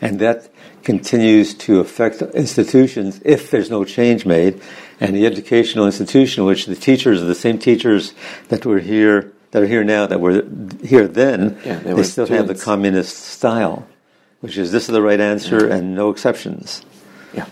and 0.00 0.18
that 0.20 0.50
continues 0.82 1.54
to 1.54 1.80
affect 1.80 2.22
institutions 2.34 3.20
if 3.24 3.50
there's 3.50 3.70
no 3.70 3.84
change 3.84 4.26
made. 4.26 4.60
And 5.00 5.16
the 5.16 5.26
educational 5.26 5.86
institution, 5.86 6.44
which 6.44 6.66
the 6.66 6.76
teachers 6.76 7.22
are 7.22 7.26
the 7.26 7.34
same 7.34 7.58
teachers 7.58 8.14
that 8.48 8.64
were 8.64 8.78
here, 8.78 9.32
that 9.50 9.62
are 9.62 9.66
here 9.66 9.84
now, 9.84 10.06
that 10.06 10.20
were 10.20 10.44
here 10.84 11.08
then, 11.08 11.58
Yeah, 11.64 11.78
they 11.78 12.02
still 12.04 12.26
have 12.26 12.46
the 12.48 12.54
communist 12.54 13.16
style, 13.16 13.86
which 14.40 14.56
is 14.56 14.70
this 14.70 14.88
is 14.88 14.92
the 14.92 15.02
right 15.02 15.20
answer 15.20 15.66
and 15.66 15.94
no 15.94 16.10
exceptions. 16.10 16.84
Yeah. 17.32 17.46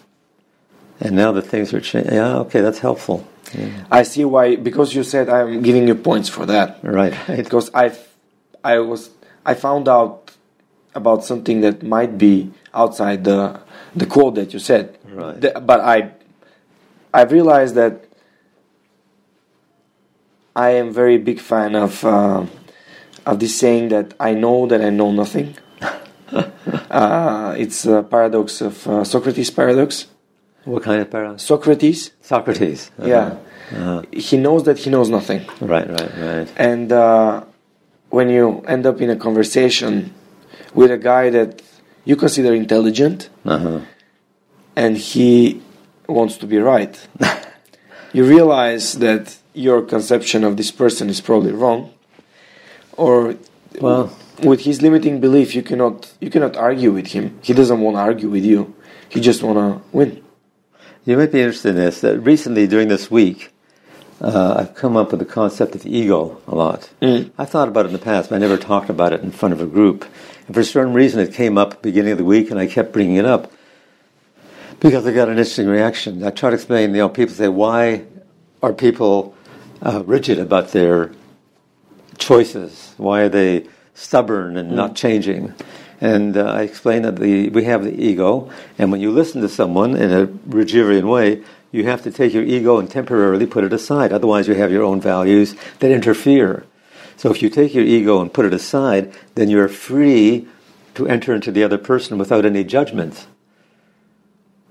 And 1.00 1.16
now 1.16 1.32
that 1.32 1.42
things 1.42 1.74
are 1.74 1.80
changing, 1.80 2.14
yeah, 2.14 2.36
okay, 2.38 2.60
that's 2.60 2.78
helpful. 2.78 3.26
I 3.90 4.02
see 4.04 4.24
why 4.24 4.56
because 4.56 4.94
you 4.94 5.04
said 5.04 5.28
I'm 5.28 5.62
giving 5.62 5.86
you 5.86 5.94
points 5.94 6.28
for 6.28 6.46
that. 6.46 6.78
Right, 6.82 7.12
right. 7.28 7.36
because 7.36 7.70
I, 7.74 7.92
I 8.64 8.78
was 8.78 9.10
I 9.44 9.54
found 9.54 9.88
out 9.88 10.21
about 10.94 11.24
something 11.24 11.60
that 11.62 11.82
might 11.82 12.18
be 12.18 12.50
outside 12.74 13.24
the 13.24 13.60
the 13.94 14.06
quote 14.06 14.34
that 14.36 14.52
you 14.52 14.58
said. 14.58 14.98
Right. 15.04 15.40
The- 15.40 15.60
but 15.60 15.80
I, 15.80 16.12
I 17.12 17.22
realized 17.24 17.74
that 17.74 18.04
I 20.56 20.70
am 20.70 20.92
very 20.92 21.18
big 21.18 21.40
fan 21.40 21.74
of 21.74 22.04
uh, 22.04 22.46
of 23.26 23.38
this 23.38 23.58
saying 23.58 23.88
that 23.88 24.14
I 24.20 24.34
know 24.34 24.66
that 24.66 24.82
I 24.82 24.90
know 24.90 25.10
nothing. 25.12 25.56
uh, 26.90 27.54
it's 27.58 27.84
a 27.86 28.02
paradox 28.02 28.60
of 28.60 28.86
uh, 28.86 29.04
Socrates 29.04 29.50
paradox. 29.50 30.06
What 30.64 30.82
kind 30.82 31.00
of 31.00 31.10
paradox? 31.10 31.42
Socrates, 31.42 32.12
Socrates. 32.20 32.90
Uh-huh. 32.98 33.36
yeah, 33.72 34.02
he 34.12 34.36
knows 34.36 34.64
that 34.64 34.78
he 34.78 34.90
knows 34.90 35.08
nothing. 35.08 35.44
Right, 35.60 35.88
right, 35.88 36.12
right. 36.18 36.52
And 36.56 36.92
uh, 36.92 37.44
when 38.10 38.28
you 38.28 38.60
end 38.68 38.86
up 38.86 39.00
in 39.00 39.10
a 39.10 39.16
conversation 39.16 40.14
with 40.74 40.90
a 40.90 40.98
guy 40.98 41.30
that 41.30 41.62
you 42.04 42.16
consider 42.16 42.54
intelligent 42.54 43.28
Uh-huh. 43.44 43.80
and 44.76 44.96
he 44.96 45.60
wants 46.08 46.36
to 46.38 46.46
be 46.46 46.58
right, 46.58 46.94
you 48.12 48.24
realize 48.24 48.94
that 48.94 49.36
your 49.54 49.82
conception 49.82 50.44
of 50.44 50.56
this 50.56 50.70
person 50.70 51.08
is 51.08 51.20
probably 51.20 51.52
wrong. 51.52 51.90
Or 52.96 53.34
Well- 53.80 54.10
with 54.42 54.60
his 54.60 54.82
limiting 54.82 55.20
belief, 55.20 55.54
you 55.54 55.62
cannot 55.62 56.12
you 56.20 56.30
cannot 56.30 56.56
argue 56.56 56.90
with 56.92 57.08
him. 57.08 57.38
He 57.42 57.52
doesn't 57.52 57.80
want 57.80 57.96
to 57.96 58.00
argue 58.00 58.28
with 58.30 58.44
you. 58.44 58.74
He 59.08 59.20
just 59.20 59.42
want 59.42 59.58
to 59.58 59.80
win. 59.96 60.20
You 61.04 61.16
might 61.16 61.32
be 61.32 61.40
interested 61.40 61.70
in 61.70 61.76
this. 61.76 62.00
That 62.00 62.18
recently, 62.20 62.66
during 62.66 62.88
this 62.88 63.10
week, 63.10 63.52
uh, 64.20 64.54
I've 64.58 64.74
come 64.74 64.96
up 64.96 65.10
with 65.10 65.20
the 65.20 65.26
concept 65.40 65.74
of 65.74 65.82
the 65.82 65.90
ego 65.96 66.40
a 66.48 66.54
lot. 66.54 66.90
I've 67.02 67.50
thought 67.50 67.68
about 67.68 67.84
it 67.84 67.88
in 67.88 67.92
the 67.92 67.98
past, 68.12 68.30
but 68.30 68.36
I 68.36 68.38
never 68.38 68.56
talked 68.56 68.88
about 68.90 69.12
it 69.12 69.20
in 69.22 69.30
front 69.32 69.52
of 69.52 69.60
a 69.60 69.66
group. 69.66 70.04
And 70.46 70.54
for 70.54 70.62
some 70.62 70.72
certain 70.72 70.94
reason, 70.94 71.20
it 71.20 71.32
came 71.34 71.56
up 71.56 71.72
at 71.72 71.82
the 71.82 71.88
beginning 71.88 72.12
of 72.12 72.18
the 72.18 72.24
week, 72.24 72.50
and 72.50 72.58
I 72.58 72.66
kept 72.66 72.92
bringing 72.92 73.16
it 73.16 73.24
up 73.24 73.52
because 74.80 75.06
I 75.06 75.12
got 75.12 75.28
an 75.28 75.38
interesting 75.38 75.68
reaction. 75.68 76.24
I 76.24 76.30
try 76.30 76.50
to 76.50 76.56
explain. 76.56 76.90
You 76.90 76.98
know, 76.98 77.08
people 77.08 77.34
say, 77.34 77.48
"Why 77.48 78.04
are 78.62 78.72
people 78.72 79.34
uh, 79.80 80.02
rigid 80.04 80.38
about 80.38 80.68
their 80.68 81.12
choices? 82.18 82.94
Why 82.96 83.22
are 83.22 83.28
they 83.28 83.66
stubborn 83.94 84.56
and 84.56 84.72
not 84.72 84.96
changing? 84.96 85.54
And 86.00 86.36
uh, 86.36 86.46
I 86.46 86.62
explain 86.62 87.02
that 87.02 87.16
the, 87.16 87.48
we 87.50 87.62
have 87.64 87.84
the 87.84 87.94
ego, 87.94 88.50
and 88.76 88.90
when 88.90 89.00
you 89.00 89.12
listen 89.12 89.40
to 89.42 89.48
someone 89.48 89.94
in 89.96 90.10
a 90.10 90.26
Rogerian 90.26 91.08
way, 91.08 91.44
you 91.70 91.84
have 91.84 92.02
to 92.02 92.10
take 92.10 92.34
your 92.34 92.42
ego 92.42 92.78
and 92.78 92.90
temporarily 92.90 93.46
put 93.46 93.62
it 93.62 93.72
aside. 93.72 94.12
Otherwise, 94.12 94.48
you 94.48 94.54
have 94.54 94.72
your 94.72 94.82
own 94.82 95.00
values 95.00 95.54
that 95.78 95.92
interfere. 95.92 96.64
So 97.22 97.30
if 97.30 97.40
you 97.40 97.50
take 97.50 97.72
your 97.72 97.84
ego 97.84 98.20
and 98.20 98.34
put 98.34 98.46
it 98.46 98.52
aside, 98.52 99.14
then 99.36 99.48
you're 99.48 99.68
free 99.68 100.48
to 100.94 101.06
enter 101.06 101.32
into 101.32 101.52
the 101.52 101.62
other 101.62 101.78
person 101.78 102.18
without 102.18 102.44
any 102.44 102.64
judgment. 102.64 103.28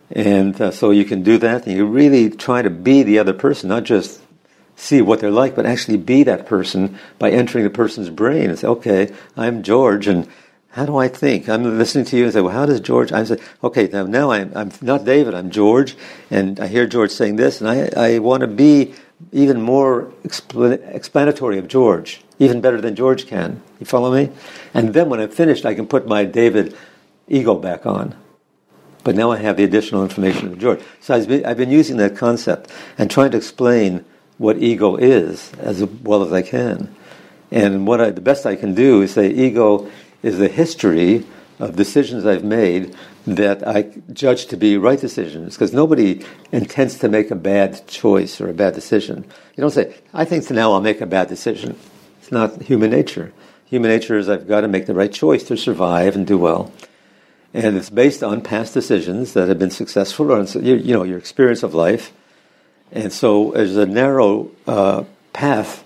And 0.10 0.60
uh, 0.60 0.72
so 0.72 0.92
you 0.92 1.06
can 1.06 1.24
do 1.24 1.38
that, 1.38 1.66
and 1.66 1.78
you 1.78 1.86
really 1.86 2.30
try 2.30 2.62
to 2.62 2.70
be 2.70 3.04
the 3.04 3.20
other 3.20 3.32
person, 3.32 3.70
not 3.70 3.86
just 3.86 4.20
see 4.76 5.02
what 5.02 5.22
they're 5.22 5.32
like, 5.32 5.56
but 5.56 5.66
actually 5.66 5.96
be 5.96 6.24
that 6.24 6.46
person 6.46 7.00
by 7.20 7.32
entering 7.32 7.64
the 7.64 7.70
person's 7.70 8.10
brain 8.10 8.50
and 8.50 8.60
say, 8.60 8.68
okay, 8.68 9.14
I'm 9.38 9.64
George, 9.64 10.10
and 10.10 10.28
how 10.72 10.86
do 10.86 10.98
I 10.98 11.08
think? 11.08 11.48
I'm 11.48 11.78
listening 11.78 12.04
to 12.04 12.18
you 12.18 12.26
and 12.26 12.34
say, 12.34 12.42
well, 12.42 12.54
how 12.54 12.66
does 12.66 12.82
George? 12.82 13.14
I 13.14 13.24
say, 13.24 13.38
okay, 13.64 13.88
now, 13.88 14.06
now 14.06 14.32
I'm, 14.32 14.52
I'm 14.58 14.72
not 14.82 15.06
David, 15.06 15.36
I'm 15.36 15.52
George, 15.52 15.96
and 16.30 16.60
I 16.60 16.68
hear 16.68 16.86
George 16.86 17.12
saying 17.12 17.38
this, 17.38 17.62
and 17.62 17.70
I, 17.70 18.16
I 18.16 18.20
want 18.20 18.42
to 18.42 18.48
be 18.48 18.94
even 19.32 19.62
more 19.62 20.12
expl- 20.24 20.80
explanatory 20.94 21.58
of 21.58 21.68
George, 21.68 22.22
even 22.40 22.62
better 22.62 22.82
than 22.82 22.96
George 22.96 23.28
can. 23.28 23.62
You 23.80 23.86
follow 23.86 24.14
me? 24.14 24.32
And 24.74 24.94
then 24.94 25.10
when 25.10 25.20
I'm 25.20 25.30
finished, 25.30 25.66
I 25.66 25.76
can 25.76 25.88
put 25.88 26.08
my 26.08 26.26
David 26.26 26.76
ego 27.28 27.56
back 27.56 27.86
on. 27.86 28.16
But 29.04 29.16
now 29.16 29.32
I 29.32 29.38
have 29.38 29.58
the 29.58 29.64
additional 29.64 30.04
information 30.04 30.48
of 30.48 30.60
George. 30.60 30.80
So 31.00 31.16
I've 31.16 31.28
been, 31.28 31.46
I've 31.46 31.58
been 31.58 31.72
using 31.72 31.98
that 31.98 32.16
concept 32.16 32.72
and 32.98 33.10
trying 33.10 33.32
to 33.32 33.38
explain 33.38 34.06
what 34.38 34.58
ego 34.58 34.96
is 34.96 35.52
as 35.56 35.84
well 35.84 36.24
as 36.24 36.32
I 36.32 36.42
can. 36.42 36.94
And 37.52 37.88
what 37.88 38.00
I, 38.00 38.12
the 38.12 38.22
best 38.22 38.46
I 38.46 38.56
can 38.56 38.76
do 38.76 39.02
is 39.02 39.14
say 39.14 39.30
ego 39.30 39.90
is 40.24 40.38
the 40.38 40.48
history 40.48 41.26
of 41.60 41.76
decisions 41.76 42.26
I've 42.26 42.44
made 42.44 42.96
that 43.28 43.68
I 43.68 43.84
judge 44.12 44.48
to 44.48 44.58
be 44.58 44.78
right 44.78 45.00
decisions 45.00 45.56
because 45.56 45.74
nobody 45.74 46.26
intends 46.52 46.98
to 47.00 47.10
make 47.10 47.30
a 47.30 47.36
bad 47.36 47.88
choice 47.88 48.42
or 48.42 48.50
a 48.50 48.54
bad 48.54 48.74
decision. 48.74 49.26
You 49.56 49.62
don't 49.62 49.72
say, 49.72 49.96
I 50.14 50.26
think 50.26 50.50
now 50.50 50.74
I'll 50.74 50.82
make 50.82 51.02
a 51.02 51.06
bad 51.06 51.28
decision. 51.28 51.78
It's 52.20 52.32
not 52.32 52.64
human 52.64 52.90
nature. 52.90 53.32
Human 53.66 53.92
nature 53.92 54.18
is 54.18 54.28
I've 54.28 54.48
got 54.48 54.62
to 54.62 54.68
make 54.68 54.86
the 54.86 54.94
right 54.94 55.12
choice 55.12 55.44
to 55.44 55.58
survive 55.58 56.16
and 56.16 56.26
do 56.26 56.38
well. 56.38 56.72
And 57.54 57.78
it's 57.78 57.90
based 57.90 58.24
on 58.24 58.42
past 58.42 58.74
decisions 58.74 59.34
that 59.34 59.50
have 59.50 59.60
been 59.60 59.72
successful 59.72 60.32
or, 60.32 60.44
you 60.44 60.94
know, 60.94 61.04
your 61.04 61.18
experience 61.18 61.64
of 61.64 61.74
life. 61.74 62.14
And 62.92 63.14
so 63.14 63.52
there's 63.52 63.78
a 63.78 63.86
narrow 63.86 64.52
uh, 64.66 65.04
path 65.34 65.84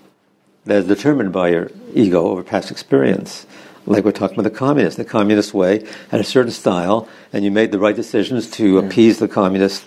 that 0.64 0.78
is 0.78 0.86
determined 0.86 1.32
by 1.32 1.50
your 1.50 1.70
ego 1.94 2.28
over 2.28 2.42
past 2.42 2.70
experience 2.70 3.46
like 3.86 4.04
we're 4.04 4.12
talking 4.12 4.38
about 4.38 4.50
the 4.50 4.56
communists. 4.56 4.96
The 4.96 5.04
communist 5.04 5.54
way 5.54 5.86
had 6.10 6.20
a 6.20 6.24
certain 6.24 6.52
style, 6.52 7.08
and 7.32 7.44
you 7.44 7.50
made 7.50 7.70
the 7.72 7.78
right 7.78 7.96
decisions 7.96 8.50
to 8.52 8.78
appease 8.78 9.18
the 9.18 9.28
communist 9.28 9.86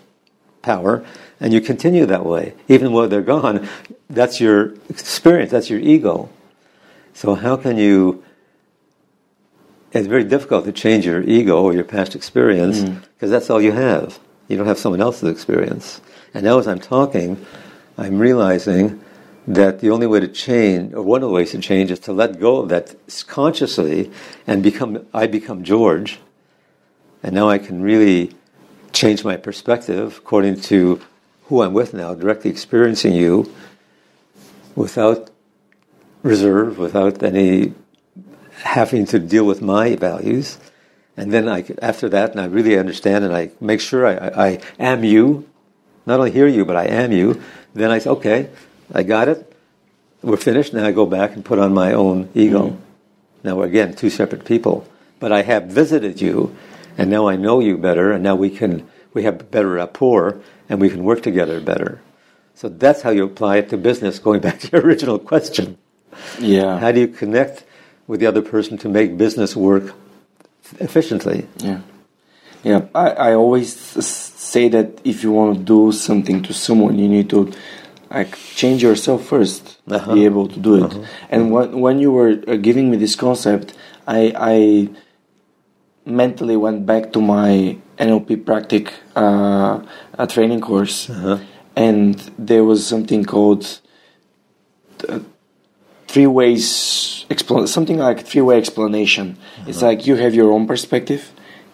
power, 0.62 1.06
and 1.40 1.54
you 1.54 1.62
continue 1.62 2.06
that 2.06 2.26
way. 2.26 2.54
Even 2.68 2.92
when 2.92 3.10
they're 3.10 3.22
gone, 3.22 3.68
that's 4.10 4.40
your 4.40 4.74
experience, 4.90 5.52
that's 5.52 5.70
your 5.70 5.80
ego. 5.80 6.30
So, 7.14 7.36
how 7.36 7.58
can 7.58 7.78
you? 7.78 8.24
It's 9.92 10.08
very 10.08 10.24
difficult 10.24 10.66
to 10.66 10.72
change 10.72 11.06
your 11.06 11.22
ego 11.24 11.64
or 11.64 11.74
your 11.74 11.84
past 11.84 12.16
experience 12.16 12.82
because 12.82 13.30
mm. 13.30 13.32
that's 13.32 13.50
all 13.50 13.60
you 13.62 13.72
have. 13.72 14.20
You 14.48 14.58
don't 14.58 14.68
have 14.68 14.78
someone 14.78 15.02
else's 15.02 15.30
experience. 15.30 16.00
And 16.34 16.44
now, 16.44 16.60
as 16.60 16.68
I'm 16.68 16.80
talking, 16.80 17.44
I'm 17.98 18.20
realizing 18.20 19.04
that 19.48 19.80
the 19.80 19.90
only 19.90 20.08
way 20.08 20.20
to 20.20 20.28
change, 20.28 20.94
or 20.94 21.02
one 21.02 21.24
of 21.24 21.30
the 21.30 21.34
ways 21.34 21.52
to 21.52 21.60
change, 21.60 21.92
is 21.92 22.00
to 22.00 22.14
let 22.14 22.40
go 22.40 22.58
of 22.58 22.70
that 22.70 22.96
consciously 23.28 24.12
and 24.46 24.62
become, 24.62 25.06
I 25.14 25.28
become 25.28 25.64
George. 25.64 26.20
And 27.24 27.34
now 27.34 27.50
I 27.50 27.58
can 27.58 27.82
really 27.82 28.34
change 28.92 29.24
my 29.24 29.38
perspective 29.38 30.18
according 30.18 30.62
to 30.62 31.02
who 31.46 31.62
I'm 31.62 31.74
with 31.74 31.94
now, 31.94 32.14
directly 32.14 32.52
experiencing 32.52 33.14
you 33.14 33.52
without 34.76 35.30
reserve, 36.22 36.78
without 36.78 37.24
any 37.24 37.74
having 38.62 39.06
to 39.08 39.20
deal 39.20 39.46
with 39.46 39.62
my 39.62 39.96
values. 39.96 40.58
And 41.18 41.34
then 41.34 41.50
I, 41.50 41.66
after 41.82 42.08
that, 42.10 42.32
and 42.32 42.40
I 42.40 42.46
really 42.46 42.78
understand 42.78 43.26
and 43.26 43.34
I 43.34 43.52
make 43.60 43.82
sure 43.82 44.06
I, 44.06 44.16
I, 44.16 44.48
I 44.48 44.60
am 44.80 45.04
you, 45.04 45.50
not 46.06 46.20
only 46.20 46.32
hear 46.32 46.48
you, 46.48 46.66
but 46.66 46.76
I 46.76 46.86
am 46.86 47.12
you, 47.12 47.42
then 47.74 47.92
I 47.92 48.00
say, 48.00 48.10
okay, 48.12 48.50
I 48.94 49.04
got 49.04 49.28
it. 49.28 49.54
We're 50.22 50.38
finished. 50.38 50.74
Now 50.74 50.86
I 50.86 50.92
go 50.92 51.06
back 51.06 51.34
and 51.34 51.46
put 51.46 51.60
on 51.60 51.74
my 51.74 51.94
own 51.94 52.30
ego. 52.34 52.70
Mm-hmm. 52.70 52.82
Now 53.44 53.56
we're 53.56 53.66
again 53.66 53.96
two 53.96 54.10
separate 54.10 54.46
people. 54.46 54.88
But 55.20 55.32
I 55.32 55.44
have 55.44 55.66
visited 55.66 56.22
you, 56.22 56.56
and 56.98 57.10
now 57.10 57.28
I 57.28 57.36
know 57.36 57.60
you 57.60 57.78
better, 57.78 58.12
and 58.12 58.24
now 58.24 58.36
we 58.36 58.50
can 58.50 58.88
we 59.14 59.24
have 59.24 59.52
better 59.52 59.70
rapport, 59.70 60.42
and 60.68 60.80
we 60.80 60.90
can 60.90 61.04
work 61.04 61.24
together 61.24 61.60
better. 61.60 62.02
So 62.56 62.70
that's 62.70 63.02
how 63.02 63.12
you 63.12 63.24
apply 63.24 63.58
it 63.58 63.70
to 63.70 63.78
business. 63.78 64.20
Going 64.20 64.42
back 64.42 64.60
to 64.62 64.70
your 64.72 64.82
original 64.82 65.20
question. 65.20 65.78
Yeah. 66.40 66.80
How 66.80 66.92
do 66.92 67.00
you 67.00 67.08
connect 67.08 67.64
with 68.08 68.20
the 68.20 68.26
other 68.26 68.42
person 68.42 68.78
to 68.80 68.90
make 68.90 69.18
business 69.18 69.56
work 69.56 69.94
efficiently? 70.80 71.48
Yeah. 71.58 71.82
Yeah. 72.64 72.88
I, 72.94 73.10
I 73.10 73.34
always 73.34 73.76
say 73.76 74.68
that 74.70 75.00
if 75.04 75.24
you 75.24 75.32
want 75.32 75.58
to 75.58 75.64
do 75.64 75.92
something 75.92 76.44
to 76.44 76.54
someone, 76.54 77.00
you 77.00 77.08
need 77.08 77.30
to 77.30 77.52
like 78.10 78.36
change 78.56 78.82
yourself 78.82 79.30
1st 79.30 79.78
uh-huh. 79.88 80.14
be 80.14 80.26
able 80.26 80.48
to 80.48 80.60
do 80.60 80.76
it. 80.76 80.84
Uh-huh. 80.84 81.04
And 81.30 81.52
when 81.52 81.80
when 81.80 82.00
you 82.00 82.12
were 82.12 82.42
uh, 82.48 82.56
giving 82.56 82.90
me 82.92 82.98
this 82.98 83.16
concept, 83.16 83.74
I 84.08 84.34
I 84.36 84.90
mentally 86.06 86.58
went 86.58 86.86
back 86.86 87.14
to 87.14 87.22
my 87.22 87.78
NLP 87.98 88.46
practice 88.46 88.94
uh, 89.16 89.86
a 90.14 90.28
training 90.28 90.62
course, 90.62 91.10
uh-huh. 91.10 91.40
and 91.76 92.16
there 92.38 92.64
was 92.64 92.86
something 92.86 93.26
called 93.26 93.80
uh, 95.08 95.20
three 96.08 96.28
ways 96.28 97.26
expl- 97.30 97.68
something 97.68 97.98
like 97.98 98.26
three 98.26 98.42
way 98.42 98.58
explanation. 98.58 99.38
It's 99.68 99.78
uh-huh. 99.78 99.88
like 99.88 100.08
you 100.08 100.16
have 100.16 100.34
your 100.34 100.52
own 100.52 100.68
perspective. 100.68 101.32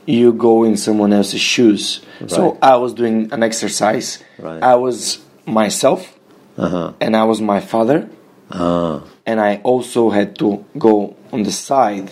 You 0.08 0.34
go 0.34 0.64
in 0.64 0.78
someone 0.78 1.14
else's 1.14 1.42
shoes. 1.42 2.02
Right. 2.22 2.30
So 2.30 2.60
I 2.62 2.76
was 2.76 2.94
doing 2.94 3.34
an 3.34 3.42
exercise. 3.42 4.24
Right. 4.38 4.62
I 4.62 4.76
was 4.76 5.20
myself 5.48 6.15
uh-huh. 6.58 6.94
and 7.00 7.16
I 7.16 7.24
was 7.24 7.42
my 7.42 7.60
father. 7.60 8.10
Uh-huh. 8.50 9.02
And 9.26 9.40
I 9.42 9.58
also 9.64 10.12
had 10.12 10.38
to 10.38 10.66
go 10.78 11.16
on 11.32 11.44
the 11.44 11.52
side 11.52 12.12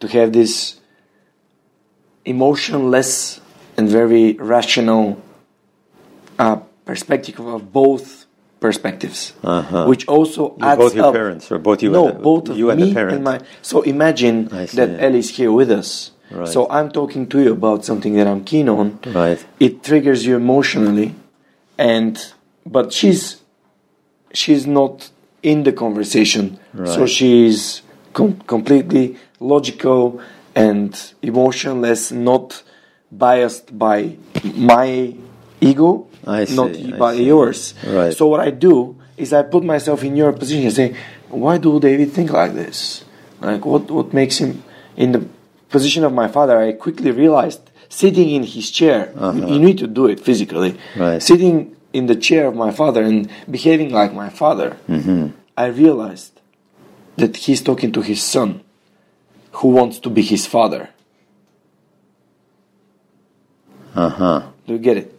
to 0.00 0.08
have 0.08 0.32
this 0.32 0.80
emotionless 2.24 3.40
and 3.76 3.88
very 3.88 4.32
rational 4.34 5.22
uh, 6.38 6.56
perspective 6.84 7.38
of 7.38 7.72
both 7.72 8.26
perspectives, 8.58 9.32
uh-huh. 9.42 9.86
which 9.86 10.06
also 10.06 10.56
adds 10.60 10.78
both 10.78 10.94
your 10.94 11.06
up. 11.06 11.14
parents 11.14 11.50
or 11.50 11.58
both 11.58 11.82
you 11.82 11.90
no, 11.90 12.08
and 12.08 12.18
the, 12.18 12.22
both 12.22 12.48
of 12.48 12.58
you 12.58 12.66
me 12.66 12.72
and 12.72 12.82
the 12.82 12.94
parent. 12.94 13.14
And 13.16 13.24
my, 13.24 13.40
so 13.62 13.82
imagine 13.82 14.48
that 14.48 15.00
Ellie 15.00 15.20
is 15.20 15.30
here 15.30 15.52
with 15.52 15.70
us. 15.70 16.10
Right. 16.30 16.46
So 16.48 16.68
I'm 16.70 16.90
talking 16.90 17.26
to 17.28 17.40
you 17.42 17.52
about 17.52 17.84
something 17.84 18.14
that 18.14 18.26
I'm 18.26 18.44
keen 18.44 18.68
on. 18.68 19.00
Right. 19.06 19.44
It 19.58 19.82
triggers 19.82 20.26
you 20.26 20.36
emotionally, 20.36 21.14
and 21.76 22.18
but 22.64 22.92
she's 22.92 23.39
she's 24.32 24.66
not 24.66 25.10
in 25.42 25.62
the 25.62 25.72
conversation, 25.72 26.58
right. 26.74 26.88
so 26.88 27.06
she's 27.06 27.82
com- 28.12 28.40
completely 28.46 29.16
logical 29.38 30.20
and 30.54 31.12
emotionless, 31.22 32.12
not 32.12 32.62
biased 33.10 33.76
by 33.78 34.16
my 34.54 35.14
ego, 35.60 36.06
see, 36.24 36.54
not 36.54 36.76
I 36.76 36.98
by 36.98 37.16
see. 37.16 37.24
yours. 37.24 37.74
Right. 37.86 38.16
So 38.16 38.26
what 38.28 38.40
I 38.40 38.50
do 38.50 38.96
is 39.16 39.32
I 39.32 39.42
put 39.42 39.64
myself 39.64 40.02
in 40.04 40.16
your 40.16 40.32
position 40.32 40.64
and 40.64 40.72
say, 40.72 40.96
why 41.28 41.58
do 41.58 41.78
David 41.80 42.12
think 42.12 42.30
like 42.30 42.54
this? 42.54 43.04
Like 43.40 43.64
what 43.64 43.90
what 43.90 44.12
makes 44.12 44.38
him 44.38 44.62
in 44.96 45.12
the 45.12 45.26
position 45.68 46.04
of 46.04 46.12
my 46.12 46.28
father? 46.28 46.60
I 46.60 46.72
quickly 46.72 47.10
realized 47.10 47.70
sitting 47.88 48.30
in 48.30 48.42
his 48.42 48.70
chair. 48.70 49.12
Uh-huh. 49.16 49.46
You 49.46 49.58
need 49.58 49.78
to 49.78 49.86
do 49.86 50.06
it 50.06 50.20
physically. 50.20 50.78
Right. 50.96 51.22
Sitting 51.22 51.76
in 51.92 52.06
the 52.06 52.16
chair 52.16 52.46
of 52.46 52.54
my 52.54 52.70
father 52.70 53.02
and 53.02 53.28
behaving 53.50 53.90
like 53.90 54.12
my 54.12 54.28
father, 54.28 54.76
mm-hmm. 54.88 55.28
I 55.56 55.66
realized 55.66 56.40
that 57.16 57.36
he's 57.36 57.62
talking 57.62 57.92
to 57.92 58.02
his 58.02 58.22
son 58.22 58.62
who 59.52 59.68
wants 59.68 59.98
to 60.00 60.10
be 60.10 60.22
his 60.22 60.46
father. 60.46 60.90
Uh 63.94 64.08
huh. 64.08 64.42
Do 64.66 64.74
you 64.74 64.78
get 64.78 64.96
it? 64.96 65.18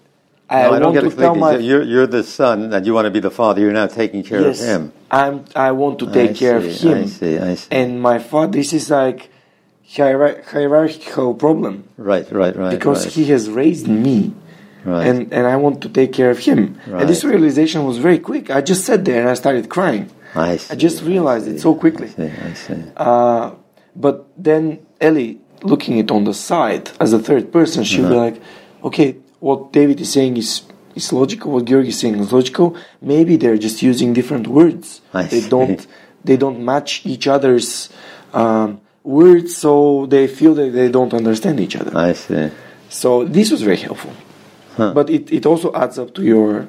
I, 0.50 0.64
no, 0.64 0.74
I 0.74 0.80
don't 0.80 0.94
get 0.94 1.06
it. 1.06 1.36
My... 1.38 1.58
You're, 1.58 1.84
you're 1.84 2.08
the 2.08 2.24
son 2.24 2.74
and 2.74 2.86
you 2.86 2.94
want 2.94 3.06
to 3.06 3.12
be 3.12 3.20
the 3.20 3.32
father. 3.32 3.62
You're 3.62 3.72
now 3.72 3.88
taking 3.88 4.24
care 4.24 4.42
yes, 4.42 4.62
of 4.62 4.68
him. 4.68 4.94
I'm, 5.10 5.46
I 5.56 5.72
want 5.72 6.00
to 6.00 6.12
take 6.12 6.32
I 6.32 6.34
care 6.34 6.62
see, 6.62 6.68
of 6.68 6.98
him. 6.98 7.04
I 7.04 7.06
see, 7.08 7.38
I 7.38 7.56
see. 7.56 7.68
And 7.72 8.02
my 8.02 8.20
father, 8.20 8.52
this 8.54 8.74
is 8.74 8.90
like 8.90 9.30
hierarchical 9.96 11.36
problem. 11.36 11.88
Right, 11.98 12.30
right, 12.32 12.56
right. 12.56 12.72
Because 12.72 13.06
right. 13.06 13.14
he 13.14 13.26
has 13.26 13.50
raised 13.50 13.88
me 13.88 14.34
Right. 14.86 15.08
And 15.08 15.34
and 15.34 15.48
I 15.48 15.56
want 15.58 15.82
to 15.82 15.90
take 15.90 16.14
care 16.14 16.32
of 16.32 16.40
him. 16.40 16.80
Right. 16.88 17.02
And 17.02 17.10
this 17.10 17.24
realization 17.24 17.86
was 17.86 17.98
very 17.98 18.20
quick. 18.20 18.50
I 18.50 18.62
just 18.62 18.86
sat 18.86 19.06
there 19.06 19.22
and 19.22 19.30
I 19.30 19.36
started 19.36 19.70
crying. 19.70 20.10
I, 20.34 20.58
see, 20.58 20.74
I 20.74 20.76
just 20.78 21.04
realized 21.04 21.48
I 21.48 21.52
it 21.52 21.60
so 21.60 21.76
quickly. 21.76 22.08
I 22.08 22.12
see. 22.12 22.32
I 22.50 22.54
see. 22.54 22.84
Uh, 22.96 23.52
but 23.96 24.28
then 24.38 24.86
Ellie, 25.00 25.40
looking 25.64 25.98
it 25.98 26.10
on 26.10 26.24
the 26.24 26.34
side 26.34 26.90
as 27.00 27.14
a 27.14 27.20
third 27.20 27.52
person, 27.52 27.84
she'll 27.84 28.06
uh-huh. 28.06 28.14
be 28.14 28.20
like, 28.20 28.42
"Okay, 28.84 29.18
what 29.40 29.74
David 29.74 30.00
is 30.02 30.12
saying 30.12 30.38
is 30.38 30.64
is 30.96 31.12
logical. 31.14 31.52
What 31.52 31.66
Georgi 31.66 31.90
is 31.90 32.00
saying 32.00 32.16
is 32.16 32.32
logical. 32.32 32.76
Maybe 33.02 33.38
they're 33.38 33.58
just 33.58 33.82
using 33.82 34.14
different 34.14 34.48
words. 34.48 35.02
I 35.14 35.24
they 35.24 35.42
see. 35.42 35.50
don't 35.50 35.86
they 36.24 36.38
don't 36.38 36.64
match 36.64 37.06
each 37.06 37.28
other's 37.28 37.90
um, 38.34 38.82
words, 39.04 39.56
so 39.56 40.06
they 40.08 40.28
feel 40.28 40.54
that 40.56 40.72
they 40.72 40.90
don't 40.90 41.14
understand 41.14 41.60
each 41.60 41.76
other. 41.76 41.96
I 41.98 42.14
see. 42.14 42.52
So 42.90 43.24
this 43.26 43.52
was 43.52 43.62
very 43.62 43.78
helpful. 43.78 44.14
Huh. 44.78 44.94
But 44.94 45.10
it, 45.10 45.32
it 45.32 45.46
also 45.46 45.74
adds 45.74 46.00
up 46.00 46.14
to 46.16 46.24
your 46.24 46.68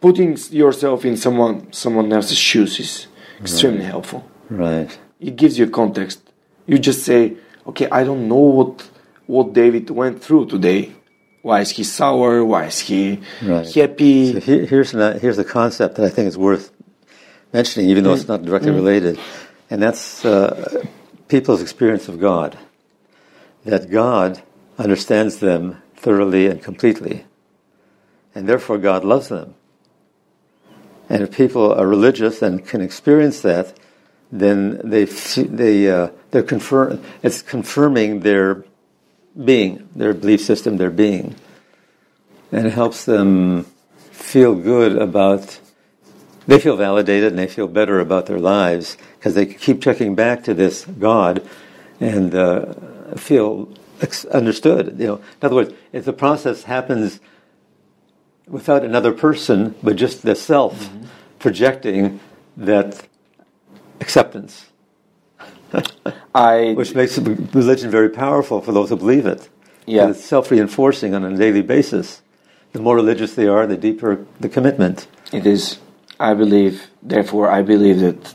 putting 0.00 0.36
yourself 0.50 1.04
in 1.04 1.16
someone 1.16 1.72
someone 1.72 2.12
else's 2.12 2.38
shoes 2.38 2.78
is 2.78 3.06
extremely 3.40 3.80
right. 3.80 3.88
helpful. 3.88 4.28
Right. 4.50 4.98
It 5.20 5.36
gives 5.36 5.58
you 5.58 5.68
context. 5.70 6.20
You 6.66 6.78
just 6.78 7.04
say, 7.04 7.36
okay, 7.66 7.88
I 7.90 8.04
don't 8.04 8.28
know 8.28 8.44
what 8.58 8.90
what 9.26 9.54
David 9.54 9.88
went 9.90 10.22
through 10.22 10.46
today. 10.46 10.92
Why 11.42 11.60
is 11.60 11.70
he 11.70 11.84
sour? 11.84 12.44
Why 12.44 12.66
is 12.66 12.78
he 12.80 13.20
right. 13.42 13.74
happy? 13.74 14.32
So 14.32 14.40
here, 14.40 14.66
here's 14.66 14.90
here's 15.22 15.36
the 15.36 15.44
concept 15.44 15.96
that 15.96 16.04
I 16.04 16.10
think 16.10 16.28
is 16.28 16.38
worth 16.38 16.70
mentioning, 17.52 17.88
even 17.90 18.04
though 18.04 18.14
mm. 18.14 18.20
it's 18.20 18.28
not 18.28 18.44
directly 18.44 18.72
mm. 18.72 18.76
related, 18.82 19.18
and 19.70 19.82
that's 19.82 20.24
uh, 20.24 20.84
people's 21.28 21.62
experience 21.62 22.08
of 22.08 22.20
God. 22.20 22.58
That 23.64 23.90
God 23.90 24.42
understands 24.76 25.38
them 25.38 25.82
thoroughly 26.04 26.46
and 26.46 26.62
completely. 26.62 27.24
And 28.34 28.48
therefore, 28.48 28.78
God 28.78 29.04
loves 29.04 29.28
them. 29.28 29.54
And 31.08 31.22
if 31.22 31.32
people 31.32 31.72
are 31.72 31.86
religious 31.86 32.42
and 32.42 32.64
can 32.64 32.80
experience 32.80 33.40
that, 33.40 33.76
then 34.30 34.80
they 34.84 35.04
they 35.04 35.90
uh, 35.90 36.08
they're 36.30 36.42
confirm 36.42 37.02
it's 37.22 37.42
confirming 37.42 38.20
their 38.20 38.64
being, 39.42 39.88
their 39.96 40.14
belief 40.14 40.40
system, 40.40 40.76
their 40.76 40.90
being. 40.90 41.34
And 42.52 42.66
it 42.66 42.72
helps 42.72 43.04
them 43.04 43.64
feel 44.10 44.54
good 44.54 44.96
about, 44.96 45.58
they 46.46 46.60
feel 46.60 46.76
validated 46.76 47.32
and 47.32 47.38
they 47.38 47.48
feel 47.48 47.66
better 47.66 47.98
about 47.98 48.26
their 48.26 48.38
lives 48.38 48.96
because 49.18 49.34
they 49.34 49.46
keep 49.46 49.82
checking 49.82 50.14
back 50.14 50.44
to 50.44 50.54
this 50.54 50.84
God 50.84 51.46
and 52.00 52.34
uh, 52.34 52.74
feel 53.16 53.68
understood. 54.30 54.96
You 54.98 55.06
know, 55.06 55.16
in 55.16 55.22
other 55.42 55.54
words, 55.54 55.74
if 55.92 56.04
the 56.04 56.12
process 56.12 56.64
happens 56.64 57.20
without 58.46 58.84
another 58.84 59.12
person, 59.12 59.74
but 59.82 59.96
just 59.96 60.22
the 60.22 60.34
self 60.34 60.74
mm-hmm. 60.74 61.06
projecting 61.38 62.20
that 62.56 63.06
acceptance, 64.00 64.66
I 66.34 66.74
which 66.76 66.94
makes 66.94 67.18
religion 67.18 67.90
very 67.90 68.10
powerful 68.10 68.60
for 68.60 68.72
those 68.72 68.90
who 68.90 68.96
believe 68.96 69.26
it. 69.26 69.48
Yeah. 69.86 70.10
It's 70.10 70.24
self 70.24 70.50
reinforcing 70.50 71.14
on 71.14 71.24
a 71.24 71.36
daily 71.36 71.62
basis. 71.62 72.22
The 72.72 72.80
more 72.80 72.96
religious 72.96 73.34
they 73.34 73.46
are, 73.46 73.66
the 73.66 73.76
deeper 73.76 74.26
the 74.40 74.48
commitment. 74.48 75.06
it 75.32 75.46
is. 75.46 75.78
I 76.18 76.34
believe. 76.34 76.90
Therefore, 77.02 77.50
I 77.50 77.62
believe 77.62 78.00
that 78.00 78.34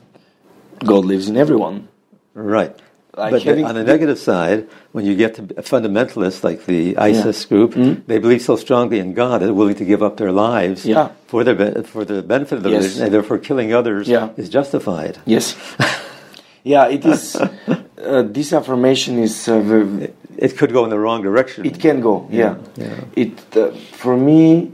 God 0.84 1.06
lives 1.06 1.30
in 1.30 1.38
everyone. 1.38 1.88
Right. 2.34 2.76
Like 3.20 3.32
but 3.46 3.64
on 3.72 3.76
the 3.76 3.84
negative 3.84 4.18
side, 4.18 4.68
when 4.96 5.04
you 5.06 5.16
get 5.16 5.36
to 5.36 5.42
fundamentalists 5.74 6.44
like 6.44 6.60
the 6.66 6.98
ISIS 6.98 7.46
group, 7.46 7.72
Mm-hmm. 7.74 8.02
they 8.08 8.20
believe 8.20 8.42
so 8.42 8.56
strongly 8.56 9.00
in 9.00 9.14
God 9.14 9.36
that 9.42 9.46
they're 9.48 9.60
willing 9.64 9.76
to 9.84 9.86
give 9.86 10.02
up 10.08 10.16
their 10.18 10.32
lives 10.32 10.86
Yeah. 10.86 11.10
for 11.28 11.44
their 11.44 11.84
for 11.84 12.04
the 12.06 12.22
benefit 12.24 12.56
of 12.60 12.64
the 12.64 12.70
Yes. 12.72 12.82
religion, 12.84 13.04
and 13.06 13.12
therefore 13.14 13.38
killing 13.50 13.70
others 13.74 14.08
Yeah. 14.08 14.30
is 14.42 14.48
justified. 14.50 15.14
Yes. 15.26 15.56
yeah, 16.64 16.88
it 16.96 17.06
is. 17.06 17.36
Uh, 17.36 18.24
this 18.24 18.54
affirmation 18.54 19.20
is 19.20 19.48
uh, 19.48 19.60
very, 19.60 20.14
It 20.38 20.58
could 20.58 20.72
go 20.72 20.84
in 20.86 20.90
the 20.90 21.00
wrong 21.00 21.22
direction. 21.22 21.66
It 21.66 21.80
can 21.80 22.00
go, 22.02 22.28
yeah. 22.32 22.56
yeah. 22.78 23.04
It 23.24 23.36
uh, 23.58 23.72
for 24.02 24.16
me, 24.16 24.72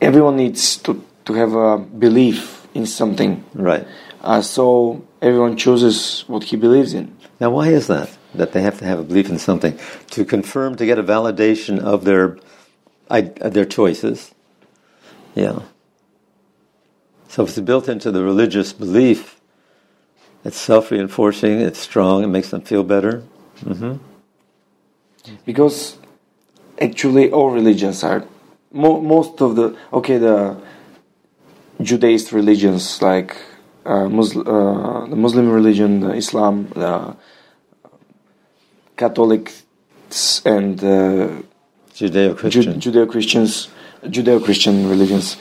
everyone 0.00 0.36
needs 0.36 0.76
to 0.84 0.92
to 1.24 1.32
have 1.34 1.52
a 1.54 1.78
belief 1.78 2.66
in 2.74 2.86
something. 2.86 3.42
right. 3.54 3.86
Uh, 4.22 4.42
so 4.42 5.00
everyone 5.22 5.56
chooses 5.56 6.24
what 6.28 6.44
he 6.44 6.56
believes 6.56 6.92
in. 6.92 7.06
Now, 7.40 7.50
why 7.50 7.68
is 7.68 7.86
that? 7.88 8.16
That 8.34 8.52
they 8.52 8.62
have 8.62 8.78
to 8.78 8.84
have 8.84 8.98
a 9.00 9.04
belief 9.04 9.30
in 9.30 9.38
something 9.38 9.78
to 10.10 10.24
confirm, 10.24 10.76
to 10.76 10.86
get 10.86 10.98
a 10.98 11.02
validation 11.02 11.80
of 11.80 12.04
their 12.04 12.38
their 13.10 13.64
choices. 13.64 14.32
Yeah. 15.34 15.60
So 17.28 17.44
it's 17.44 17.58
built 17.60 17.88
into 17.88 18.10
the 18.12 18.22
religious 18.24 18.72
belief, 18.72 19.40
it's 20.44 20.56
self-reinforcing. 20.58 21.60
It's 21.60 21.78
strong. 21.78 22.24
It 22.24 22.28
makes 22.28 22.50
them 22.50 22.62
feel 22.62 22.84
better. 22.84 23.22
Mm-hmm. 23.64 23.98
because 25.44 25.98
actually 26.80 27.30
all 27.30 27.50
religions 27.50 28.02
are 28.04 28.24
mo- 28.72 29.00
most 29.02 29.42
of 29.42 29.56
the 29.56 29.76
okay 29.92 30.18
the 30.18 30.56
Judaist 31.82 32.32
religions 32.32 33.02
like 33.02 33.36
uh, 33.90 34.08
Muslim, 34.08 34.46
uh, 34.46 35.06
the 35.06 35.16
Muslim 35.16 35.50
religion, 35.50 36.00
the 36.00 36.12
Islam, 36.12 36.68
the 36.74 37.16
Catholics, 38.96 39.64
and 40.44 40.78
uh, 40.82 41.42
Judeo-Christian. 41.94 42.80
Judeo 42.80 43.10
Christians, 43.10 43.68
Judeo 44.04 44.42
Christian 44.44 44.88
religions. 44.88 45.36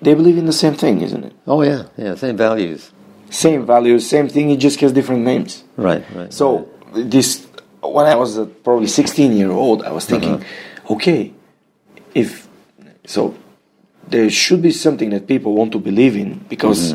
They 0.00 0.14
believe 0.14 0.38
in 0.38 0.46
the 0.46 0.52
same 0.52 0.74
thing, 0.74 1.00
isn't 1.00 1.24
it? 1.24 1.32
oh 1.46 1.62
yeah, 1.62 1.84
yeah. 1.96 2.14
Same 2.14 2.36
values. 2.36 2.92
Same 3.30 3.66
values, 3.66 4.08
same 4.08 4.28
thing. 4.28 4.50
It 4.50 4.58
just 4.58 4.78
has 4.80 4.92
different 4.92 5.22
names. 5.24 5.64
Right. 5.76 6.04
Right. 6.14 6.32
So 6.32 6.68
this, 6.94 7.46
when 7.82 8.06
I 8.06 8.14
was 8.14 8.38
uh, 8.38 8.44
probably 8.62 8.86
16 8.86 9.32
year 9.32 9.50
old, 9.50 9.82
I 9.82 9.90
was 9.90 10.04
thinking, 10.06 10.44
okay, 10.88 11.32
if 12.14 12.46
so, 13.04 13.34
there 14.06 14.30
should 14.30 14.62
be 14.62 14.70
something 14.70 15.10
that 15.10 15.26
people 15.26 15.54
want 15.54 15.72
to 15.72 15.78
believe 15.80 16.16
in 16.16 16.44
because 16.48 16.94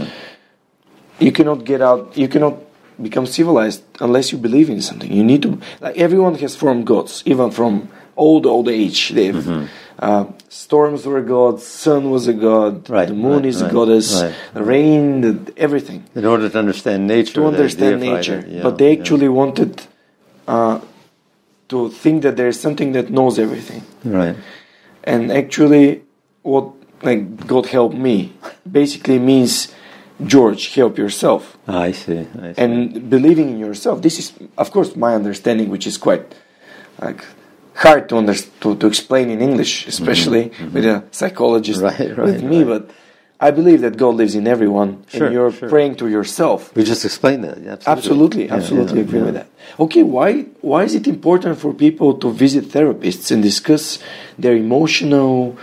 you 1.21 1.31
cannot 1.31 1.63
get 1.63 1.81
out, 1.81 2.17
you 2.17 2.27
cannot 2.27 2.57
become 3.01 3.25
civilized 3.25 3.83
unless 3.99 4.31
you 4.31 4.37
believe 4.37 4.69
in 4.69 4.81
something. 4.81 5.11
You 5.11 5.23
need 5.23 5.41
to, 5.43 5.59
like 5.79 5.97
everyone 5.97 6.35
has 6.35 6.55
formed 6.55 6.85
gods, 6.85 7.23
even 7.25 7.51
from 7.51 7.89
old 8.15 8.45
old 8.45 8.67
age. 8.69 9.09
They've. 9.09 9.69
Uh, 9.99 10.25
storms 10.49 11.05
were 11.05 11.21
gods, 11.21 11.63
sun 11.63 12.09
was 12.09 12.27
a 12.27 12.33
god, 12.33 12.89
Right, 12.89 13.07
the 13.07 13.13
moon 13.13 13.43
right, 13.43 13.45
is 13.45 13.61
a 13.61 13.65
right, 13.65 13.73
goddess, 13.73 14.19
right. 14.19 14.33
the 14.51 14.63
rain, 14.63 15.21
the, 15.21 15.53
everything 15.57 16.03
in 16.15 16.25
order 16.25 16.49
to 16.49 16.57
understand 16.57 17.05
nature, 17.05 17.33
to 17.33 17.45
understand 17.45 18.01
nature. 18.01 18.39
it, 18.39 18.47
yeah, 18.47 18.63
but 18.63 18.79
they 18.79 18.93
yeah. 18.93 18.99
actually 18.99 19.29
wanted 19.29 19.79
uh, 20.47 20.79
to 21.69 21.89
think 21.91 22.23
that 22.23 22.35
there's 22.35 22.59
something 22.59 22.93
that 22.93 23.11
knows 23.11 23.37
everything. 23.37 23.83
right. 24.03 24.35
And 25.03 25.31
actually, 25.31 26.01
what 26.41 26.73
like 27.03 27.45
God 27.45 27.67
help 27.67 27.93
me 27.93 28.33
basically 28.69 29.19
means 29.19 29.71
George, 30.25 30.73
help 30.75 30.97
yourself. 30.97 31.57
Ah, 31.67 31.81
I 31.81 31.91
see. 31.91 32.27
I 32.41 32.53
see. 32.53 32.61
And 32.63 33.09
believing 33.09 33.49
in 33.49 33.59
yourself. 33.59 34.01
This 34.01 34.19
is, 34.19 34.33
of 34.57 34.71
course, 34.71 34.95
my 34.95 35.15
understanding, 35.15 35.69
which 35.69 35.87
is 35.87 35.97
quite 35.97 36.35
like 37.01 37.25
hard 37.75 38.09
to 38.09 38.17
under, 38.17 38.35
to, 38.35 38.75
to 38.75 38.87
explain 38.87 39.29
in 39.29 39.41
English, 39.41 39.87
especially 39.87 40.51
with 40.73 40.85
a 40.85 41.03
psychologist 41.11 41.81
Mm-hmm. 41.81 42.03
Right, 42.03 42.17
right, 42.17 42.25
with 42.33 42.43
me. 42.43 42.63
right. 42.63 42.67
But 42.87 42.91
I 43.39 43.49
believe 43.49 43.81
that 43.81 43.97
God 43.97 44.15
lives 44.15 44.35
in 44.35 44.45
everyone, 44.45 45.03
Sure, 45.07 45.25
and 45.25 45.33
you're 45.33 45.51
sure. 45.51 45.67
praying 45.69 45.95
to 45.95 46.07
yourself. 46.07 46.75
we 46.75 46.83
just 46.83 47.03
explained 47.05 47.43
that. 47.43 47.57
yeah, 47.59 47.77
Absolutely, 47.87 48.45
Yeah, 48.45 48.55
absolutely 48.55 48.99
yeah, 48.99 49.05
agree 49.07 49.19
yeah. 49.19 49.25
with 49.25 49.33
that. 49.33 49.47
Okay, 49.79 50.03
why 50.03 50.43
why 50.61 50.83
is 50.83 50.93
it 50.93 51.07
important 51.07 51.57
for 51.57 51.73
people 51.73 52.13
to 52.19 52.29
visit 52.31 52.65
therapists 52.69 53.31
and 53.31 53.41
discuss 53.41 53.97
their 54.37 54.55
emotional 54.55 55.57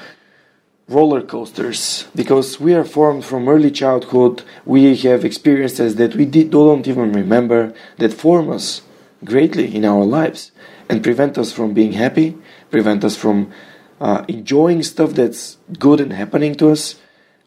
roller 0.88 1.22
coasters? 1.22 2.08
Because 2.14 2.58
we 2.58 2.74
are 2.74 2.84
formed 2.84 3.24
from 3.24 3.48
early 3.48 3.70
childhood, 3.70 4.42
we 4.64 4.96
have 4.96 5.24
experiences 5.24 5.96
that 5.96 6.16
we 6.16 6.24
did, 6.24 6.50
don't 6.50 6.86
even 6.86 7.12
remember 7.12 7.72
that 7.98 8.12
form 8.12 8.50
us 8.50 8.82
greatly 9.24 9.74
in 9.74 9.84
our 9.84 10.04
lives 10.04 10.52
and 10.88 11.04
prevent 11.04 11.36
us 11.38 11.52
from 11.52 11.74
being 11.74 11.92
happy, 11.92 12.36
prevent 12.70 13.04
us 13.04 13.16
from 13.16 13.52
uh, 14.00 14.24
enjoying 14.28 14.82
stuff 14.82 15.12
that's 15.12 15.58
good 15.78 16.00
and 16.00 16.12
happening 16.12 16.54
to 16.54 16.70
us, 16.70 16.96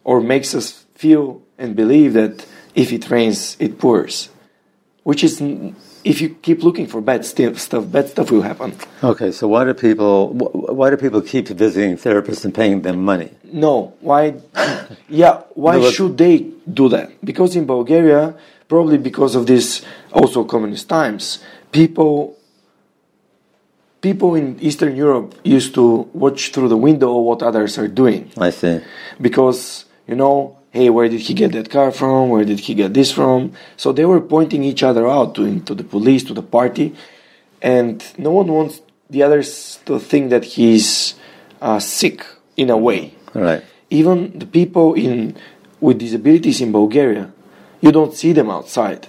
or 0.04 0.22
makes 0.22 0.54
us 0.54 0.86
feel 0.96 1.42
and 1.58 1.76
believe 1.76 2.14
that 2.14 2.46
if 2.76 2.92
it 2.92 3.10
rains, 3.10 3.58
it 3.60 3.80
pours 3.80 4.30
which 5.04 5.24
is 5.24 5.42
if 6.04 6.22
you 6.22 6.30
keep 6.30 6.64
looking 6.64 6.88
for 6.88 7.02
bad 7.02 7.26
sti- 7.26 7.54
stuff, 7.54 7.84
bad 7.92 8.10
stuff 8.10 8.32
will 8.32 8.42
happen. 8.42 8.74
Okay, 9.04 9.32
so 9.32 9.48
why 9.48 9.64
do 9.64 9.74
people 9.74 10.34
wh- 10.34 10.74
why 10.78 10.90
do 10.90 10.98
people 10.98 11.22
keep 11.22 11.48
visiting 11.48 11.98
therapists 11.98 12.44
and 12.46 12.54
paying 12.54 12.82
them 12.82 13.04
money? 13.04 13.30
No, 13.44 13.94
why? 14.02 14.36
Yeah, 15.10 15.42
why 15.56 15.78
No, 15.78 15.92
should 15.92 16.18
they 16.18 16.48
do 16.72 16.90
that? 16.90 17.12
Because 17.24 17.56
in 17.56 17.66
Bulgaria, 17.66 18.34
probably 18.68 18.98
because 18.98 19.36
of 19.36 19.46
this 19.46 19.82
also 20.14 20.44
communist 20.46 20.88
times, 20.90 21.40
people 21.72 22.38
people 24.02 24.36
in 24.36 24.58
Eastern 24.62 24.96
Europe 24.96 25.36
used 25.44 25.74
to 25.76 26.10
watch 26.14 26.52
through 26.52 26.70
the 26.70 26.78
window 26.78 27.14
what 27.20 27.44
others 27.44 27.78
are 27.78 27.88
doing. 27.88 28.32
I 28.38 28.50
see. 28.50 28.82
because 29.20 29.86
you 30.08 30.16
know 30.16 30.58
hey 30.72 30.90
where 30.90 31.08
did 31.08 31.22
he 31.22 31.34
get 31.34 31.52
that 31.52 31.70
car 31.70 31.92
from? 31.92 32.30
Where 32.30 32.46
did 32.46 32.60
he 32.62 32.74
get 32.74 32.94
this 32.94 33.12
from? 33.12 33.54
So 33.78 33.92
they 33.92 34.06
were 34.06 34.22
pointing 34.22 34.64
each 34.64 34.84
other 34.84 35.08
out 35.08 35.36
to, 35.36 35.60
to 35.62 35.76
the 35.76 35.84
police 35.84 36.24
to 36.26 36.34
the 36.34 36.44
party. 36.44 36.96
And 37.62 38.04
no 38.18 38.32
one 38.32 38.48
wants 38.48 38.82
the 39.10 39.24
others 39.24 39.80
to 39.86 40.00
think 40.00 40.30
that 40.32 40.44
he's 40.46 41.16
uh, 41.62 41.80
sick 41.80 42.26
in 42.58 42.70
a 42.70 42.78
way. 42.78 43.14
Right. 43.34 43.64
even 43.90 44.38
the 44.38 44.46
people 44.46 44.94
in 44.94 45.38
with 45.80 46.00
disabilities 46.00 46.60
in 46.60 46.72
bulgaria 46.72 47.32
you 47.82 47.92
don't 47.92 48.14
see 48.14 48.32
them 48.32 48.50
outside. 48.50 49.08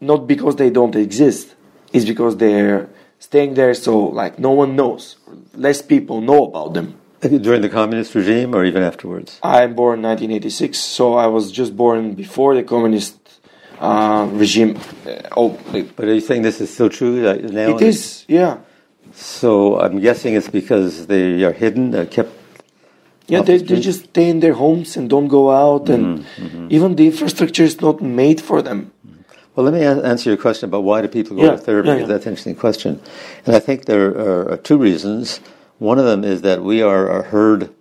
Not 0.00 0.26
because 0.26 0.56
they 0.56 0.70
don't 0.70 0.94
exist. 0.94 1.54
It's 1.92 2.04
because 2.04 2.36
they're 2.36 2.88
staying 3.18 3.54
there 3.54 3.74
so 3.74 3.98
like 3.98 4.38
no 4.38 4.50
one 4.50 4.76
knows. 4.76 5.16
Less 5.54 5.82
people 5.82 6.20
know 6.20 6.44
about 6.44 6.74
them 6.74 6.98
During 7.22 7.62
the 7.62 7.68
communist 7.68 8.16
regime 8.16 8.52
or 8.52 8.64
even 8.64 8.82
afterwards? 8.82 9.38
I'm 9.44 9.74
born 9.74 10.02
1986, 10.02 10.76
so 10.76 11.14
I 11.14 11.28
was 11.28 11.52
just 11.52 11.76
born 11.76 12.14
before 12.14 12.56
the 12.56 12.64
communist 12.64 13.16
uh, 13.78 14.28
regime. 14.32 14.76
Uh, 15.06 15.22
oh, 15.36 15.56
But 15.96 16.06
are 16.08 16.14
you 16.14 16.20
saying 16.20 16.42
this 16.42 16.60
is 16.60 16.74
still 16.74 16.88
true 16.90 17.22
now? 17.50 17.76
it 17.76 17.82
is, 17.82 18.24
yeah, 18.26 18.58
So 19.14 19.78
I'm 19.80 20.00
guessing 20.00 20.34
it's 20.34 20.48
because 20.48 21.06
they 21.06 21.44
are 21.44 21.52
hidden, 21.52 21.94
uh, 21.94 22.06
kept. 22.10 22.32
yeah. 23.28 23.42
They, 23.42 23.58
the 23.58 23.64
they 23.74 23.80
just 23.80 24.04
stay 24.06 24.28
in 24.28 24.40
their 24.40 24.54
homes 24.54 24.96
and 24.96 25.08
don't 25.08 25.28
go 25.28 25.50
out, 25.52 25.88
and 25.88 26.24
Mm-hmm, 26.24 26.66
even 26.70 26.96
the 26.96 27.06
infrastructure 27.06 27.62
is 27.62 27.80
not 27.80 28.00
made 28.02 28.40
for 28.40 28.62
them. 28.62 28.90
Well, 29.54 29.64
let 29.66 29.74
me 29.74 29.84
a- 29.84 30.02
answer 30.02 30.30
your 30.30 30.38
question 30.38 30.68
about 30.70 30.82
why 30.82 31.02
do 31.02 31.08
people 31.08 31.36
go 31.36 31.44
Yeah, 31.44 31.52
to 31.52 31.58
therapy. 31.58 31.88
yeah, 31.88 31.98
yeah. 31.98 32.06
That's 32.06 32.26
an 32.26 32.32
interesting 32.32 32.56
question, 32.56 33.00
and 33.46 33.54
I 33.54 33.60
think 33.60 33.84
there 33.84 34.10
are 34.52 34.56
two 34.56 34.76
reasons. 34.78 35.38
One 35.82 35.98
of 35.98 36.04
them 36.04 36.22
is 36.22 36.42
that 36.42 36.62
we 36.62 36.80
are 36.80 37.08
a 37.10 37.22
herd 37.24 37.74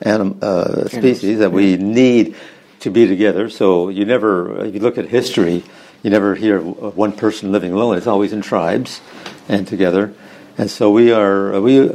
anim, 0.00 0.38
uh, 0.40 0.86
species 0.86 1.40
that 1.40 1.50
we 1.50 1.76
need 1.76 2.36
to 2.78 2.90
be 2.92 3.08
together. 3.08 3.50
So 3.50 3.88
you 3.88 4.04
never, 4.04 4.66
if 4.66 4.74
you 4.74 4.78
look 4.78 4.98
at 4.98 5.08
history, 5.08 5.64
you 6.04 6.10
never 6.10 6.36
hear 6.36 6.58
of 6.58 6.96
one 6.96 7.10
person 7.10 7.50
living 7.50 7.72
alone. 7.72 7.96
It's 7.96 8.06
always 8.06 8.32
in 8.32 8.40
tribes 8.40 9.00
and 9.48 9.66
together. 9.66 10.14
And 10.58 10.70
so 10.70 10.92
we 10.92 11.10
are 11.10 11.60
we 11.60 11.90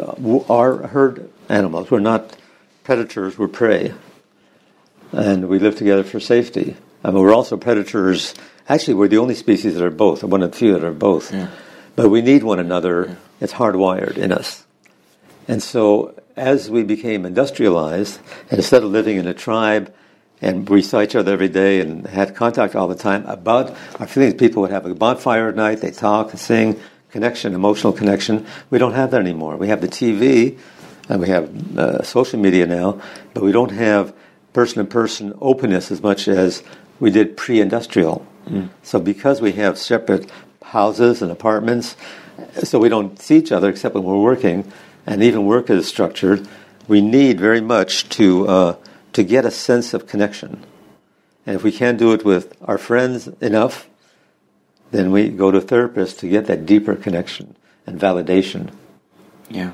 are 0.50 0.88
herd 0.88 1.30
animals. 1.48 1.90
We're 1.90 2.00
not 2.02 2.36
predators. 2.84 3.38
We're 3.38 3.48
prey, 3.48 3.94
and 5.14 5.48
we 5.48 5.60
live 5.60 5.78
together 5.78 6.04
for 6.04 6.20
safety. 6.20 6.76
I 7.02 7.12
mean, 7.12 7.22
we're 7.22 7.34
also 7.34 7.56
predators. 7.56 8.34
Actually, 8.68 8.96
we're 8.96 9.08
the 9.08 9.20
only 9.20 9.36
species 9.36 9.76
that 9.76 9.86
are 9.86 9.90
both. 9.90 10.22
One 10.22 10.44
of 10.44 10.52
the 10.52 10.58
few 10.58 10.74
that 10.74 10.84
are 10.84 10.92
both. 10.92 11.32
Yeah. 11.32 11.48
But 11.96 12.10
we 12.10 12.22
need 12.22 12.44
one 12.44 12.60
another. 12.60 13.16
It's 13.40 13.54
hardwired 13.54 14.18
in 14.18 14.34
us. 14.34 14.65
And 15.48 15.62
so, 15.62 16.20
as 16.36 16.70
we 16.70 16.84
became 16.84 17.26
industrialized, 17.26 18.20
and 18.50 18.60
instead 18.60 18.84
of 18.84 18.92
living 18.92 19.18
in 19.18 19.28
a 19.28 19.34
tribe 19.34 19.94
and 20.42 20.68
we 20.68 20.82
saw 20.82 21.02
each 21.02 21.16
other 21.16 21.34
every 21.34 21.48
day 21.48 21.80
and 21.80 22.06
had 22.08 22.36
contact 22.36 22.76
all 22.76 22.88
the 22.88 22.96
time 22.96 23.26
about 23.26 23.76
our 24.00 24.08
feelings, 24.08 24.34
people 24.34 24.62
would 24.64 24.72
have 24.72 24.86
a 24.86 24.94
bonfire 24.94 25.50
at 25.50 25.56
night, 25.56 25.82
they 25.82 25.92
talk, 25.92 26.32
sing, 26.32 26.80
connection, 27.10 27.54
emotional 27.54 27.94
connection. 27.94 28.46
We 28.70 28.78
don't 28.78 28.94
have 28.94 29.12
that 29.12 29.22
anymore. 29.22 29.56
We 29.56 29.70
have 29.70 29.82
the 29.82 29.88
TV 29.88 30.58
and 31.08 31.22
we 31.22 31.30
have 31.30 31.78
uh, 31.78 32.04
social 32.04 32.40
media 32.40 32.66
now, 32.66 33.00
but 33.34 33.44
we 33.44 33.52
don't 33.52 33.72
have 33.72 34.14
person 34.52 34.84
to 34.84 34.90
person 34.90 35.34
openness 35.40 35.92
as 35.92 36.02
much 36.02 36.28
as 36.28 36.64
we 37.00 37.12
did 37.12 37.38
pre 37.38 37.62
industrial. 37.62 38.26
So, 38.84 39.00
because 39.00 39.42
we 39.42 39.54
have 39.54 39.78
separate 39.78 40.30
houses 40.64 41.22
and 41.22 41.32
apartments, 41.32 41.96
so 42.64 42.80
we 42.80 42.90
don't 42.90 43.20
see 43.20 43.38
each 43.38 43.52
other 43.52 43.70
except 43.70 43.96
when 43.96 44.04
we're 44.04 44.22
working, 44.22 44.72
and 45.06 45.22
even 45.24 45.46
work 45.46 45.70
is 45.70 45.88
structured, 45.88 46.48
we 46.88 47.02
need 47.02 47.40
very 47.40 47.62
much 47.62 48.08
to, 48.10 48.48
uh, 48.48 48.76
to 49.14 49.24
get 49.24 49.46
a 49.46 49.52
sense 49.52 49.94
of 49.94 50.08
connection. 50.08 50.64
And 51.46 51.56
if 51.56 51.64
we 51.64 51.72
can't 51.72 51.98
do 51.98 52.12
it 52.14 52.26
with 52.26 52.56
our 52.64 52.78
friends 52.78 53.28
enough, 53.42 53.88
then 54.92 55.12
we 55.12 55.30
go 55.30 55.52
to 55.52 55.58
a 55.60 55.62
therapist 55.62 56.20
to 56.20 56.28
get 56.30 56.46
that 56.48 56.66
deeper 56.66 56.96
connection 56.96 57.56
and 57.86 58.00
validation. 58.00 58.72
Yeah. 59.50 59.72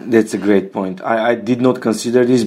That's 0.00 0.34
a 0.34 0.38
great 0.38 0.72
point. 0.72 1.00
I, 1.02 1.30
I 1.30 1.34
did 1.34 1.60
not 1.62 1.80
consider 1.80 2.24
this. 2.24 2.46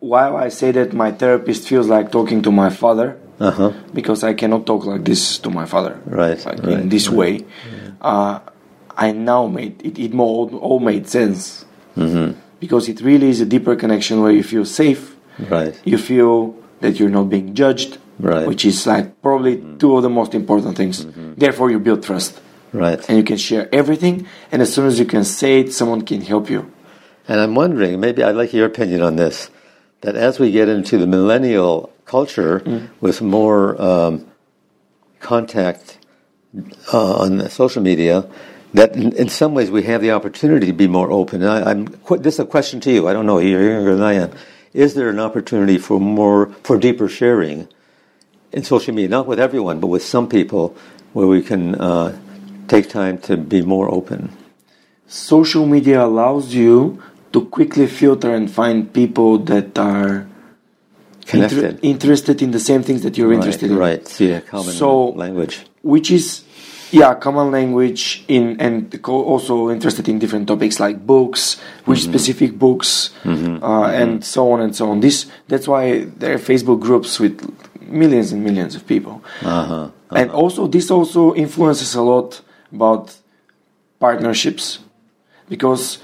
While 0.00 0.36
I 0.36 0.48
say 0.50 0.70
that 0.72 0.92
my 0.92 1.12
therapist 1.12 1.66
feels 1.68 1.88
like 1.88 2.12
talking 2.12 2.42
to 2.42 2.52
my 2.52 2.68
father, 2.70 3.16
Uh 3.40 3.50
huh. 3.50 3.72
because 3.94 4.22
I 4.22 4.34
cannot 4.34 4.66
talk 4.66 4.84
like 4.84 5.04
this 5.04 5.38
to 5.40 5.50
my 5.50 5.64
father, 5.64 5.98
Right, 6.04 6.38
Like 6.44 6.62
right, 6.62 6.80
in 6.80 6.88
this 6.88 7.08
right. 7.08 7.16
way. 7.16 7.44
Uh, 8.00 8.40
I 8.98 9.12
now 9.12 9.46
made 9.46 9.80
it. 9.88 9.98
It 9.98 10.12
more 10.12 10.50
all 10.66 10.80
made 10.80 11.06
sense 11.08 11.64
Mm-hmm. 11.96 12.38
because 12.60 12.88
it 12.88 13.00
really 13.00 13.28
is 13.34 13.40
a 13.40 13.46
deeper 13.46 13.74
connection 13.74 14.20
where 14.22 14.30
you 14.30 14.42
feel 14.44 14.64
safe. 14.64 15.16
Right. 15.50 15.74
You 15.84 15.98
feel 15.98 16.54
that 16.80 16.92
you're 17.00 17.10
not 17.18 17.28
being 17.28 17.54
judged, 17.54 17.98
Right. 18.20 18.46
which 18.46 18.64
is 18.64 18.86
like 18.86 19.06
probably 19.22 19.54
two 19.80 19.96
of 19.96 20.02
the 20.02 20.10
most 20.10 20.32
important 20.34 20.76
things. 20.76 21.04
Mm-hmm. 21.04 21.34
Therefore, 21.44 21.70
you 21.72 21.78
build 21.80 22.02
trust, 22.04 22.38
Right. 22.72 23.00
and 23.08 23.16
you 23.18 23.24
can 23.24 23.36
share 23.36 23.68
everything. 23.72 24.26
And 24.52 24.62
as 24.62 24.72
soon 24.74 24.86
as 24.86 24.98
you 25.00 25.06
can 25.06 25.24
say 25.24 25.60
it, 25.60 25.72
someone 25.72 26.02
can 26.02 26.20
help 26.20 26.50
you. 26.50 26.70
And 27.26 27.40
I'm 27.40 27.54
wondering, 27.56 27.98
maybe 28.00 28.22
I'd 28.22 28.36
like 28.36 28.52
your 28.52 28.66
opinion 28.66 29.02
on 29.02 29.16
this, 29.16 29.50
that 30.02 30.14
as 30.14 30.38
we 30.38 30.50
get 30.52 30.68
into 30.68 30.98
the 30.98 31.06
millennial 31.06 31.90
culture 32.04 32.62
with 33.00 33.20
more 33.22 33.80
um, 33.82 34.26
contact 35.20 35.98
uh, 36.92 37.14
on 37.24 37.48
social 37.50 37.82
media, 37.82 38.24
that 38.74 38.94
in, 38.96 39.12
in 39.16 39.28
some 39.28 39.54
ways 39.54 39.70
we 39.70 39.82
have 39.84 40.02
the 40.02 40.10
opportunity 40.12 40.66
to 40.66 40.72
be 40.72 40.86
more 40.86 41.10
open. 41.10 41.42
I, 41.42 41.70
I'm 41.70 41.88
qu- 41.88 42.18
this 42.18 42.34
is 42.34 42.40
a 42.40 42.46
question 42.46 42.80
to 42.80 42.92
you. 42.92 43.08
I 43.08 43.12
don't 43.12 43.26
know. 43.26 43.38
You're 43.38 43.70
younger 43.72 43.94
than 43.94 44.04
I 44.04 44.14
am. 44.14 44.30
Is 44.74 44.94
there 44.94 45.08
an 45.08 45.18
opportunity 45.18 45.78
for 45.78 45.98
more 45.98 46.46
for 46.62 46.76
deeper 46.78 47.08
sharing 47.08 47.68
in 48.52 48.62
social 48.64 48.94
media? 48.94 49.08
Not 49.08 49.26
with 49.26 49.40
everyone, 49.40 49.80
but 49.80 49.86
with 49.88 50.04
some 50.04 50.28
people, 50.28 50.76
where 51.12 51.26
we 51.26 51.42
can 51.42 51.74
uh, 51.76 52.18
take 52.68 52.88
time 52.88 53.18
to 53.18 53.36
be 53.36 53.62
more 53.62 53.90
open. 53.90 54.36
Social 55.06 55.64
media 55.64 56.04
allows 56.04 56.54
you 56.54 57.02
to 57.32 57.46
quickly 57.46 57.86
filter 57.86 58.34
and 58.34 58.50
find 58.50 58.92
people 58.92 59.38
that 59.38 59.78
are 59.78 60.28
inter- 61.32 61.78
interested 61.82 62.42
in 62.42 62.50
the 62.50 62.60
same 62.60 62.82
things 62.82 63.02
that 63.02 63.16
you're 63.16 63.32
interested 63.32 63.70
right, 63.70 63.74
in. 63.74 63.78
Right. 63.78 64.08
See 64.08 64.32
a 64.32 64.40
common 64.42 64.74
So- 64.74 65.10
language. 65.10 65.64
which 65.82 66.10
is 66.10 66.42
yeah 66.90 67.14
common 67.14 67.50
language 67.50 68.24
in 68.28 68.60
and 68.60 69.02
co- 69.02 69.24
also 69.24 69.70
interested 69.70 70.08
in 70.08 70.18
different 70.18 70.48
topics 70.48 70.80
like 70.80 71.06
books 71.06 71.60
which 71.84 72.00
mm-hmm. 72.00 72.10
specific 72.10 72.58
books 72.58 73.10
mm-hmm. 73.22 73.62
uh, 73.62 73.88
and 73.88 74.10
mm-hmm. 74.10 74.22
so 74.22 74.52
on 74.52 74.60
and 74.60 74.74
so 74.74 74.90
on. 74.90 75.00
This 75.00 75.26
that's 75.48 75.68
why 75.68 76.04
there 76.04 76.34
are 76.34 76.38
facebook 76.38 76.80
groups 76.80 77.20
with 77.20 77.34
millions 77.80 78.32
and 78.32 78.44
millions 78.44 78.74
of 78.74 78.86
people. 78.86 79.22
Uh-huh. 79.42 79.74
uh-huh. 79.74 79.90
and 80.16 80.30
also 80.30 80.66
this 80.66 80.90
also 80.90 81.34
influences 81.34 81.94
a 81.94 82.02
lot 82.02 82.40
about 82.72 83.16
partnerships 83.98 84.78
because 85.48 85.98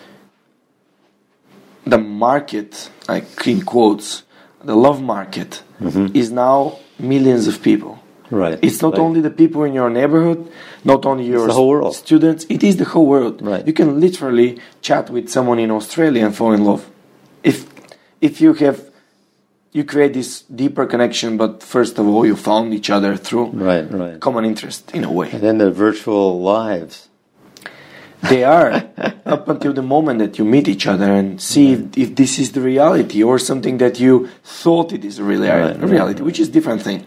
the 1.87 1.99
market 1.99 2.91
like 3.09 3.47
in 3.47 3.63
quotes 3.63 4.23
the 4.63 4.75
love 4.75 5.03
market 5.03 5.63
is 6.15 6.31
now 6.31 6.79
millions 6.99 7.47
of 7.47 7.63
people 7.63 7.99
Right. 8.43 8.59
it's 8.69 8.81
not 8.87 8.93
right. 8.95 9.01
only 9.07 9.21
the 9.29 9.35
people 9.43 9.63
in 9.69 9.73
your 9.81 9.91
neighborhood, 9.99 10.41
not 10.85 11.01
only 11.11 11.25
your 11.35 11.47
the 11.47 11.53
whole 11.61 11.69
world. 11.69 11.95
students, 11.95 12.43
it 12.57 12.63
is 12.69 12.75
the 12.83 12.85
whole 12.93 13.07
world. 13.15 13.37
Right. 13.53 13.65
You 13.69 13.73
can 13.81 14.01
literally 14.07 14.51
chat 14.87 15.05
with 15.15 15.29
someone 15.37 15.59
in 15.67 15.71
Australia 15.71 16.23
and 16.27 16.33
fall 16.41 16.53
in 16.59 16.63
love. 16.71 16.83
If 17.51 17.57
if 18.21 18.41
you 18.43 18.51
have 18.65 18.79
you 19.77 19.83
create 19.93 20.13
this 20.21 20.31
deeper 20.63 20.85
connection, 20.87 21.37
but 21.37 21.53
first 21.75 21.99
of 22.01 22.05
all 22.07 22.25
you 22.31 22.37
found 22.37 22.73
each 22.79 22.91
other 22.97 23.13
through 23.17 23.47
Right, 23.71 23.87
right. 24.03 24.21
common 24.21 24.45
interest 24.45 24.83
in 24.95 25.03
a 25.05 25.13
way. 25.19 25.29
And 25.35 25.43
then 25.47 25.59
the 25.59 25.71
virtual 25.87 26.41
lives. 26.41 27.09
They 28.31 28.43
are 28.45 28.71
up 29.35 29.49
until 29.49 29.73
the 29.75 29.83
moment 29.83 30.17
that 30.21 30.39
you 30.39 30.45
meet 30.47 30.67
each 30.75 30.87
other 30.87 31.13
and 31.21 31.41
see 31.51 31.73
if, 31.75 31.81
if 32.05 32.09
this 32.15 32.39
is 32.39 32.53
the 32.53 32.61
reality 32.73 33.23
or 33.23 33.39
something 33.39 33.79
that 33.79 34.01
you 34.01 34.29
thought 34.63 34.93
it 34.93 35.05
is 35.05 35.19
a 35.19 35.23
reali- 35.23 35.51
Right, 35.51 35.77
right, 35.81 35.91
reality, 35.91 36.23
which 36.23 36.39
is 36.41 36.49
different 36.49 36.81
thing. 36.83 37.01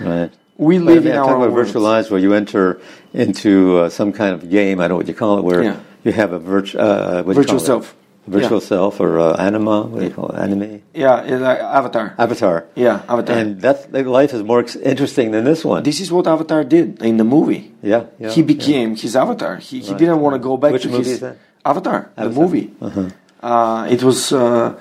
Right. 0.00 0.32
We 0.58 0.78
live 0.80 1.06
in 1.06 1.16
our 1.16 1.48
virtual 1.50 1.82
lives 1.82 2.10
where 2.10 2.20
you 2.20 2.34
enter 2.34 2.80
into 3.14 3.78
uh, 3.78 3.88
some 3.90 4.12
kind 4.12 4.34
of 4.34 4.50
game. 4.50 4.80
I 4.80 4.88
don't 4.88 4.90
know 4.90 4.96
what 4.96 5.06
you 5.08 5.14
call 5.14 5.38
it, 5.38 5.44
where 5.44 5.62
Yeah. 5.62 5.76
you 6.04 6.12
have 6.12 6.32
a 6.32 6.38
virtu- 6.40 6.78
uh, 6.78 7.22
Virtual 7.22 7.60
self. 7.60 7.94
virtual 8.26 8.58
Yeah. 8.60 8.66
self, 8.74 9.00
or 9.00 9.20
uh, 9.20 9.36
anima. 9.46 9.82
What 9.82 10.00
do 10.00 10.04
you 10.06 10.10
call 10.18 10.28
it? 10.30 10.36
Anime, 10.46 10.82
Yeah, 10.92 11.14
like 11.48 11.60
Avatar. 11.60 12.06
avatar. 12.18 12.64
Yeah, 12.74 13.00
Avatar. 13.08 13.36
And 13.38 13.60
that 13.62 13.92
like, 13.92 14.06
life 14.06 14.34
is 14.34 14.42
more 14.42 14.58
ex- 14.60 14.74
interesting 14.76 15.30
than 15.30 15.44
this 15.44 15.64
one. 15.64 15.82
This 15.84 16.00
is 16.00 16.10
what 16.10 16.26
Avatar 16.26 16.64
did 16.64 17.00
in 17.02 17.16
the 17.18 17.24
movie. 17.36 17.72
yeah, 17.80 18.02
yeah. 18.18 18.30
he 18.30 18.42
became 18.42 18.96
his 18.96 19.14
avatar. 19.14 19.56
He, 19.68 19.78
he 19.80 19.94
didn't 19.94 20.20
want 20.20 20.34
to 20.34 20.40
go 20.50 20.56
back 20.56 20.72
Which 20.72 20.82
to 20.82 20.88
movie 20.88 21.04
his 21.04 21.12
is 21.12 21.20
that? 21.20 21.36
Avatar, 21.64 22.10
the 22.16 22.30
movie. 22.30 22.66
Uh-huh. 22.82 23.86
it 23.94 24.02
was 24.02 24.32
uh, 24.32 24.74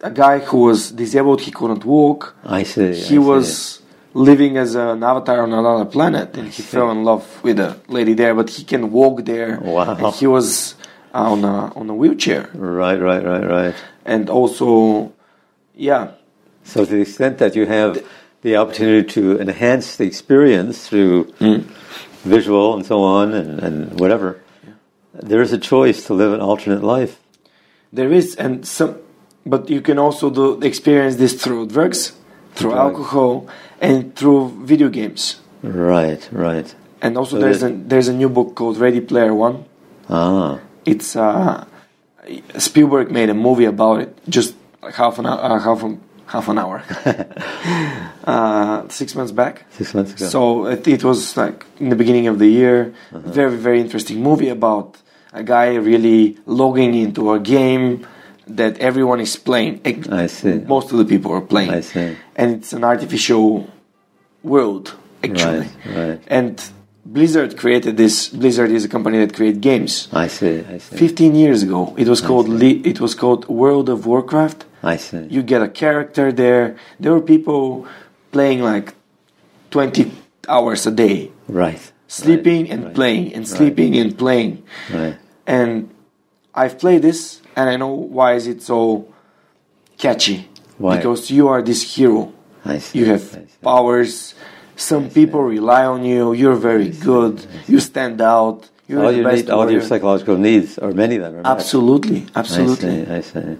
a 0.00 0.10
guy 0.10 0.40
who 0.40 0.58
was 0.68 0.90
disabled. 0.90 1.40
He 1.42 1.52
couldn't 1.52 1.84
walk. 1.84 2.34
I 2.44 2.64
see. 2.64 2.92
He 2.92 3.16
I 3.18 3.40
see. 3.42 3.84
Living 4.16 4.56
as 4.56 4.74
an 4.74 5.02
avatar 5.02 5.42
on 5.42 5.52
another 5.52 5.84
planet, 5.84 6.36
and 6.36 6.48
he 6.48 6.62
fell 6.62 6.90
in 6.90 7.04
love 7.04 7.24
with 7.42 7.60
a 7.60 7.76
lady 7.88 8.14
there. 8.14 8.34
But 8.34 8.50
he 8.50 8.64
can 8.64 8.90
walk 8.90 9.24
there. 9.24 9.58
Wow. 9.60 9.94
And 9.94 10.14
he 10.14 10.26
was 10.26 10.74
uh, 11.14 11.32
on 11.32 11.44
a 11.44 11.72
on 11.76 11.90
a 11.90 11.94
wheelchair, 11.94 12.50
right, 12.54 13.00
right, 13.00 13.24
right, 13.24 13.46
right. 13.46 13.74
and 14.04 14.28
also, 14.28 15.12
yeah, 15.74 16.12
So 16.66 16.84
to 16.84 16.90
the 16.90 17.00
extent 17.00 17.38
that 17.38 17.54
you 17.54 17.64
have 17.66 18.04
the 18.42 18.56
opportunity 18.56 19.06
to 19.14 19.40
enhance 19.40 19.96
the 19.96 20.04
experience 20.04 20.88
through 20.88 21.32
visual 22.24 22.74
and 22.74 22.84
so 22.84 23.02
on 23.02 23.32
and, 23.32 23.60
and 23.60 24.00
whatever, 24.00 24.42
there 25.12 25.40
is 25.40 25.52
a 25.52 25.58
choice 25.58 26.04
to 26.06 26.14
live 26.14 26.32
an 26.32 26.40
alternate 26.40 26.82
life. 26.82 27.20
There 27.92 28.12
is, 28.12 28.34
and 28.34 28.66
some, 28.66 28.98
but 29.46 29.70
you 29.70 29.80
can 29.80 29.98
also 29.98 30.28
do 30.28 30.60
experience 30.60 31.16
this 31.16 31.40
through 31.40 31.68
drugs, 31.68 32.12
through 32.56 32.74
alcohol, 32.74 33.46
and 33.80 34.14
through 34.16 34.50
video 34.66 34.88
games. 34.88 35.36
Right, 35.62 36.22
right. 36.32 36.74
And 37.02 37.16
also, 37.16 37.36
So 37.36 37.40
there's 37.44 37.62
a 37.62 37.70
there's 37.70 38.08
a 38.08 38.12
new 38.14 38.28
book 38.28 38.54
called 38.54 38.78
Ready 38.78 39.00
Player 39.00 39.32
One. 39.34 39.64
Ah, 40.08 40.58
It's 40.84 41.16
uh, 41.16 41.64
Spielberg 42.58 43.10
made 43.10 43.28
a 43.30 43.34
movie 43.34 43.66
about 43.68 44.00
it, 44.00 44.10
just 44.28 44.54
half 44.94 45.18
an 45.18 45.26
hour, 45.26 45.38
uh, 45.40 45.58
half 45.60 45.82
a, 45.84 45.96
half 46.26 46.48
an 46.48 46.58
hour, 46.58 46.82
uh, 48.24 48.88
six 48.88 49.14
months 49.14 49.32
back. 49.32 49.64
six 49.70 49.94
months 49.94 50.12
ago. 50.14 50.26
So 50.26 50.66
it, 50.66 50.86
it 50.88 51.04
was 51.04 51.36
like 51.36 51.64
in 51.78 51.88
the 51.90 51.96
beginning 51.96 52.26
of 52.28 52.38
the 52.38 52.48
year, 52.48 52.94
Uh-huh. 53.12 53.30
very 53.30 53.56
very 53.56 53.80
interesting 53.80 54.22
movie 54.22 54.48
about 54.48 54.96
a 55.32 55.42
guy 55.42 55.74
really 55.76 56.38
logging 56.46 56.94
into 56.94 57.32
a 57.32 57.38
game 57.40 58.06
that 58.46 58.78
everyone 58.78 59.20
is 59.20 59.36
playing. 59.36 59.80
I 60.10 60.26
see. 60.26 60.54
Most 60.54 60.92
of 60.92 60.98
the 60.98 61.04
people 61.04 61.32
are 61.32 61.40
playing. 61.40 61.70
I 61.70 61.80
see. 61.80 62.16
And 62.36 62.54
it's 62.56 62.72
an 62.72 62.84
artificial 62.84 63.68
world 64.42 64.94
actually. 65.24 65.68
Right, 65.86 65.96
right. 65.96 66.20
And 66.26 66.62
Blizzard 67.04 67.56
created 67.56 67.96
this. 67.96 68.28
Blizzard 68.28 68.70
is 68.70 68.84
a 68.84 68.88
company 68.88 69.18
that 69.18 69.34
creates 69.34 69.58
games. 69.58 70.08
I 70.12 70.26
see, 70.26 70.64
I 70.68 70.78
see. 70.78 70.96
15 70.96 71.34
years 71.34 71.62
ago, 71.62 71.94
it 71.96 72.08
was 72.08 72.20
called 72.20 72.48
Le- 72.48 72.82
it 72.84 73.00
was 73.00 73.14
called 73.14 73.48
World 73.48 73.88
of 73.88 74.06
Warcraft 74.06 74.64
I 74.82 74.96
see. 74.96 75.26
you 75.30 75.42
get 75.42 75.62
a 75.62 75.68
character 75.68 76.32
there. 76.32 76.76
There 76.98 77.12
were 77.12 77.20
people 77.20 77.86
playing 78.32 78.60
like 78.60 78.94
20 79.70 80.10
hours 80.48 80.86
a 80.86 80.90
day. 80.90 81.30
right, 81.48 81.92
sleeping 82.08 82.70
and 82.70 82.84
right, 82.84 82.94
playing, 82.94 83.26
and 83.34 83.48
right. 83.48 83.56
sleeping 83.56 83.96
and 83.96 84.18
playing. 84.18 84.62
Right. 84.92 85.16
And 85.46 85.90
I've 86.54 86.78
played 86.78 87.02
this, 87.02 87.40
and 87.56 87.70
I 87.70 87.76
know 87.76 87.94
why 87.94 88.34
is 88.34 88.46
it 88.46 88.62
so 88.62 89.08
catchy. 89.98 90.48
Why? 90.78 90.96
Because 90.96 91.30
you 91.30 91.48
are 91.48 91.62
this 91.62 91.82
hero. 91.94 92.32
I 92.64 92.78
see. 92.78 92.98
You 92.98 93.06
have 93.06 93.62
powers. 93.62 94.34
Some 94.76 95.08
people 95.08 95.42
rely 95.42 95.86
on 95.86 96.04
you. 96.04 96.34
You're 96.34 96.56
very 96.56 96.90
good. 96.90 97.44
You 97.66 97.80
stand 97.80 98.20
out. 98.20 98.68
You're 98.86 99.02
all 99.02 99.10
the 99.10 99.18
your 99.18 99.30
best 99.30 99.44
need, 99.46 99.50
all 99.50 99.70
your 99.70 99.82
psychological 99.82 100.36
needs, 100.36 100.78
or 100.78 100.92
many 100.92 101.16
of 101.16 101.22
them, 101.22 101.34
are 101.36 101.42
met. 101.42 101.46
Absolutely, 101.46 102.26
I 102.34 102.40
absolutely. 102.40 103.04
see. 103.04 103.10
I 103.10 103.20
see. 103.20 103.56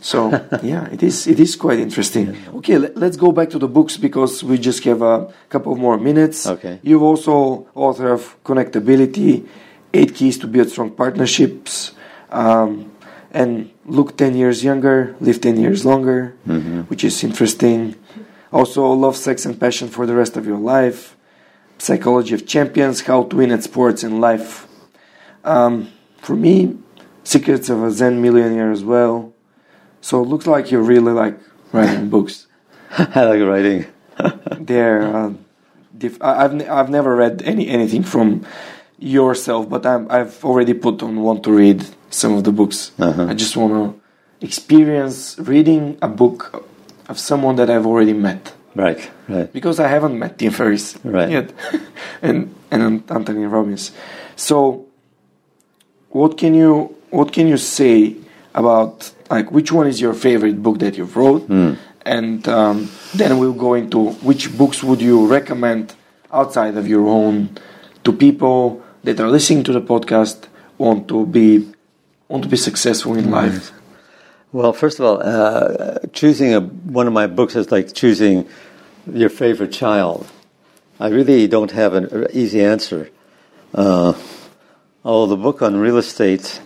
So 0.00 0.30
yeah, 0.62 0.88
it 0.90 1.02
is 1.02 1.26
it 1.26 1.40
is 1.40 1.56
quite 1.56 1.80
interesting. 1.80 2.36
Okay, 2.54 2.78
let, 2.78 2.96
us 3.02 3.16
go 3.16 3.32
back 3.32 3.50
to 3.50 3.58
the 3.58 3.68
books 3.68 3.96
because 3.96 4.44
we 4.44 4.58
just 4.58 4.82
have 4.84 5.02
a 5.02 5.32
couple 5.48 5.74
more 5.76 5.98
minutes. 5.98 6.46
Okay. 6.46 6.78
You've 6.82 7.02
also 7.02 7.66
author 7.74 8.12
of 8.12 8.42
Connectability, 8.44 9.46
Eight 9.92 10.14
Keys 10.14 10.38
to 10.38 10.46
Build 10.46 10.68
Strong 10.68 10.92
Partnerships, 10.92 11.92
um, 12.34 12.90
and 13.30 13.70
Look 13.86 14.16
Ten 14.16 14.34
Years 14.36 14.62
Younger, 14.62 15.14
Live 15.20 15.40
Ten 15.40 15.56
Years 15.58 15.84
Longer, 15.84 16.34
which 16.88 17.04
is 17.04 17.22
interesting. 17.24 17.94
Also, 18.52 18.86
Love, 18.92 19.16
Sex, 19.16 19.44
and 19.46 19.58
Passion 19.58 19.88
for 19.88 20.06
the 20.06 20.14
Rest 20.14 20.36
of 20.36 20.46
Your 20.46 20.58
Life, 20.58 21.16
Psychology 21.78 22.34
of 22.34 22.46
Champions, 22.46 23.00
How 23.02 23.24
to 23.24 23.36
Win 23.36 23.50
at 23.50 23.62
Sports 23.64 24.02
and 24.04 24.20
Life. 24.20 24.66
Um, 25.44 25.90
for 26.18 26.36
me, 26.36 26.76
Secrets 27.24 27.68
of 27.68 27.82
a 27.82 27.90
Zen 27.90 28.20
Millionaire 28.22 28.70
as 28.70 28.84
well. 28.84 29.32
So 30.00 30.22
it 30.22 30.28
looks 30.28 30.46
like 30.46 30.70
you 30.70 30.78
really 30.80 31.12
like 31.12 31.36
writing 31.72 32.08
books. 32.14 32.46
I 32.96 33.24
like 33.24 33.42
writing. 33.42 33.86
They're, 34.60 35.02
uh, 35.02 35.32
diff- 35.96 36.22
I- 36.22 36.44
I've 36.44 36.54
ne- 36.54 36.68
I've 36.68 36.90
never 36.90 37.16
read 37.16 37.42
any 37.44 37.66
anything 37.68 38.04
from 38.04 38.46
yourself, 38.98 39.68
but 39.68 39.84
I'm, 39.84 40.06
I've 40.10 40.44
already 40.44 40.74
put 40.74 41.02
on 41.02 41.20
want 41.22 41.42
to 41.44 41.50
read 41.52 41.84
some 42.14 42.32
of 42.34 42.44
the 42.44 42.52
books. 42.52 42.92
Uh-huh. 42.98 43.26
I 43.30 43.34
just 43.34 43.56
want 43.56 43.72
to 43.74 44.00
experience 44.46 45.36
reading 45.38 45.96
a 46.02 46.08
book 46.08 46.64
of 47.08 47.18
someone 47.18 47.56
that 47.56 47.68
I've 47.70 47.86
already 47.86 48.12
met 48.12 48.52
Right. 48.74 49.10
Right. 49.28 49.52
because 49.52 49.78
I 49.78 49.88
haven't 49.88 50.18
met 50.18 50.38
Tim 50.38 50.52
Ferriss 50.52 50.98
Right. 51.04 51.30
yet, 51.30 51.52
and 52.22 52.54
and 52.70 53.02
Anthony 53.10 53.46
Robbins. 53.46 53.92
So, 54.36 54.86
what 56.10 56.36
can 56.38 56.54
you 56.54 56.94
what 57.10 57.32
can 57.32 57.46
you 57.46 57.56
say 57.56 58.16
about 58.54 59.12
like 59.30 59.50
which 59.52 59.70
one 59.72 59.86
is 59.86 60.00
your 60.00 60.14
favorite 60.14 60.62
book 60.62 60.78
that 60.80 60.96
you've 60.98 61.16
wrote, 61.16 61.48
and 62.04 62.48
um, 62.48 62.90
then 63.14 63.38
we'll 63.38 63.52
go 63.66 63.74
into 63.74 64.10
which 64.22 64.56
books 64.58 64.82
would 64.82 65.00
you 65.00 65.26
recommend 65.26 65.94
outside 66.32 66.76
of 66.76 66.86
your 66.88 67.06
own 67.06 67.48
to 68.02 68.12
people 68.12 68.82
that 69.04 69.20
are 69.20 69.28
listening 69.30 69.62
to 69.64 69.72
the 69.72 69.80
podcast 69.80 70.46
want 70.78 71.06
to 71.08 71.24
be 71.26 71.72
want 72.28 72.42
to 72.42 72.48
be 72.48 72.56
successful 72.56 73.16
in 73.16 73.30
life. 73.30 73.72
Well, 74.52 74.72
first 74.72 75.00
of 75.00 75.04
all, 75.04 75.20
uh, 75.22 75.98
choosing 76.12 76.54
a, 76.54 76.60
one 76.60 77.06
of 77.06 77.12
my 77.12 77.26
books 77.26 77.56
is 77.56 77.72
like 77.72 77.92
choosing 77.92 78.48
your 79.12 79.28
favorite 79.28 79.72
child. 79.72 80.26
I 81.00 81.08
really 81.08 81.48
don't 81.48 81.72
have 81.72 81.94
an 81.94 82.28
easy 82.32 82.62
answer. 82.64 83.10
Uh, 83.74 84.14
although 85.04 85.34
the 85.34 85.42
book 85.42 85.60
on 85.60 85.76
real 85.76 85.98
estate 85.98 86.60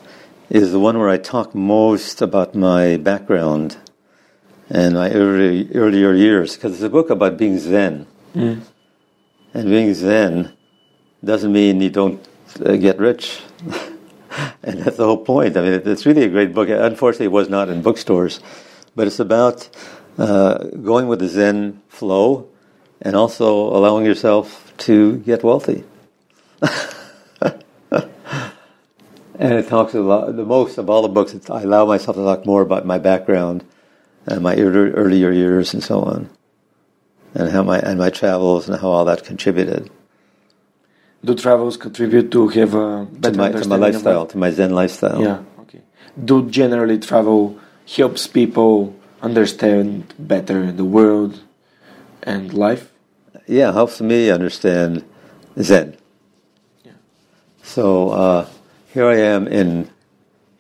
is 0.51 0.71
the 0.71 0.79
one 0.79 0.99
where 0.99 1.09
I 1.09 1.17
talk 1.17 1.55
most 1.55 2.21
about 2.21 2.55
my 2.55 2.99
background 2.99 3.79
and 4.71 4.95
my 4.95 5.11
early, 5.11 5.71
earlier 5.75 6.13
years, 6.13 6.57
because 6.57 6.75
it's 6.75 6.83
a 6.83 6.91
book 6.91 7.09
about 7.09 7.39
being 7.39 7.59
Zen. 7.59 8.07
And 9.55 9.65
being 9.71 9.95
Zen 9.95 10.53
doesn't 11.25 11.53
mean 11.53 11.81
you 11.81 11.91
don't 11.91 12.27
uh, 12.65 12.77
get 12.77 12.99
rich. 12.99 13.41
and 14.63 14.81
that's 14.81 14.97
the 14.97 15.05
whole 15.05 15.25
point. 15.25 15.57
I 15.57 15.63
mean, 15.63 15.73
it's 15.85 16.07
really 16.07 16.25
a 16.25 16.29
great 16.29 16.55
book. 16.55 16.69
Unfortunately, 16.69 17.27
it 17.27 17.33
was 17.33 17.49
not 17.49 17.69
in 17.69 17.83
bookstores, 17.83 18.41
but 18.95 19.07
it's 19.07 19.21
about 19.21 19.69
uh, 20.17 20.65
going 20.83 21.09
with 21.09 21.21
the 21.21 21.29
Zen 21.29 21.83
flow 21.89 22.49
and 23.01 23.15
also 23.15 23.69
allowing 23.69 24.05
yourself 24.05 24.73
to 24.79 25.19
get 25.19 25.43
wealthy. 25.45 25.85
and 26.63 26.73
it 29.39 29.69
talks 29.69 29.95
a 29.95 30.01
lot. 30.01 30.35
The 30.37 30.45
most 30.45 30.79
of 30.79 30.91
all 30.91 31.03
the 31.03 31.09
books, 31.09 31.35
I 31.51 31.63
allow 31.63 31.87
myself 31.87 32.17
to 32.17 32.23
talk 32.23 32.47
more 32.47 32.63
about 32.63 32.85
my 32.87 32.99
background 32.99 33.65
and 34.27 34.43
my 34.43 34.57
earlier 34.57 35.31
years 35.31 35.73
and 35.73 35.83
so 35.83 36.03
on, 36.03 36.29
and 37.35 37.51
how 37.51 37.63
my 37.63 37.79
and 37.79 37.99
my 37.99 38.11
travels 38.11 38.69
and 38.69 38.79
how 38.81 38.89
all 38.89 39.05
that 39.07 39.25
contributed 39.25 39.91
Do 41.25 41.35
travels 41.35 41.77
contribute 41.77 42.31
to 42.33 42.49
have 42.49 42.75
a 42.75 43.07
to 43.07 43.07
better 43.13 43.37
my, 43.37 43.51
to 43.51 43.69
my 43.69 43.75
understanding 43.75 43.75
of 43.75 43.81
lifestyle, 43.81 44.21
life? 44.21 44.29
to 44.31 44.39
my 44.39 44.51
Zen 44.51 44.71
lifestyle. 44.75 45.21
Yeah. 45.21 45.43
Okay. 45.61 45.83
Do 46.25 46.49
generally 46.49 46.99
travel 46.99 47.59
helps 47.97 48.27
people 48.27 48.95
understand 49.21 50.15
better 50.19 50.71
the 50.73 50.85
world 50.85 51.41
and 52.23 52.55
life? 52.55 52.93
yeah, 53.47 53.73
helps 53.73 54.01
me 54.01 54.31
understand 54.31 55.05
Zen. 55.61 55.97
Yeah. 56.85 56.93
So 57.63 58.11
uh, 58.11 58.49
here 58.93 59.07
I 59.07 59.17
am 59.17 59.49
in 59.49 59.91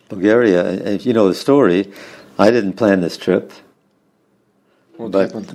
Bulgaria, 0.08 0.64
if 0.70 1.04
you 1.06 1.12
know 1.12 1.28
the 1.28 1.34
story, 1.34 1.92
I 2.38 2.50
didn't 2.50 2.74
plan 2.74 3.00
this 3.02 3.16
trip, 3.16 3.52
What 4.96 5.12
but 5.12 5.32
happened? 5.32 5.54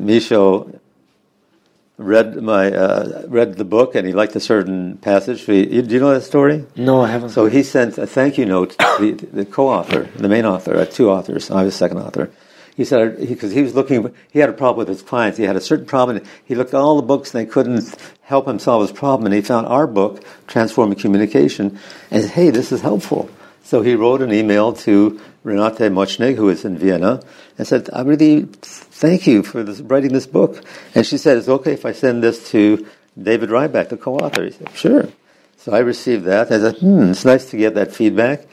Read 1.97 2.41
my 2.41 2.71
uh, 2.71 3.23
read 3.27 3.55
the 3.55 3.65
book 3.65 3.93
and 3.93 4.07
he 4.07 4.13
liked 4.13 4.35
a 4.35 4.39
certain 4.39 4.97
passage. 4.97 5.45
Do 5.45 5.53
you, 5.53 5.83
do 5.83 5.93
you 5.93 5.99
know 5.99 6.11
that 6.13 6.23
story? 6.23 6.65
No, 6.75 7.01
I 7.01 7.07
haven't. 7.07 7.29
So 7.29 7.45
he 7.45 7.61
sent 7.61 7.99
a 7.99 8.07
thank 8.07 8.39
you 8.39 8.45
note 8.45 8.71
to 8.71 8.97
the, 8.99 9.11
the 9.11 9.45
co-author, 9.45 10.09
the 10.15 10.27
main 10.27 10.45
author, 10.45 10.75
uh, 10.75 10.85
two 10.85 11.11
authors. 11.11 11.51
I 11.51 11.63
was 11.63 11.73
the 11.73 11.77
second 11.77 11.99
author. 11.99 12.31
He 12.75 12.85
said 12.85 13.19
because 13.19 13.51
he, 13.51 13.61
was 13.61 13.75
looking, 13.75 14.13
he 14.31 14.39
had 14.39 14.49
a 14.49 14.53
problem 14.53 14.79
with 14.79 14.87
his 14.87 15.03
clients. 15.03 15.37
He 15.37 15.43
had 15.43 15.55
a 15.55 15.61
certain 15.61 15.85
problem. 15.85 16.17
And 16.17 16.27
he 16.43 16.55
looked 16.55 16.73
at 16.73 16.79
all 16.79 16.95
the 16.95 17.03
books 17.03 17.33
and 17.33 17.45
they 17.45 17.51
couldn't 17.51 17.95
help 18.21 18.47
him 18.47 18.57
solve 18.57 18.81
his 18.81 18.91
problem. 18.91 19.27
And 19.27 19.35
he 19.35 19.41
found 19.41 19.67
our 19.67 19.85
book, 19.85 20.23
Transforming 20.47 20.97
Communication, 20.97 21.77
and 22.09 22.23
said, 22.23 22.31
hey, 22.31 22.49
this 22.49 22.71
is 22.71 22.81
helpful. 22.81 23.29
So 23.63 23.81
he 23.81 23.95
wrote 23.95 24.21
an 24.21 24.33
email 24.33 24.73
to 24.73 25.21
Renate 25.45 25.91
Motschnig, 25.91 26.35
who 26.35 26.49
is 26.49 26.65
in 26.65 26.77
Vienna, 26.77 27.21
and 27.57 27.67
said, 27.67 27.89
I 27.93 28.01
really 28.01 28.47
thank 28.93 29.27
you 29.27 29.43
for 29.43 29.63
this, 29.63 29.81
writing 29.81 30.13
this 30.13 30.27
book. 30.27 30.63
And 30.95 31.05
she 31.05 31.17
said, 31.17 31.37
it's 31.37 31.49
okay 31.49 31.73
if 31.73 31.85
I 31.85 31.91
send 31.91 32.23
this 32.23 32.49
to 32.51 32.85
David 33.21 33.49
Ryback, 33.49 33.89
the 33.89 33.97
co-author. 33.97 34.45
He 34.45 34.51
said, 34.51 34.69
sure. 34.75 35.09
So 35.57 35.73
I 35.73 35.79
received 35.79 36.25
that. 36.25 36.51
I 36.51 36.59
said, 36.59 36.77
hmm, 36.77 37.11
it's 37.11 37.25
nice 37.25 37.49
to 37.51 37.57
get 37.57 37.75
that 37.75 37.93
feedback. 37.93 38.45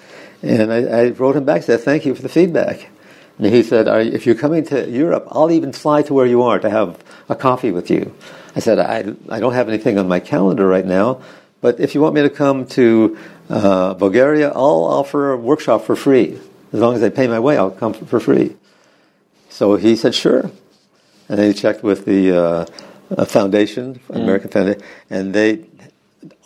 And 0.43 0.73
I, 0.73 0.85
I 0.85 1.09
wrote 1.11 1.37
him 1.37 1.45
back, 1.45 1.63
said, 1.63 1.81
thank 1.81 2.07
you 2.07 2.15
for 2.15 2.23
the 2.23 2.29
feedback. 2.29 2.89
And 3.39 3.47
he 3.47 3.63
said, 3.63 3.89
if 4.13 4.27
you're 4.27 4.35
coming 4.35 4.65
to 4.67 4.89
Europe, 4.89 5.27
I'll 5.31 5.51
even 5.51 5.73
fly 5.73 6.03
to 6.03 6.15
where 6.15 6.27
you 6.27 6.43
are 6.43 6.59
to 6.59 6.69
have 6.69 7.03
a 7.29 7.35
coffee 7.35 7.71
with 7.71 7.91
you. 7.91 8.15
I 8.55 8.61
said, 8.61 8.79
I, 8.79 9.15
I 9.35 9.41
don't 9.41 9.55
have 9.55 9.69
anything 9.69 9.99
on 9.99 10.09
my 10.09 10.21
calendar 10.21 10.67
right 10.67 10.85
now, 10.85 11.23
but 11.61 11.81
if 11.81 11.95
you 11.95 12.01
want 12.01 12.15
me 12.15 12.23
to 12.23 12.31
come 12.31 12.67
to 12.69 13.19
uh, 13.49 13.95
Bulgaria, 13.95 14.51
I'll 14.51 14.85
offer 14.85 15.33
a 15.33 15.37
workshop 15.37 15.85
for 15.85 15.97
free. 15.97 16.39
As 16.73 16.81
long 16.81 16.95
as 16.95 17.01
they 17.01 17.11
pay 17.11 17.27
my 17.29 17.41
way, 17.41 17.57
I'll 17.57 17.71
come 17.71 17.95
for 17.95 18.21
free. 18.21 18.57
So 19.61 19.77
he 19.77 19.95
said, 19.95 20.15
sure. 20.15 20.51
And 21.29 21.39
then 21.39 21.53
he 21.53 21.53
checked 21.53 21.83
with 21.83 22.07
the 22.07 22.21
uh, 22.33 22.67
uh, 23.15 23.27
foundation, 23.27 24.01
American 24.09 24.49
Foundation, 24.49 24.83
and 25.11 25.35
they 25.35 25.67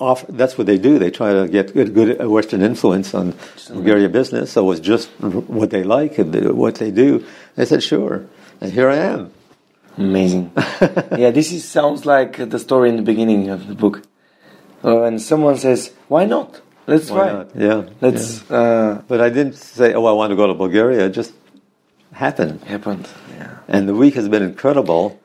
offer, 0.00 0.26
that's 0.32 0.58
what 0.58 0.66
they 0.66 0.78
do. 0.78 0.98
They 0.98 1.12
try 1.12 1.32
to 1.32 1.46
get 1.46 1.72
good, 1.72 1.94
good 1.94 2.26
Western 2.26 2.60
influence 2.60 3.14
on 3.14 3.34
Bulgaria 3.68 4.08
business. 4.08 4.50
So 4.50 4.62
it 4.64 4.66
was 4.66 4.80
just 4.80 5.10
what 5.20 5.70
they 5.70 5.84
like 5.84 6.18
and 6.18 6.34
what 6.58 6.74
they 6.82 6.90
do. 6.90 7.24
They 7.54 7.66
said, 7.66 7.84
sure. 7.84 8.26
And 8.60 8.72
here 8.72 8.88
I 8.88 8.96
am. 8.96 9.30
Amazing. 9.96 10.50
yeah, 11.16 11.30
this 11.30 11.52
is, 11.52 11.64
sounds 11.64 12.04
like 12.04 12.50
the 12.50 12.58
story 12.58 12.88
in 12.88 12.96
the 12.96 13.02
beginning 13.12 13.48
of 13.48 13.68
the 13.68 13.76
book. 13.76 14.02
Uh, 14.82 15.04
and 15.04 15.22
someone 15.22 15.56
says, 15.56 15.92
"Why 16.08 16.24
not? 16.24 16.60
Let's 16.88 17.10
Why 17.10 17.16
try. 17.16 17.32
not? 17.32 17.54
Yeah. 17.54 17.80
Let's 18.00 18.42
yeah. 18.50 18.56
uh, 18.56 19.02
But 19.06 19.20
I 19.20 19.30
didn't 19.30 19.54
say, 19.54 19.94
oh, 19.94 20.04
I 20.04 20.12
want 20.12 20.32
to 20.32 20.36
go 20.36 20.48
to 20.48 20.54
Bulgaria. 20.54 21.08
Just 21.08 21.32
happened. 22.14 22.62
happened." 22.64 23.08
Yeah. 23.36 23.58
And 23.68 23.88
the 23.88 23.94
week 23.94 24.14
has 24.14 24.28
been 24.28 24.42
incredible 24.42 25.20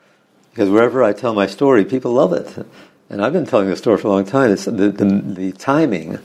because 0.50 0.68
wherever 0.68 1.02
I 1.02 1.12
tell 1.12 1.34
my 1.34 1.46
story, 1.46 1.84
people 1.84 2.12
love 2.12 2.32
it. 2.32 2.66
And 3.08 3.24
I've 3.24 3.32
been 3.32 3.46
telling 3.46 3.68
the 3.68 3.76
story 3.76 3.98
for 3.98 4.08
a 4.08 4.10
long 4.10 4.24
time. 4.24 4.50
It's 4.50 4.66
the, 4.66 4.90
the, 4.90 5.04
the 5.04 5.52
timing. 5.52 6.18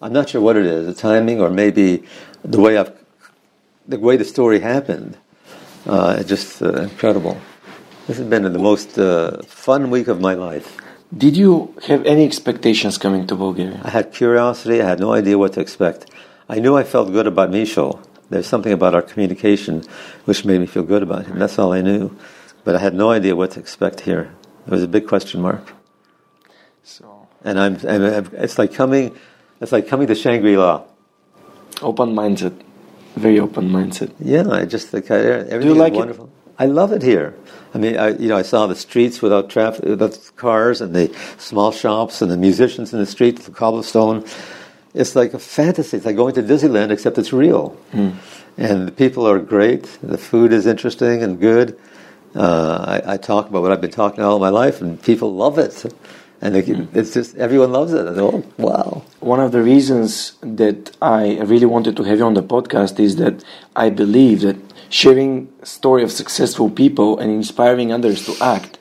I'm 0.00 0.12
not 0.12 0.30
sure 0.30 0.40
what 0.40 0.56
it 0.56 0.64
is, 0.64 0.86
the 0.86 0.94
timing 0.94 1.40
or 1.40 1.50
maybe 1.50 2.04
the 2.42 2.60
way 2.60 2.78
I've, 2.78 2.92
the 3.86 3.98
way 3.98 4.16
the 4.16 4.24
story 4.24 4.60
happened. 4.60 5.18
Uh, 5.86 6.16
it's 6.18 6.28
just 6.28 6.62
uh, 6.62 6.82
incredible. 6.82 7.38
This 8.06 8.16
has 8.18 8.26
been 8.26 8.42
the 8.42 8.58
most 8.58 8.98
uh, 8.98 9.42
fun 9.42 9.90
week 9.90 10.08
of 10.08 10.20
my 10.20 10.34
life. 10.34 10.76
Did 11.16 11.36
you 11.36 11.74
have 11.86 12.04
any 12.06 12.24
expectations 12.24 12.96
coming 12.96 13.26
to 13.26 13.34
Bulgaria? 13.34 13.80
I 13.84 13.90
had 13.90 14.12
curiosity. 14.12 14.80
I 14.80 14.86
had 14.86 15.00
no 15.00 15.12
idea 15.12 15.36
what 15.36 15.52
to 15.54 15.60
expect. 15.60 16.06
I 16.48 16.60
knew 16.60 16.76
I 16.76 16.84
felt 16.84 17.12
good 17.12 17.26
about 17.26 17.50
Misho. 17.50 18.00
There's 18.30 18.46
something 18.46 18.72
about 18.72 18.94
our 18.94 19.02
communication 19.02 19.82
which 20.24 20.44
made 20.44 20.60
me 20.60 20.66
feel 20.66 20.84
good 20.84 21.02
about 21.02 21.26
him. 21.26 21.38
That's 21.38 21.58
all 21.58 21.72
I 21.72 21.82
knew. 21.82 22.16
But 22.64 22.76
I 22.76 22.78
had 22.78 22.94
no 22.94 23.10
idea 23.10 23.34
what 23.34 23.50
to 23.52 23.60
expect 23.60 24.00
here. 24.00 24.32
It 24.66 24.70
was 24.70 24.82
a 24.82 24.88
big 24.88 25.06
question 25.08 25.40
mark. 25.40 25.72
So 26.84 27.26
and 27.44 27.58
I'm, 27.58 27.74
and 27.86 28.04
I'm- 28.06 28.30
it's 28.34 28.58
like 28.58 28.72
coming, 28.74 29.16
it's 29.60 29.72
like 29.72 29.88
coming 29.88 30.06
to 30.06 30.14
Shangri 30.14 30.56
La. 30.56 30.84
Open 31.82 32.14
mindset, 32.14 32.54
very 33.16 33.40
open 33.40 33.70
mindset. 33.70 34.12
Yeah, 34.20 34.48
I 34.50 34.64
just 34.66 34.88
think 34.88 35.10
I, 35.10 35.16
everything 35.16 35.76
like 35.78 35.92
is 35.92 35.96
it? 35.96 35.98
wonderful. 35.98 36.30
I 36.58 36.66
love 36.66 36.92
it 36.92 37.02
here. 37.02 37.34
I 37.72 37.78
mean, 37.78 37.96
I, 37.96 38.08
you 38.10 38.28
know, 38.28 38.36
I 38.36 38.42
saw 38.42 38.66
the 38.66 38.74
streets 38.76 39.22
without 39.22 39.48
traffic, 39.48 39.84
without 39.84 40.18
cars, 40.36 40.82
and 40.82 40.94
the 40.94 41.10
small 41.38 41.72
shops, 41.72 42.20
and 42.20 42.30
the 42.30 42.36
musicians 42.36 42.92
in 42.92 42.98
the 42.98 43.06
street, 43.06 43.38
the 43.40 43.50
cobblestone. 43.50 44.24
It's 44.94 45.14
like 45.14 45.34
a 45.34 45.38
fantasy. 45.38 45.96
It's 45.96 46.06
like 46.06 46.16
going 46.16 46.34
to 46.34 46.42
Disneyland, 46.42 46.90
except 46.90 47.18
it's 47.18 47.32
real. 47.32 47.76
And 48.56 48.88
the 48.88 48.92
people 48.92 49.26
are 49.26 49.38
great. 49.38 49.84
The 50.02 50.18
food 50.18 50.52
is 50.52 50.66
interesting 50.66 51.22
and 51.22 51.40
good. 51.40 51.78
Uh, 52.34 53.00
I, 53.06 53.14
I 53.14 53.16
talk 53.16 53.48
about 53.48 53.62
what 53.62 53.72
I've 53.72 53.80
been 53.80 53.90
talking 53.90 54.22
all 54.22 54.38
my 54.38 54.48
life, 54.48 54.80
and 54.80 55.00
people 55.02 55.34
love 55.34 55.58
it. 55.58 55.84
And 56.40 56.54
they, 56.54 56.60
it's 56.98 57.12
just 57.12 57.36
everyone 57.36 57.72
loves 57.72 57.92
it. 57.92 58.06
And 58.06 58.18
oh, 58.18 58.44
wow! 58.56 59.02
One 59.20 59.40
of 59.40 59.52
the 59.52 59.62
reasons 59.62 60.34
that 60.42 60.96
I 61.02 61.38
really 61.40 61.66
wanted 61.66 61.96
to 61.96 62.02
have 62.04 62.18
you 62.18 62.24
on 62.24 62.34
the 62.34 62.42
podcast 62.42 62.98
is 62.98 63.16
that 63.16 63.44
I 63.76 63.90
believe 63.90 64.40
that 64.42 64.56
sharing 64.88 65.52
story 65.62 66.02
of 66.02 66.10
successful 66.10 66.70
people 66.70 67.18
and 67.18 67.30
inspiring 67.30 67.92
others 67.92 68.26
to 68.26 68.42
act 68.42 68.78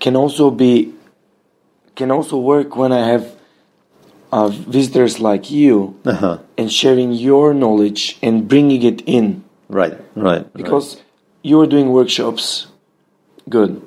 can 0.00 0.16
also 0.16 0.50
be 0.50 0.92
can 1.94 2.10
also 2.10 2.36
work 2.36 2.76
when 2.76 2.92
I 2.92 3.06
have 3.08 3.35
uh, 4.32 4.48
visitors 4.48 5.20
like 5.20 5.50
you 5.50 5.94
Uh-huh. 6.04 6.38
and 6.58 6.72
sharing 6.72 7.12
your 7.12 7.54
knowledge 7.54 8.18
and 8.22 8.48
bringing 8.48 8.82
it 8.82 9.02
in 9.06 9.42
Right, 9.68 9.94
right. 10.14 10.46
because 10.54 11.02
you 11.42 11.60
are 11.60 11.66
doing 11.66 11.90
workshops 11.92 12.66
good 13.48 13.82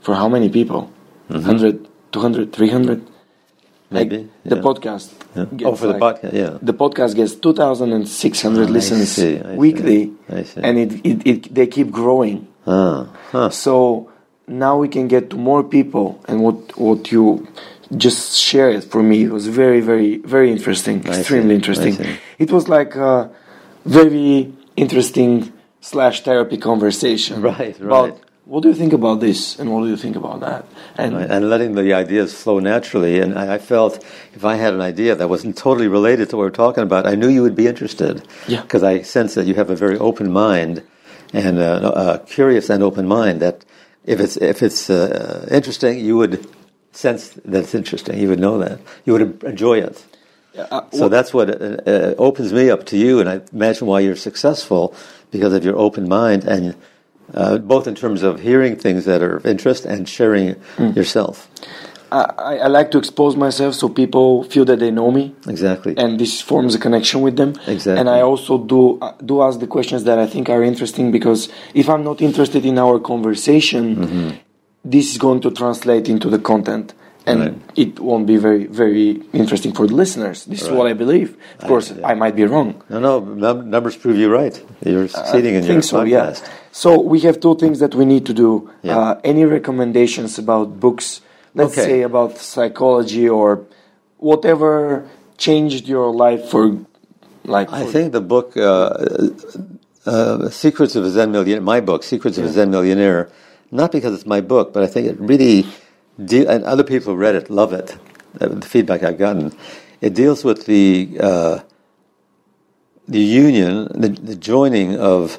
for 0.00 0.14
how 0.14 0.28
many 0.28 0.48
people 0.48 0.90
100 1.28 1.86
200 2.12 2.52
300 2.52 3.02
Mm-hmm. 3.88 3.94
Maybe, 3.96 4.16
like 4.18 4.28
the 4.44 4.56
podcast 4.60 5.08
Yeah. 5.34 5.68
Oh, 5.68 5.74
for 5.74 5.86
the 5.88 5.96
like- 5.96 6.20
podcast, 6.20 6.32
yeah. 6.36 6.58
the 6.60 6.74
podcast 6.74 7.16
gets 7.16 7.34
2600 7.40 8.68
I 8.68 8.70
listens 8.70 9.08
see, 9.08 9.40
weekly 9.56 10.12
I 10.28 10.42
see. 10.44 10.60
and 10.60 10.76
it, 10.78 10.90
it, 11.06 11.18
it 11.26 11.54
they 11.54 11.66
keep 11.66 11.90
growing 11.90 12.46
Ah, 12.66 13.06
huh. 13.32 13.48
so 13.48 14.10
now 14.46 14.76
we 14.76 14.88
can 14.88 15.08
get 15.08 15.30
to 15.30 15.36
more 15.40 15.64
people 15.64 16.20
and 16.28 16.42
what 16.44 16.76
what 16.76 17.10
you 17.10 17.48
just 17.96 18.36
share 18.38 18.70
it 18.70 18.84
for 18.84 19.02
me 19.02 19.24
It 19.24 19.32
was 19.32 19.46
very 19.46 19.80
very 19.80 20.18
very 20.18 20.50
interesting 20.50 20.96
I 21.08 21.18
extremely 21.18 21.54
I 21.54 21.58
interesting 21.60 21.96
it 22.38 22.50
was 22.50 22.68
like 22.68 22.94
a 22.96 23.30
very 23.84 24.52
interesting 24.76 25.52
slash 25.80 26.22
therapy 26.22 26.58
conversation 26.58 27.40
Right, 27.52 27.78
about 27.80 28.10
right. 28.10 28.20
what 28.44 28.62
do 28.62 28.68
you 28.68 28.74
think 28.74 28.92
about 28.92 29.20
this 29.20 29.58
and 29.58 29.72
what 29.72 29.82
do 29.84 29.88
you 29.88 29.96
think 29.96 30.16
about 30.16 30.40
that 30.40 30.66
and 30.98 31.14
Right, 31.16 31.30
and 31.30 31.48
letting 31.48 31.74
the 31.76 31.94
ideas 31.94 32.34
flow 32.34 32.58
naturally. 32.58 33.20
And 33.20 33.38
I 33.38 33.54
I 33.54 33.58
felt 33.58 34.04
if 34.34 34.44
I 34.44 34.56
had 34.56 34.74
an 34.74 34.80
idea 34.80 35.14
that 35.14 35.28
wasn't 35.28 35.56
totally 35.56 35.88
related 35.88 36.28
to 36.30 36.36
what 36.36 36.42
we're 36.42 36.50
talking 36.66 36.82
about, 36.82 37.06
I 37.06 37.14
knew 37.14 37.28
you 37.28 37.42
would 37.42 37.54
be 37.54 37.68
interested. 37.68 38.14
Yeah. 38.48 38.62
Because 38.62 38.82
I 38.82 39.02
sense 39.02 39.34
that 39.34 39.46
you 39.46 39.54
have 39.54 39.70
a 39.70 39.76
very 39.76 39.96
open 39.98 40.30
mind 40.32 40.82
and 41.32 41.58
a, 41.58 41.72
a 42.02 42.18
curious 42.26 42.68
and 42.68 42.82
open 42.82 43.06
mind. 43.06 43.40
That 43.40 43.64
if 44.04 44.18
it's 44.20 44.36
if 44.38 44.62
it's 44.62 44.90
uh, 44.90 45.46
interesting, 45.50 46.00
you 46.00 46.16
would 46.16 46.46
sense 46.92 47.30
that 47.44 47.60
it's 47.64 47.74
interesting. 47.74 48.18
You 48.18 48.28
would 48.28 48.40
know 48.40 48.58
that. 48.58 48.78
You 49.04 49.12
would 49.14 49.42
enjoy 49.44 49.78
it. 49.80 50.04
uh, 50.58 50.82
So 50.92 51.08
that's 51.08 51.32
what 51.32 51.48
uh, 51.50 51.54
uh, 51.86 52.14
opens 52.18 52.52
me 52.52 52.70
up 52.70 52.84
to 52.86 52.96
you, 52.96 53.20
and 53.20 53.28
I 53.28 53.40
imagine 53.52 53.86
why 53.86 54.00
you're 54.00 54.16
successful 54.16 54.94
because 55.30 55.52
of 55.52 55.64
your 55.64 55.76
open 55.76 56.08
mind, 56.08 56.44
and 56.44 56.74
uh, 57.34 57.58
both 57.58 57.86
in 57.86 57.94
terms 57.94 58.22
of 58.22 58.40
hearing 58.40 58.74
things 58.76 59.04
that 59.04 59.22
are 59.22 59.36
of 59.36 59.46
interest 59.46 59.84
and 59.84 60.08
sharing 60.08 60.56
yourself. 60.96 61.48
I, 62.10 62.22
I- 62.38 62.56
I 62.64 62.68
like 62.68 62.90
to 62.92 62.98
expose 62.98 63.36
myself 63.36 63.74
so 63.74 63.88
people 63.90 64.42
feel 64.44 64.64
that 64.64 64.78
they 64.78 64.90
know 64.90 65.10
me 65.10 65.34
Exactly. 65.46 65.92
and 65.98 66.18
this 66.18 66.40
forms 66.40 66.74
a 66.74 66.78
connection 66.78 67.20
with 67.20 67.36
them. 67.36 67.50
Exactly. 67.66 68.00
And 68.00 68.08
I 68.08 68.22
also 68.22 68.56
do 68.56 68.98
uh, 69.02 69.12
do 69.26 69.42
ask 69.42 69.60
the 69.60 69.66
questions 69.66 70.04
that 70.04 70.18
I 70.18 70.26
think 70.26 70.48
are 70.48 70.62
interesting 70.64 71.12
because 71.12 71.50
if 71.74 71.86
I'm 71.90 72.02
not 72.02 72.22
interested 72.22 72.64
in 72.64 72.78
our 72.78 72.98
conversation, 72.98 73.96
Mm-hmm. 73.96 74.30
This 74.94 75.06
is 75.12 75.18
going 75.18 75.40
to 75.46 75.50
translate 75.60 76.04
into 76.14 76.28
the 76.34 76.38
content. 76.52 76.94
And 77.30 77.40
Right. 77.40 77.54
it 77.84 78.00
won't 78.08 78.26
be 78.26 78.38
very, 78.48 78.64
very 78.82 79.08
interesting 79.40 79.72
for 79.78 79.84
the 79.90 79.94
listeners. 80.02 80.38
This 80.52 80.62
is 80.62 80.70
what 80.78 80.86
I 80.92 80.94
believe. 81.02 81.28
Of 81.60 81.64
course, 81.72 81.86
I 82.12 82.14
might 82.22 82.34
be 82.40 82.44
wrong. 82.52 82.68
no, 82.88 82.98
no, 83.08 83.14
num- 83.44 83.68
numbers 83.74 83.96
prove 84.02 84.16
you 84.22 84.28
right. 84.40 84.54
You're 84.90 85.08
succeeding 85.18 85.52
in 85.54 85.62
I 85.62 85.66
your 85.66 85.70
think 85.70 85.84
so, 85.92 85.98
yeah. 86.16 86.32
So 86.82 86.88
we 87.12 87.18
have 87.26 87.36
two 87.46 87.54
things 87.62 87.76
that 87.84 87.92
we 87.98 88.04
need 88.14 88.24
to 88.30 88.34
do. 88.44 88.50
Yeah. 88.82 88.96
Uh, 88.98 89.30
any 89.32 89.44
recommendations 89.58 90.32
about 90.44 90.66
books? 90.86 91.06
Let's 91.54 91.72
Okay. 91.76 91.86
say 91.90 91.98
about 92.10 92.30
psychology 92.38 93.26
or 93.28 93.48
whatever 94.18 95.04
changed 95.36 95.86
your 95.86 96.08
life 96.24 96.42
for, 96.52 96.62
like. 97.44 97.68
I 97.72 97.84
think 97.84 98.12
the 98.12 98.24
book, 98.34 98.56
uh, 98.56 98.88
uh, 100.06 100.48
Secrets 100.48 100.96
of 100.96 101.04
a 101.04 101.10
Zen 101.10 101.30
Millionaire, 101.32 101.60
my 101.74 101.80
book, 101.80 102.02
Secrets 102.02 102.38
of 102.38 102.44
a 102.44 102.48
Zen 102.48 102.70
Millionaire, 102.70 103.28
not 103.70 103.92
because 103.92 104.14
it's 104.14 104.26
my 104.26 104.40
book, 104.40 104.72
but 104.72 104.82
I 104.82 104.86
think 104.86 105.06
it 105.06 105.20
really, 105.20 105.66
de- 106.22 106.46
and 106.46 106.64
other 106.64 106.84
people 106.84 107.14
who 107.14 107.18
read 107.18 107.34
it 107.34 107.50
love 107.50 107.72
it, 107.72 107.96
the 108.34 108.60
feedback 108.62 109.02
I've 109.02 109.18
gotten. 109.18 109.56
It 110.00 110.14
deals 110.14 110.44
with 110.44 110.66
the, 110.66 111.16
uh, 111.20 111.60
the 113.06 113.20
union, 113.20 113.88
the, 114.00 114.08
the 114.08 114.36
joining 114.36 114.96
of 114.96 115.38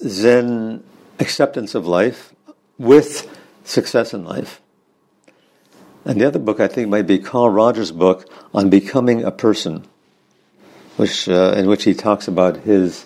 Zen 0.00 0.84
acceptance 1.18 1.74
of 1.74 1.86
life 1.86 2.32
with 2.78 3.28
success 3.64 4.14
in 4.14 4.24
life. 4.24 4.60
And 6.04 6.20
the 6.20 6.26
other 6.26 6.38
book 6.38 6.60
I 6.60 6.68
think 6.68 6.88
might 6.88 7.06
be 7.06 7.18
Carl 7.18 7.50
Rogers' 7.50 7.92
book 7.92 8.30
on 8.54 8.70
becoming 8.70 9.24
a 9.24 9.30
person, 9.30 9.84
which 10.96 11.28
uh, 11.28 11.54
in 11.56 11.66
which 11.66 11.84
he 11.84 11.92
talks 11.92 12.28
about 12.28 12.58
his 12.58 13.04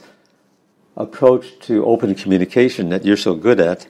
approach 0.96 1.58
to 1.60 1.84
open 1.84 2.14
communication 2.14 2.90
that 2.90 3.04
you're 3.04 3.16
so 3.16 3.34
good 3.34 3.60
at 3.60 3.86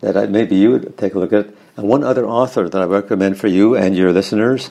that 0.00 0.16
I, 0.16 0.26
maybe 0.26 0.56
you 0.56 0.70
would 0.70 0.96
take 0.98 1.14
a 1.14 1.18
look 1.18 1.32
at. 1.32 1.48
And 1.76 1.88
one 1.88 2.04
other 2.04 2.26
author 2.26 2.68
that 2.68 2.80
I 2.80 2.84
recommend 2.84 3.38
for 3.38 3.46
you 3.46 3.76
and 3.76 3.96
your 3.96 4.12
listeners, 4.12 4.70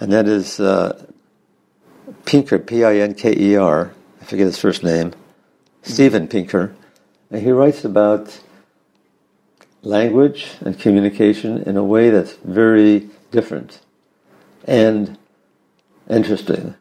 and 0.00 0.12
that 0.12 0.26
is 0.26 0.60
uh, 0.60 1.04
Pinker, 2.24 2.58
P-I-N-K-E-R. 2.58 3.92
I 4.20 4.24
forget 4.24 4.46
his 4.46 4.58
first 4.58 4.82
name, 4.82 5.12
Steven 5.82 6.26
Pinker, 6.28 6.74
and 7.30 7.42
he 7.42 7.50
writes 7.50 7.84
about 7.84 8.40
language 9.82 10.54
and 10.60 10.78
communication 10.78 11.62
in 11.62 11.76
a 11.76 11.84
way 11.84 12.10
that's 12.10 12.32
very 12.44 13.08
different 13.30 13.80
and 14.64 15.18
interesting. 16.08 16.74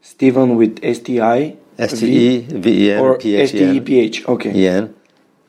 Stephen 0.00 0.56
with 0.56 0.78
STI? 0.82 1.56
S 1.78 1.98
T 1.98 2.06
E 2.06 2.40
V 2.40 2.88
E 2.88 2.92
N 2.92 3.00
Or 3.00 3.18
P 3.18 3.36
H 3.36 3.54
E 3.54 3.58
N. 3.58 3.68
S-T-E-P-H, 3.68 4.28
okay. 4.28 4.54
E 4.54 4.68
N. 4.68 4.94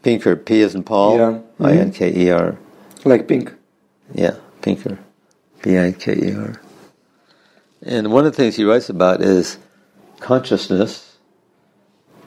Pinker, 0.02 0.36
P 0.36 0.62
as 0.62 0.76
in 0.76 0.84
Paul, 0.84 1.18
Yeah. 1.18 1.32
Mm-hmm. 1.32 1.66
I 1.66 1.72
N 1.74 1.92
K 1.92 2.14
E 2.26 2.30
R. 2.30 2.58
Like 3.04 3.28
pink. 3.28 3.54
Yeah, 4.14 4.36
Pinker, 4.62 5.00
P 5.62 5.78
I 5.78 5.92
K 5.92 6.14
E 6.16 6.34
R. 6.34 6.62
And 7.82 8.12
one 8.12 8.26
of 8.26 8.32
the 8.34 8.38
things 8.38 8.56
he 8.56 8.64
writes 8.64 8.90
about 8.90 9.22
is 9.22 9.58
consciousness 10.20 11.18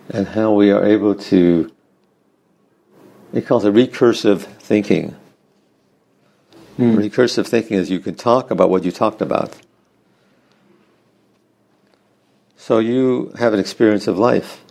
and 0.08 0.28
how 0.28 0.52
we 0.52 0.70
are 0.70 0.84
able 0.84 1.14
to, 1.14 1.72
he 3.32 3.40
calls 3.40 3.64
it 3.64 3.74
recursive 3.74 4.42
thinking. 4.42 5.16
Hmm. 6.76 6.96
Recursive 6.96 7.46
thinking 7.46 7.76
is 7.76 7.90
you 7.90 7.98
can 8.00 8.14
talk 8.14 8.50
about 8.50 8.70
what 8.70 8.84
you 8.84 8.92
talked 8.92 9.20
about. 9.20 9.56
So 12.68 12.80
you 12.80 13.32
have 13.38 13.54
an 13.54 13.60
experience 13.60 14.08
of 14.08 14.18
life. 14.18 14.62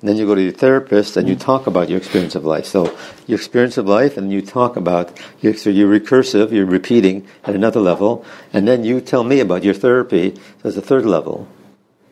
And 0.00 0.08
then 0.08 0.16
you 0.16 0.26
go 0.26 0.36
to 0.36 0.42
your 0.44 0.52
therapist 0.52 1.16
and 1.16 1.28
you 1.28 1.34
mm. 1.34 1.40
talk 1.40 1.66
about 1.66 1.88
your 1.88 1.98
experience 1.98 2.36
of 2.36 2.44
life. 2.44 2.66
So 2.66 2.96
your 3.26 3.36
experience 3.36 3.76
of 3.76 3.88
life 3.88 4.16
and 4.16 4.30
you 4.30 4.40
talk 4.40 4.76
about, 4.76 5.20
your, 5.40 5.54
so 5.54 5.68
you're 5.68 5.90
recursive, 5.90 6.52
you're 6.52 6.64
repeating 6.64 7.26
at 7.42 7.56
another 7.56 7.80
level, 7.80 8.24
and 8.52 8.68
then 8.68 8.84
you 8.84 9.00
tell 9.00 9.24
me 9.24 9.40
about 9.40 9.64
your 9.64 9.74
therapy, 9.74 10.36
so 10.36 10.40
there's 10.62 10.76
a 10.76 10.80
third 10.80 11.04
level. 11.04 11.48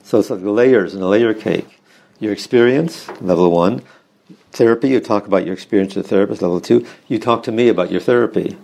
So 0.02 0.18
it's 0.18 0.30
like 0.30 0.40
layers 0.42 0.96
in 0.96 1.00
a 1.00 1.06
layer 1.06 1.32
cake. 1.32 1.80
Your 2.18 2.32
experience, 2.32 3.08
level 3.20 3.52
one. 3.52 3.82
Therapy, 4.50 4.88
you 4.88 4.98
talk 4.98 5.28
about 5.28 5.44
your 5.44 5.54
experience 5.54 5.94
with 5.94 6.06
a 6.06 6.08
therapist, 6.08 6.42
level 6.42 6.60
two. 6.60 6.84
You 7.06 7.20
talk 7.20 7.44
to 7.44 7.52
me 7.52 7.68
about 7.68 7.92
your 7.92 8.00
therapy. 8.00 8.58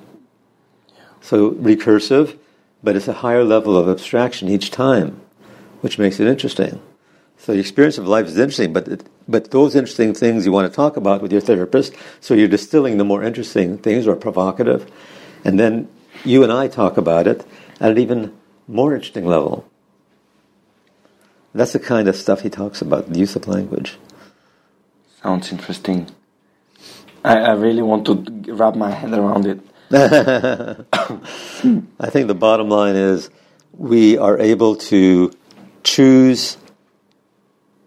So 1.20 1.53
recursive, 1.53 2.36
but 2.82 2.96
it's 2.96 3.07
a 3.07 3.22
higher 3.22 3.44
level 3.44 3.76
of 3.76 3.88
abstraction 3.88 4.48
each 4.48 4.72
time, 4.72 5.20
which 5.81 5.99
makes 5.99 6.20
it 6.20 6.26
interesting. 6.26 6.81
So 7.39 7.53
the 7.53 7.61
experience 7.61 7.97
of 7.97 8.07
life 8.07 8.26
is 8.26 8.37
interesting, 8.37 8.72
but 8.72 8.87
it, 8.87 9.09
but 9.26 9.51
those 9.51 9.74
interesting 9.74 10.12
things 10.12 10.45
you 10.45 10.53
want 10.53 10.70
to 10.70 10.76
talk 10.76 10.97
about 10.97 11.22
with 11.22 11.33
your 11.33 11.41
therapist, 11.41 11.95
so 12.20 12.35
you're 12.35 12.49
distilling 12.49 12.99
the 12.99 13.05
more 13.05 13.22
interesting 13.22 13.78
things 13.78 14.07
or 14.07 14.14
provocative, 14.14 14.91
and 15.43 15.59
then 15.59 15.89
you 16.24 16.43
and 16.43 16.53
I 16.53 16.68
talk 16.68 16.99
about 16.99 17.26
it 17.26 17.47
at 17.81 17.93
an 17.93 17.99
even 17.99 18.37
more 18.68 18.95
interesting 18.95 19.24
level. 19.24 19.66
That's 21.55 21.72
the 21.72 21.81
kind 21.81 22.09
of 22.09 22.16
stuff 22.16 22.43
he 22.43 22.51
talks 22.51 22.83
about, 22.83 23.11
the 23.11 23.18
use 23.18 23.37
of 23.37 23.49
language. 23.49 23.99
Sounds 25.22 25.51
interesting. 25.51 26.11
I, 27.24 27.39
I 27.39 27.53
really 27.55 27.83
want 27.83 28.07
to 28.07 28.53
wrap 28.53 28.76
my 28.76 28.91
head 28.91 29.12
around 29.12 29.47
it. 29.47 29.61
I 29.93 30.85
think 32.11 32.28
the 32.28 32.35
bottom 32.35 32.68
line 32.68 32.97
is 32.97 33.31
we 33.72 34.18
are 34.18 34.39
able 34.39 34.76
to 34.76 35.33
choose 35.83 36.57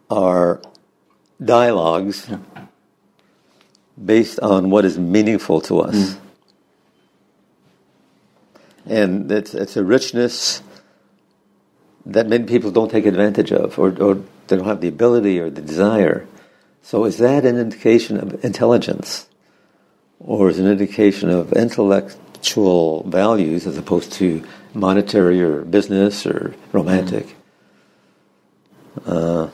our 0.10 0.62
dialogues 1.44 2.30
based 4.04 4.40
on 4.40 4.70
what 4.70 4.86
is 4.86 4.98
meaningful 4.98 5.62
to 5.62 5.80
us. 5.80 5.96
Mm. 5.96 6.20
And 8.86 9.32
it's, 9.32 9.54
it's 9.54 9.78
a 9.78 9.84
richness 9.84 10.62
that 12.06 12.28
many 12.28 12.44
people 12.46 12.72
don't 12.72 12.92
take 12.92 13.06
advantage 13.06 13.52
of 13.52 13.80
or, 13.80 13.90
or 14.02 14.16
they 14.48 14.58
don't 14.58 14.66
have 14.66 14.82
the 14.82 14.90
ability 14.90 15.40
or 15.40 15.50
the 15.50 15.62
desire. 15.62 16.28
So 16.82 17.06
is 17.06 17.18
that 17.20 17.46
an 17.46 17.58
indication 17.58 18.18
of 18.18 18.44
intelligence? 18.44 19.28
Or 20.20 20.50
is 20.50 20.60
it 20.60 20.66
an 20.66 20.72
indication 20.72 21.30
of 21.30 21.54
intellectual 21.54 23.04
values 23.04 23.66
as 23.66 23.78
opposed 23.78 24.12
to 24.14 24.44
monetary 24.74 25.42
or 25.42 25.62
business 25.62 26.26
or 26.26 26.54
romantic? 26.72 27.36
Uh, 29.06 29.48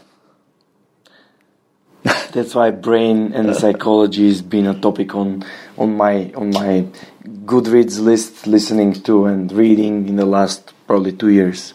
That's 2.31 2.55
why 2.55 2.71
brain 2.71 3.33
and 3.33 3.55
psychology 3.63 4.27
has 4.27 4.41
been 4.41 4.67
a 4.67 4.79
topic 4.79 5.15
on 5.15 5.43
on 5.77 5.97
my 5.97 6.31
on 6.35 6.51
my 6.51 6.85
Goodreads 7.45 7.99
list, 7.99 8.45
listening 8.47 8.93
to 9.03 9.25
and 9.25 9.51
reading 9.51 10.07
in 10.07 10.15
the 10.15 10.25
last 10.25 10.73
probably 10.87 11.11
two 11.11 11.29
years. 11.29 11.73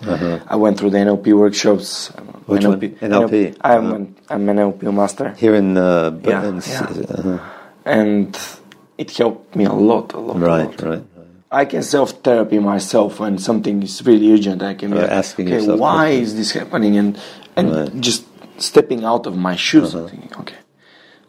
I 0.49 0.57
went 0.57 0.79
through 0.79 0.91
the 0.91 0.99
NLP 0.99 1.37
workshops. 1.37 2.11
Uh-huh. 2.11 2.23
Which 2.47 2.65
one? 2.65 2.81
NLP? 2.81 3.57
I'm 3.61 3.87
Uh-huh. 3.87 3.95
an, 3.97 4.15
I'm 4.31 4.49
an 4.49 4.57
NLP 4.59 4.83
master, 4.95 5.31
here 5.37 5.55
in, 5.55 5.77
uh, 5.77 6.11
B- 6.11 6.31
Yeah, 6.31 6.61
yeah. 6.67 7.07
uh, 7.11 7.39
and 7.85 8.39
it 8.99 9.11
helped 9.17 9.55
me 9.57 9.65
a 9.65 9.73
lot, 9.73 10.13
a 10.15 10.19
lot. 10.21 10.37
a 10.37 10.39
right, 10.39 10.67
lot. 10.67 10.83
right. 10.83 11.03
I 11.51 11.65
can 11.65 11.83
self 11.83 12.11
therapy 12.23 12.59
myself 12.59 13.21
when 13.21 13.39
something 13.39 13.83
is 13.83 14.05
really 14.07 14.33
urgent. 14.33 14.63
I 14.63 14.75
can 14.75 14.91
be 14.91 14.99
like, 14.99 15.11
asking 15.11 15.47
okay, 15.47 15.57
yourself 15.57 15.79
why 15.81 16.09
is 16.09 16.35
this 16.37 16.53
happening, 16.53 16.97
and 16.97 17.17
and 17.57 17.71
Right. 17.71 17.89
Uh-huh. 17.89 18.01
just 18.01 18.25
stepping 18.59 19.05
out 19.05 19.27
of 19.27 19.37
my 19.37 19.57
shoes 19.57 19.95
and 19.95 20.09
thinking, 20.11 20.33
okay, 20.41 20.57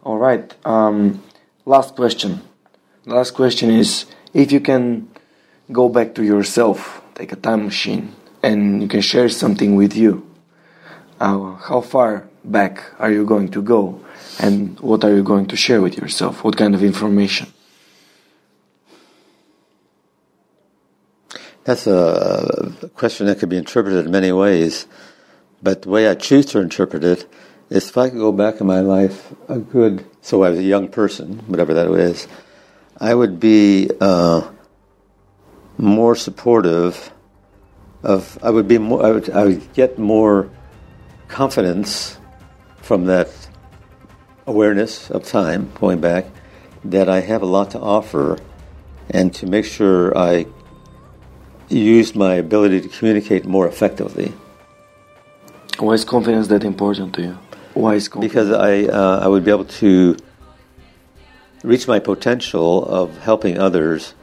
all 0.04 0.18
right. 0.18 0.54
Um, 0.64 1.22
last 1.64 1.94
question. 1.96 2.40
Last 3.06 3.32
question 3.32 3.70
is 3.70 4.06
if 4.34 4.52
you 4.52 4.60
can 4.60 5.08
go 5.72 5.88
back 5.88 6.14
to 6.14 6.22
yourself, 6.24 7.02
take 7.14 7.32
a 7.32 7.36
time 7.36 7.64
machine, 7.64 8.14
and 8.42 8.82
you 8.82 8.88
can 8.88 9.00
share 9.00 9.28
something 9.28 9.74
with 9.76 9.96
you. 9.96 10.22
Uh, 11.20 11.54
how 11.54 11.80
far 11.80 12.28
back 12.44 12.82
are 12.98 13.10
you 13.10 13.24
going 13.24 13.48
to 13.48 13.62
go, 13.62 14.00
and 14.38 14.78
what 14.80 15.02
are 15.04 15.14
you 15.14 15.22
going 15.22 15.46
to 15.46 15.56
share 15.56 15.80
with 15.80 15.96
yourself? 15.96 16.44
What 16.44 16.56
kind 16.56 16.74
of 16.74 16.82
information? 16.82 17.48
That's 21.64 21.86
a 21.88 22.72
question 22.94 23.26
that 23.26 23.40
could 23.40 23.48
be 23.48 23.56
interpreted 23.56 24.04
in 24.06 24.12
many 24.12 24.30
ways, 24.30 24.86
but 25.66 25.82
the 25.82 25.88
way 25.88 26.06
I 26.06 26.14
choose 26.14 26.46
to 26.46 26.60
interpret 26.60 27.02
it 27.02 27.26
is 27.70 27.88
if 27.88 27.98
I 27.98 28.08
could 28.08 28.20
go 28.20 28.30
back 28.30 28.60
in 28.60 28.68
my 28.68 28.78
life 28.82 29.34
a 29.48 29.58
good, 29.58 30.06
so 30.20 30.44
I 30.44 30.50
was 30.50 30.60
a 30.60 30.62
young 30.62 30.86
person, 30.86 31.40
whatever 31.48 31.74
that 31.74 31.90
is, 31.90 32.28
I 33.00 33.12
would 33.12 33.40
be 33.40 33.90
uh, 34.00 34.48
more 35.76 36.14
supportive 36.14 37.10
of, 38.04 38.38
I 38.44 38.50
would 38.50 38.68
be 38.68 38.78
more, 38.78 39.04
I 39.04 39.10
would, 39.10 39.28
I 39.30 39.42
would 39.42 39.72
get 39.72 39.98
more 39.98 40.48
confidence 41.26 42.16
from 42.76 43.06
that 43.06 43.28
awareness 44.46 45.10
of 45.10 45.24
time 45.24 45.72
going 45.80 46.00
back 46.00 46.26
that 46.84 47.08
I 47.08 47.18
have 47.22 47.42
a 47.42 47.46
lot 47.46 47.72
to 47.72 47.80
offer 47.80 48.38
and 49.10 49.34
to 49.34 49.46
make 49.46 49.64
sure 49.64 50.16
I 50.16 50.46
use 51.68 52.14
my 52.14 52.34
ability 52.34 52.82
to 52.82 52.88
communicate 52.88 53.46
more 53.46 53.66
effectively 53.66 54.32
Why 55.78 55.94
is 55.94 56.04
confidence 56.04 56.48
that 56.48 56.64
important 56.64 57.14
to 57.14 57.22
you? 57.22 57.38
Why 57.74 57.94
is 57.94 58.08
confidence? 58.08 58.32
because 58.32 58.50
I 58.52 58.84
uh, 58.84 59.20
I 59.24 59.28
would 59.28 59.44
be 59.44 59.50
able 59.50 59.66
to 59.82 60.16
reach 61.62 61.86
my 61.88 61.98
potential 61.98 62.84
of 62.86 63.18
helping 63.18 63.58
others 63.58 64.14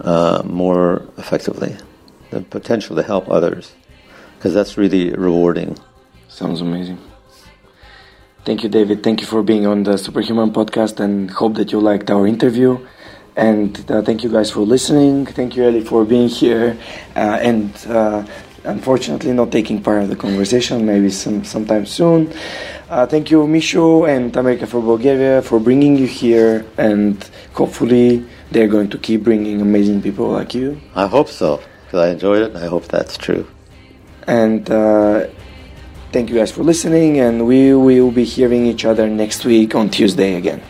uh, 0.00 0.42
more 0.44 1.08
effectively, 1.18 1.76
the 2.30 2.40
potential 2.42 2.96
to 2.96 3.02
help 3.02 3.28
others, 3.28 3.72
because 4.36 4.54
that's 4.54 4.76
really 4.76 5.10
rewarding. 5.12 5.78
Sounds 6.28 6.60
amazing. 6.60 6.98
Thank 8.44 8.62
you, 8.64 8.68
David. 8.68 9.02
Thank 9.02 9.20
you 9.20 9.26
for 9.26 9.42
being 9.42 9.66
on 9.66 9.84
the 9.84 9.96
Superhuman 9.96 10.52
podcast 10.52 10.98
and 10.98 11.30
hope 11.30 11.54
that 11.54 11.70
you 11.70 11.80
liked 11.80 12.10
our 12.10 12.26
interview. 12.26 12.84
And 13.36 13.90
uh, 13.90 14.02
thank 14.02 14.24
you 14.24 14.30
guys 14.30 14.50
for 14.50 14.60
listening. 14.60 15.26
Thank 15.26 15.56
you, 15.56 15.64
Ellie, 15.64 15.84
for 15.84 16.04
being 16.04 16.28
here. 16.28 16.76
Uh, 17.14 17.38
and 17.40 17.72
uh, 17.86 18.26
unfortunately, 18.63 19.31
not 19.33 19.51
taking 19.51 19.81
part 19.81 20.03
of 20.03 20.09
the 20.09 20.15
conversation, 20.15 20.85
maybe 20.85 21.09
some 21.09 21.43
sometime 21.43 21.85
soon. 21.85 22.31
Uh, 22.89 23.05
thank 23.05 23.31
you, 23.31 23.39
Misho 23.55 24.07
and 24.07 24.35
America 24.35 24.65
for 24.65 24.81
Bulgaria, 24.81 25.41
for 25.41 25.59
bringing 25.59 25.97
you 25.97 26.07
here. 26.07 26.65
And 26.77 27.15
hopefully, 27.53 28.23
they're 28.51 28.71
going 28.75 28.89
to 28.89 28.97
keep 28.97 29.23
bringing 29.23 29.61
amazing 29.61 30.01
people 30.01 30.27
like 30.29 30.53
you. 30.53 30.79
I 30.95 31.07
hope 31.07 31.29
so, 31.29 31.59
because 31.85 31.99
I 32.07 32.09
enjoyed 32.11 32.41
it, 32.45 32.49
and 32.55 32.63
I 32.63 32.67
hope 32.67 32.85
that's 32.87 33.17
true. 33.17 33.43
And 34.27 34.69
uh, 34.69 35.27
thank 36.13 36.29
you 36.29 36.35
guys 36.35 36.51
for 36.51 36.63
listening. 36.63 37.19
And 37.19 37.45
we 37.45 37.73
will 37.73 38.11
be 38.11 38.23
hearing 38.23 38.65
each 38.65 38.85
other 38.85 39.07
next 39.07 39.45
week 39.45 39.75
on 39.75 39.89
Tuesday 39.89 40.35
again. 40.35 40.61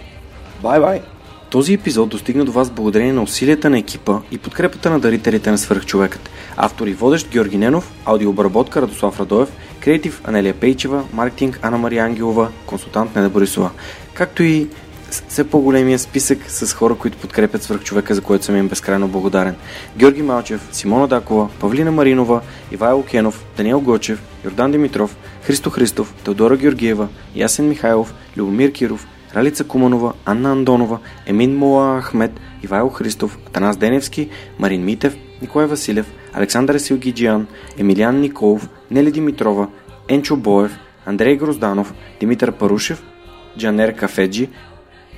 Bye 0.62 0.80
bye. 0.80 1.02
Този 1.50 1.74
епизод 1.74 2.10
достигна 2.10 2.46
до 2.46 2.52
вас 2.52 2.70
благодарение 2.72 3.14
на 3.14 3.22
усилията 3.24 3.70
на 3.70 3.80
екипа 3.80 4.20
и 4.32 4.38
подкрепата 4.38 4.90
на 4.90 5.00
дарителите 5.00 5.52
на 5.52 5.58
свърхчовекът. 5.58 6.30
Автор 6.57 6.87
и 6.87 6.95
водещ 6.95 7.31
Георги 7.31 7.57
Ненов, 7.59 7.93
аудиообработка 8.05 8.83
Радослав 8.83 9.21
Радоев, 9.21 9.49
креатив 9.81 10.21
Анелия 10.25 10.55
Пейчева, 10.55 11.05
маркетинг 11.13 11.59
Ана 11.63 11.79
Мария 11.79 12.05
Ангелова, 12.05 12.49
консултант 12.67 13.17
Неда 13.17 13.29
Борисова. 13.29 13.71
Както 14.15 14.43
и 14.43 14.69
все 15.29 15.45
по-големия 15.45 15.99
списък 15.99 16.39
с 16.51 16.73
хора, 16.73 16.95
които 16.95 17.19
подкрепят 17.19 17.63
свърхчовека, 17.63 18.15
за 18.15 18.21
което 18.21 18.45
съм 18.45 18.57
им 18.57 18.69
безкрайно 18.69 19.09
благодарен. 19.09 19.55
Георги 19.97 20.23
Малчев, 20.23 20.69
Симона 20.73 21.09
Дакова, 21.09 21.49
Павлина 21.61 21.93
Маринова, 21.93 22.41
Ивайло 22.73 23.03
Кенов, 23.03 23.45
Даниел 23.57 23.81
Гочев, 23.81 24.23
Йордан 24.45 24.73
Димитров, 24.73 25.17
Христо 25.43 25.71
Христов, 25.71 26.15
Теодора 26.25 26.57
Георгиева, 26.57 27.09
Ясен 27.35 27.69
Михайлов, 27.69 28.15
Любомир 28.37 28.73
Киров, 28.73 29.07
Ралица 29.37 29.65
Куманова, 29.65 30.13
Анна 30.25 30.53
Андонова, 30.53 30.99
Емин 31.27 31.57
Мола 31.57 32.01
Ахмед, 32.01 32.33
Ивайло 32.63 32.89
Христов, 32.89 33.39
Атанас 33.47 33.77
Деневски, 33.77 34.29
Марин 34.59 34.85
Митев, 34.85 35.17
Николай 35.43 35.67
Василев, 35.67 36.07
Александър 36.33 36.79
Силгиджиян, 36.79 37.47
Емилиан 37.79 38.21
Николов, 38.21 38.69
Нели 38.91 39.13
Димитрова, 39.13 39.69
Енчо 40.09 40.37
Боев, 40.37 40.79
Андрей 41.07 41.37
Грозданов, 41.37 41.95
Димитър 42.21 42.53
Парушев, 42.53 43.03
Джанер 43.59 43.97
Кафеджи, 43.97 44.49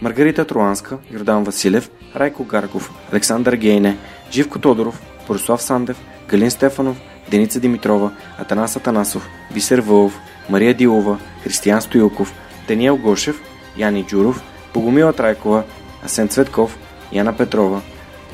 Маргарита 0.03 0.45
Труанска, 0.45 0.99
Йордан 1.12 1.45
Василев, 1.45 1.91
Райко 2.16 2.45
Гарков, 2.45 2.91
Александър 3.12 3.57
Гейне, 3.57 3.97
Живко 4.31 4.59
Тодоров, 4.59 5.03
Борислав 5.28 5.62
Сандев, 5.62 6.01
Галин 6.28 6.51
Стефанов, 6.51 7.01
Деница 7.31 7.61
Димитрова, 7.61 8.11
Атанас 8.39 8.77
Атанасов, 8.77 9.28
Бисер 9.55 9.78
Вълов, 9.78 10.20
Мария 10.51 10.74
Дилова, 10.74 11.19
Християн 11.43 11.82
Стоилков, 11.82 12.35
Даниел 12.69 12.97
Гошев, 12.97 13.43
Яни 13.77 14.05
Джуров, 14.05 14.43
Богомила 14.74 15.12
Трайкова, 15.12 15.62
Асен 16.05 16.28
Цветков, 16.28 16.78
Яна 17.12 17.36
Петрова, 17.36 17.81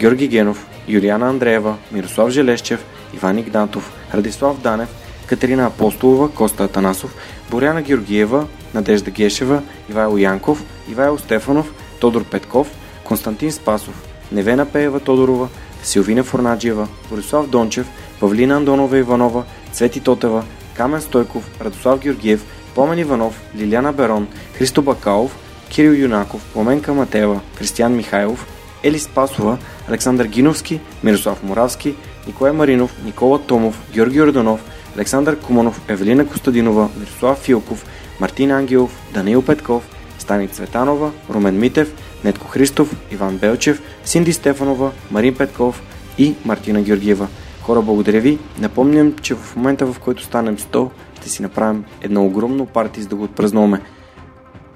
Георги 0.01 0.29
Генов, 0.29 0.67
Юлиана 0.91 1.29
Андреева, 1.29 1.77
Мирослав 1.93 2.31
Желещев, 2.31 2.85
Иван 3.15 3.39
Игнатов, 3.39 3.93
Радислав 4.15 4.61
Данев, 4.61 4.89
Катерина 5.27 5.67
Апостолова, 5.67 6.29
Коста 6.29 6.65
Атанасов, 6.65 7.15
Боряна 7.51 7.83
Георгиева, 7.83 8.47
Надежда 8.75 9.11
Гешева, 9.11 9.63
Ивайло 9.91 10.19
Янков, 10.19 10.65
Ивайло 10.91 11.19
Стефанов, 11.19 11.73
Тодор 12.01 12.25
Петков, 12.25 12.69
Константин 13.05 13.53
Спасов, 13.53 13.95
Невена 14.33 14.67
Пеева 14.67 15.01
Тодорова, 15.01 15.49
Силвина 15.83 16.25
Форнаджиева, 16.25 16.89
Борислав 17.11 17.49
Дончев, 17.49 17.87
Павлина 18.21 18.57
Андонова 18.57 18.99
Иванова, 18.99 19.45
Цвети 19.73 20.01
Тотева, 20.01 20.45
Камен 20.77 21.01
Стойков, 21.01 21.61
Радослав 21.61 22.01
Георгиев, 22.01 22.45
Помен 22.75 22.99
Иванов, 22.99 23.41
Лиляна 23.57 23.93
Берон, 23.93 24.29
Христо 24.55 24.83
Бакалов, 24.83 25.37
Кирил 25.69 25.93
Юнаков, 25.93 26.43
Пламенка 26.53 26.95
Матева, 26.95 27.41
Кристиян 27.59 27.97
Михайлов, 27.97 28.47
Ели 28.83 28.99
Спасова, 28.99 29.59
Александър 29.89 30.27
Гиновски, 30.27 30.81
Мирослав 31.05 31.43
Моравски, 31.43 31.95
Николай 32.27 32.53
Маринов, 32.53 33.05
Никола 33.05 33.43
Томов, 33.43 33.83
Георги 33.93 34.23
Орданов, 34.23 34.65
Александър 34.97 35.41
Куманов, 35.41 35.81
Евелина 35.89 36.27
Костадинова, 36.27 36.89
Мирослав 37.01 37.39
Филков, 37.39 37.87
Мартин 38.21 38.51
Ангелов, 38.51 39.03
Даниил 39.15 39.43
Петков, 39.43 39.89
Стани 40.19 40.49
Цветанова, 40.49 41.11
Румен 41.31 41.59
Митев, 41.59 41.95
Нетко 42.25 42.49
Христов, 42.49 42.97
Иван 43.11 43.37
Белчев, 43.37 43.83
Синди 44.05 44.33
Стефанова, 44.33 44.91
Марин 45.11 45.35
Петков 45.35 45.83
и 46.19 46.35
Мартина 46.45 46.83
Георгиева. 46.83 47.29
Хора, 47.63 47.83
благодаря 47.83 48.21
ви. 48.21 48.39
Напомням, 48.59 49.15
че 49.23 49.35
в 49.35 49.57
момента 49.57 49.87
в 49.87 50.01
който 50.01 50.23
станем 50.23 50.57
100, 50.57 50.91
ще 51.21 51.29
си 51.29 51.43
направим 51.43 51.85
едно 52.03 52.27
огромно 52.27 52.67
парти, 52.67 53.03
за 53.03 53.09
да 53.09 53.17
го 53.17 53.25
отпразнуваме. 53.25 53.81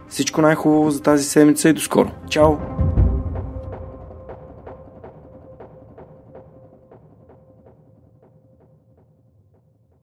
Всичко 0.09 0.41
най-хубаво 0.41 0.91
за 0.91 1.03
тази 1.03 1.25
седмица 1.25 1.69
и 1.69 1.73
до 1.73 1.81
скоро. 1.81 2.11
Чао! 2.31 2.53